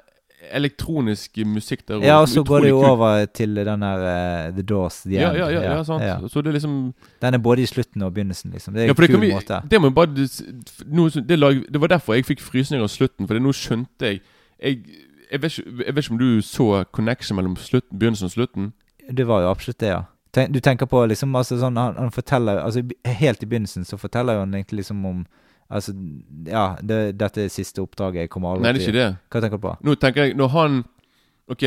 [0.52, 2.02] elektronisk musikk der.
[2.04, 4.02] Ja, og så går det jo over til den der
[4.50, 5.02] uh, The Doors.
[5.04, 6.02] The Ja, ja, ja, ja, sant.
[6.04, 6.18] ja.
[6.28, 8.74] Så det er liksom Den er både i slutten og begynnelsen, liksom.
[8.74, 9.62] Det er Ja, en kul vi, måte.
[9.70, 10.08] det må bare
[10.88, 14.22] nå, det, lag, det var derfor jeg fikk frysninger av slutten, for nå skjønte jeg
[14.64, 14.80] Jeg,
[15.32, 18.74] jeg, vet ikke, jeg vet ikke om du så connection mellom slutten, begynnelsen og slutten?
[19.12, 20.04] Det var jo absolutt det, ja.
[20.34, 23.98] Tenk, du tenker på liksom altså sånn Han, han forteller Altså helt i begynnelsen så
[24.02, 25.26] forteller han egentlig liksom om
[25.74, 25.94] Altså,
[26.46, 28.16] ja, det, dette er siste oppdraget.
[28.26, 29.18] Jeg kommer aldri Nei, det er ikke det.
[29.32, 29.76] Hva tenker du på?
[29.84, 30.84] Nå tenker jeg Når han
[31.50, 31.64] Ok,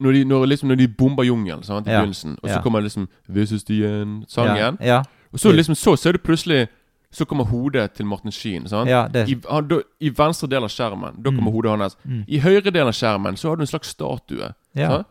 [0.00, 2.00] når de, når liksom, når de bomber jungelen sant, i Ja.
[2.02, 2.62] begynnelsen, og så Ja.
[2.62, 5.02] kommer liksom end'-sangen, Ja, ja,
[5.32, 6.68] og så liksom så ser du plutselig
[7.12, 8.66] Så kommer hodet til Martin.
[8.68, 8.88] Sant?
[8.90, 11.54] ja det I, han, da, I venstre del av skjermen Da kommer Mm.
[11.54, 11.96] hodet hans.
[12.04, 12.24] Mm.
[12.28, 14.54] I høyre del av skjermen så har du en slags statue.
[14.74, 15.04] ja.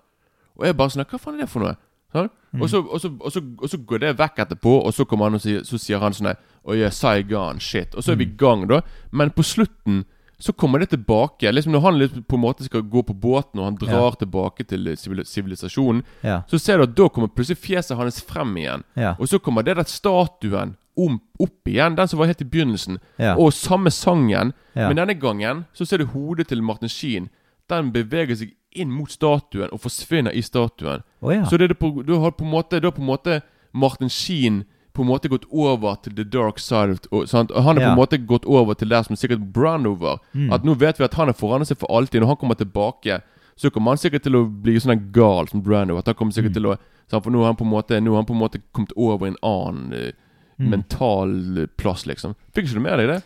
[0.59, 1.75] Og jeg bare sånn Hva faen er det for noe?
[2.13, 2.29] Sånn?
[2.53, 2.61] Mm.
[2.61, 5.25] Og, så, og, så, og, så, og så går det vekk etterpå, og så kommer
[5.31, 6.29] han og sier, så sier han sånn
[6.63, 7.95] Å Saigon, shit.
[7.97, 8.37] Og så er vi i Mm.
[8.37, 8.81] gang, da.
[9.11, 10.03] Men på slutten
[10.39, 11.51] så kommer det tilbake.
[11.51, 14.63] Liksom Når han liksom på en måte skal gå på båten, og han drar tilbake
[14.67, 14.95] til eh,
[15.25, 18.83] sivilisasjonen, ja, så ser du at da kommer plutselig fjeset hans frem igjen.
[18.95, 22.45] ja, Og så kommer det der statuen om, opp igjen, den som var helt i
[22.45, 22.99] begynnelsen.
[23.19, 24.53] ja, Og samme sangen.
[24.75, 24.87] ja.
[24.87, 27.29] Men denne gangen så ser du hodet til Martin Sheen.
[27.69, 31.03] Den beveger seg inn mot statuen og forsvinner i statuen.
[31.21, 31.45] Oh, ja.
[31.45, 33.41] Så det er det på, du har på en måte Da på en måte
[33.73, 34.63] Martin Sheen
[34.93, 37.07] på en måte gått over til the dark side.
[37.11, 37.51] Og, sant?
[37.51, 40.19] og Han har på en måte gått over til der som sikkert Brandover.
[40.33, 40.51] Mm.
[40.53, 42.21] At nå vet vi at han har forandret seg for alltid.
[42.21, 43.21] Når han kommer tilbake,
[43.57, 45.97] så kommer han sikkert til å bli sånn gal som Brando.
[45.97, 46.59] At han kommer sikkert Mm.
[46.59, 46.77] til å
[47.09, 47.23] sant?
[47.23, 49.25] For nå har han på en måte Nå har han på en måte kommet over
[49.25, 50.11] i en annen eh,
[50.59, 50.69] Mm.
[50.69, 52.35] mental eh, plass, liksom.
[52.53, 53.21] Fikk ikke du med deg det?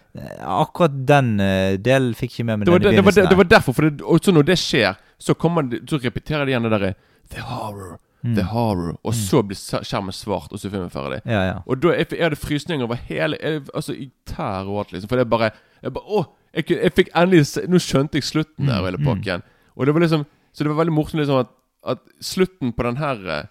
[0.47, 3.49] Akkurat den uh, delen fikk ikke med meg Det var, det, det, var, det, var
[3.51, 3.75] derfor.
[3.75, 6.93] For det, og når det skjer, så, kommer det, så repeterer de igjen det derre
[7.33, 8.35] The horror, Mm.
[8.35, 8.95] the horror.
[9.03, 11.19] Og så blir skjermen svart, og så er filmen ferdig.
[11.25, 11.57] Ja, ja.
[11.69, 15.09] Og da jeg, jeg hadde frysninger over hele jeg, Altså i tær og alt, liksom.
[15.09, 15.51] For det er bare
[15.83, 16.23] Jeg bare Å!
[16.53, 19.45] Jeg, jeg fikk endelig Nå skjønte jeg slutten der, hele hele mm.
[19.75, 21.53] Og det var liksom Så det var veldig morsomt liksom at,
[21.93, 23.45] at slutten på den her eh,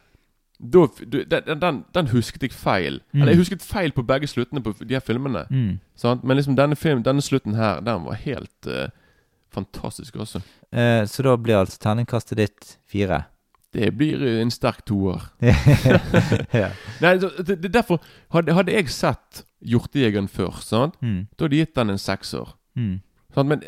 [0.59, 3.01] da, du, den, den, den husket jeg feil.
[3.13, 3.21] Mm.
[3.21, 5.43] Eller jeg husket feil på begge sluttene på de her filmene.
[5.53, 5.75] Mm.
[6.01, 6.25] Sant?
[6.25, 8.89] Men liksom denne film, denne slutten her, den var helt eh,
[9.55, 10.41] fantastisk også.
[10.73, 13.25] Eh, så da blir altså terningkastet ditt fire.
[13.77, 15.21] Det blir en sterk toer.
[16.55, 16.71] ja.
[17.03, 18.01] Nei, så det, det er derfor
[18.33, 20.95] Hadde, hadde jeg sett Hjortejegeren først, sant?
[21.03, 21.27] Mm.
[21.37, 22.55] da hadde jeg gitt den en sekser.
[22.79, 22.95] Mm.
[23.35, 23.65] Sånn, Men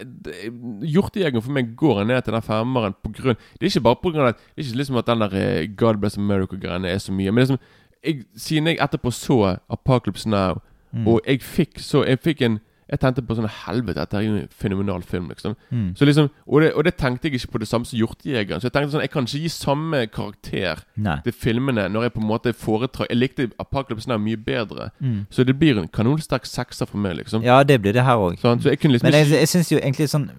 [0.87, 4.13] Hjortejegeren for meg går ned til den femmeren på grunn Det er ikke bare på
[4.15, 7.03] grunn av at Det er ikke liksom at den der eh, God Bless America-greiene er
[7.03, 7.33] så mye.
[7.35, 7.61] Men liksom
[8.07, 11.05] jeg, siden jeg etterpå så Apocalypse Now, Mm.
[11.05, 12.55] og jeg fikk så Jeg fikk en
[12.89, 15.57] Jeg tenkte på sånn Helvete, dette er jo en fenomenal film, liksom.
[15.69, 15.91] Mm.
[15.99, 18.63] Så liksom og det, og det tenkte jeg ikke på det samme som Hjortejegeren.
[18.63, 21.19] Så jeg tenkte sånn Jeg kan ikke gi samme karakter Nei.
[21.27, 24.89] til filmene når jeg på en måte foretrar Jeg likte Apocalypse Now mye bedre.
[25.01, 25.27] Mm.
[25.31, 27.45] Så det blir en kanonsterk sekser for meg, liksom.
[27.45, 28.41] Ja, det blir det her òg.
[28.41, 30.31] Sånn, så liksom Men jeg, jeg syns jo egentlig sånn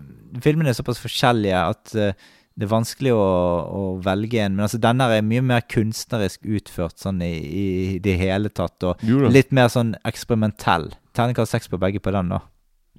[0.41, 2.12] Filmene er såpass forskjellige at uh,
[2.60, 3.26] det er vanskelig å,
[3.72, 4.58] å velge en.
[4.58, 7.68] Men altså denne er mye mer kunstnerisk utført sånn i, i
[8.04, 8.84] det hele tatt.
[8.84, 10.89] Og litt mer sånn eksperimentell.
[11.20, 12.39] Terningkast seks på begge på den, da.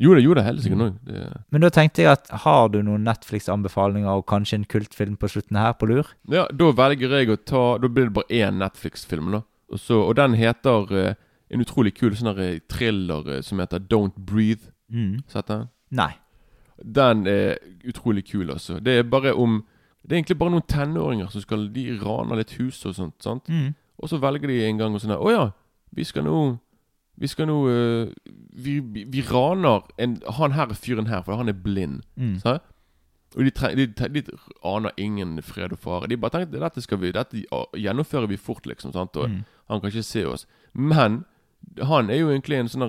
[0.00, 0.64] Jo det jo jeg helt Mm.
[0.64, 1.42] sikkert òg.
[1.52, 5.56] Men da tenkte jeg at har du noen Netflix-anbefalinger og kanskje en kultfilm på slutten
[5.60, 6.06] her, på lur?
[6.30, 9.42] Ja, da velger jeg å ta Da blir det bare én Netflix-film, da.
[9.72, 11.14] Og, så, og den heter uh,
[11.50, 14.72] en utrolig kul sånn eh, thriller uh, som heter Don't Breathe.
[14.90, 15.22] Mm.
[15.28, 15.68] Sett den?
[15.90, 16.14] Nei.
[16.82, 18.80] Den er utrolig kul, altså.
[18.82, 19.64] Det er bare om
[20.02, 23.14] Det er egentlig bare noen tenåringer som skal De raner litt hus og sånt.
[23.22, 23.44] sant?
[23.48, 23.74] Mm.
[24.00, 25.50] Og så velger de en gang og sånn her Å ja,
[25.92, 26.58] vi skal nå
[27.20, 28.08] Vi skal nå uh,
[28.56, 32.00] vi, vi, raner en, han her fyren her, for han er blind.
[32.16, 32.38] Mm.
[33.36, 34.22] Og de, treng, de, de
[34.66, 36.08] aner ingen fred og fare.
[36.10, 37.44] De bare tenker dette skal vi Dette
[37.78, 38.92] gjennomfører vi fort, liksom.
[38.92, 39.16] Sant?
[39.16, 39.44] Og Mm.
[39.68, 40.46] han kan ikke se oss.
[40.74, 41.24] Men
[41.82, 42.88] han er jo egentlig en sånn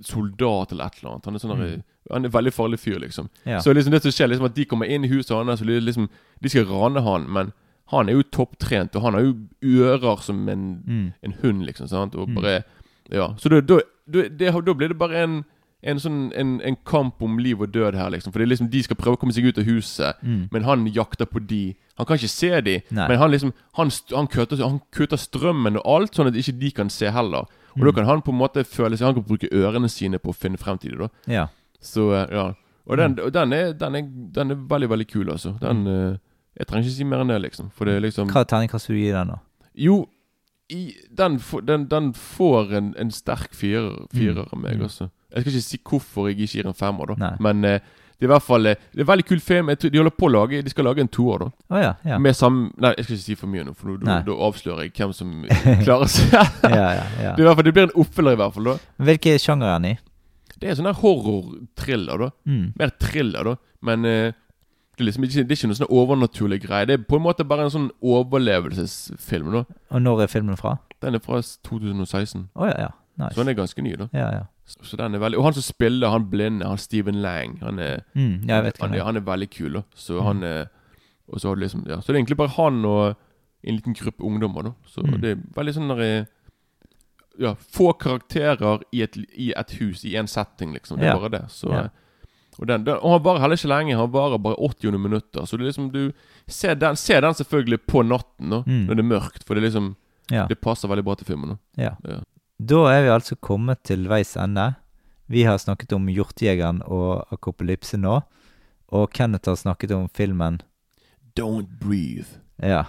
[0.00, 1.24] soldat eller et eller annet.
[1.24, 1.82] Han er sånn Mm.
[2.10, 3.28] Han er en veldig farlig fyr, liksom.
[3.46, 3.58] Ja.
[3.60, 5.80] Så liksom det som skjer, liksom at de kommer inn i huset hans, og de
[5.80, 6.08] liksom
[6.42, 7.52] De skal rane han, men
[7.88, 11.12] han er jo topptrent, og han har jo ører som en, Mm.
[11.22, 11.86] en hund, liksom.
[11.88, 12.14] Sant?
[12.14, 12.34] Og Mm.
[12.34, 12.64] bare
[13.10, 13.34] Ja.
[13.38, 15.40] Så da, da, da, det, da blir det bare en
[15.82, 18.32] en sånn en, en kamp om liv og død her, liksom.
[18.34, 20.48] For det liksom de skal prøve å komme seg ut av huset, Mm.
[20.52, 21.74] men han jakter på de.
[21.96, 23.06] Han kan ikke se de, Nei.
[23.08, 26.70] men han liksom Han, han, kutter, han kutter strømmen og alt, sånn at ikke de
[26.70, 27.46] kan se heller.
[27.72, 27.84] Og Mm.
[27.86, 30.36] da kan han på en måte føle seg Han kan bruke ørene sine på å
[30.36, 31.08] finne frem til det, da.
[31.32, 31.46] Ja.
[31.80, 32.52] Så eh, ja.
[32.86, 33.24] Og den, Mm.
[33.24, 34.02] og den, er, den, er,
[34.36, 35.58] den er veldig, veldig kul, altså.
[35.60, 36.18] Den mm.
[36.58, 37.70] Jeg trenger ikke si mer enn det, liksom.
[37.72, 39.38] For det er liksom Hva terningkast vil du gi den, da?
[39.74, 40.08] Jo,
[40.70, 40.82] i,
[41.18, 44.84] den, den, den får en, en sterk firer, firer av meg Mm.
[44.86, 45.10] også.
[45.34, 47.14] Jeg skal ikke si hvorfor jeg ikke gir en femmer, da.
[47.20, 47.32] Nei.
[47.46, 47.80] Men eh,
[48.20, 49.70] det er i hvert fall eh, Det er en veldig kul film.
[49.80, 51.46] De holder på å lage De skal lage en toer, da.
[51.70, 51.92] Oh, ja.
[52.04, 52.18] Ja.
[52.20, 54.18] Med samme Nei, jeg skal ikke si for mye nå, for da-
[54.48, 55.30] avslører jeg hvem som
[55.86, 56.34] klarer seg.
[56.34, 57.32] ja, ja, ja.
[57.38, 58.70] Det, fall, det blir en oppfølger, i hvert fall.
[58.72, 59.96] da Hvilke sjanger er den i?
[60.60, 62.30] Det er sånn her horror-thriller, da.
[62.50, 62.66] Mm.
[62.76, 63.56] Mer thriller, da.
[63.88, 64.32] Men eh,
[65.00, 66.86] virkelig liksom ikke, Det er ikke noe sånn overnaturlig greie.
[66.86, 69.52] Det er på en måte bare en sånn overlevelsesfilm.
[69.52, 70.76] da Og når er filmen fra?
[71.02, 72.88] Den er fra 2016, Oh, ja, ja.
[73.18, 73.34] Nice.
[73.34, 73.96] så den er ganske ny.
[73.96, 74.42] da Ja, ja.
[74.66, 77.78] Så, så den er veldig Og han som spiller, han blinde, han Steven Lang, han
[77.78, 79.72] er Mm, jeg vet han, han, er, han er veldig kul.
[79.72, 80.66] da Så han er
[81.32, 83.16] Og så har du liksom Ja, så det er egentlig bare han og
[83.64, 84.62] en liten gruppe ungdommer.
[84.62, 85.20] da Så Mm.
[85.20, 86.26] det er veldig sånn der
[87.38, 90.98] Ja, få karakterer i et, i et hus, i en setting, liksom.
[90.98, 91.18] Det er Ja.
[91.18, 91.48] bare det.
[91.50, 91.88] Så Ja.
[92.58, 93.96] Og den, den og han varer heller ikke lenge.
[93.96, 95.44] Han varer bare 80 minutter.
[95.46, 96.12] Så det liksom du
[96.48, 98.86] ser den, ser den selvfølgelig på natten da Mm.
[98.86, 99.96] når det er mørkt, for det liksom
[100.30, 100.46] Ja.
[100.46, 101.48] Det passer veldig bra til filmen.
[101.76, 101.94] da Ja.
[102.08, 102.20] Ja.
[102.60, 104.74] Da er vi altså kommet til veis ende.
[105.28, 108.22] Vi har snakket om Hjortejegeren og Akopalypse nå.
[108.92, 110.60] Og Kenneth har snakket om filmen
[111.38, 112.26] Don't breathe.
[112.62, 112.84] Ja.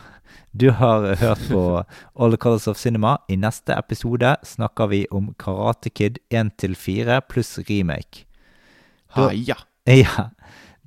[0.55, 1.83] Du har hørt på
[2.19, 3.17] All the Colors of Cinema.
[3.29, 8.25] I neste episode snakker vi om Karate Kid 1-4 pluss remake.
[9.17, 9.29] Ha,
[9.91, 10.29] ja.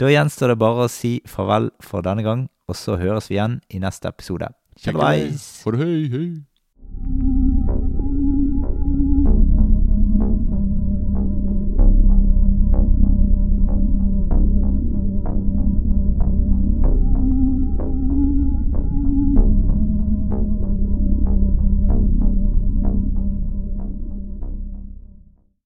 [0.00, 3.60] Da gjenstår det bare å si farvel for denne gang, og så høres vi igjen
[3.70, 4.48] i neste episode.
[4.80, 5.44] Tjalabais!
[5.62, 6.26] For hei, hei.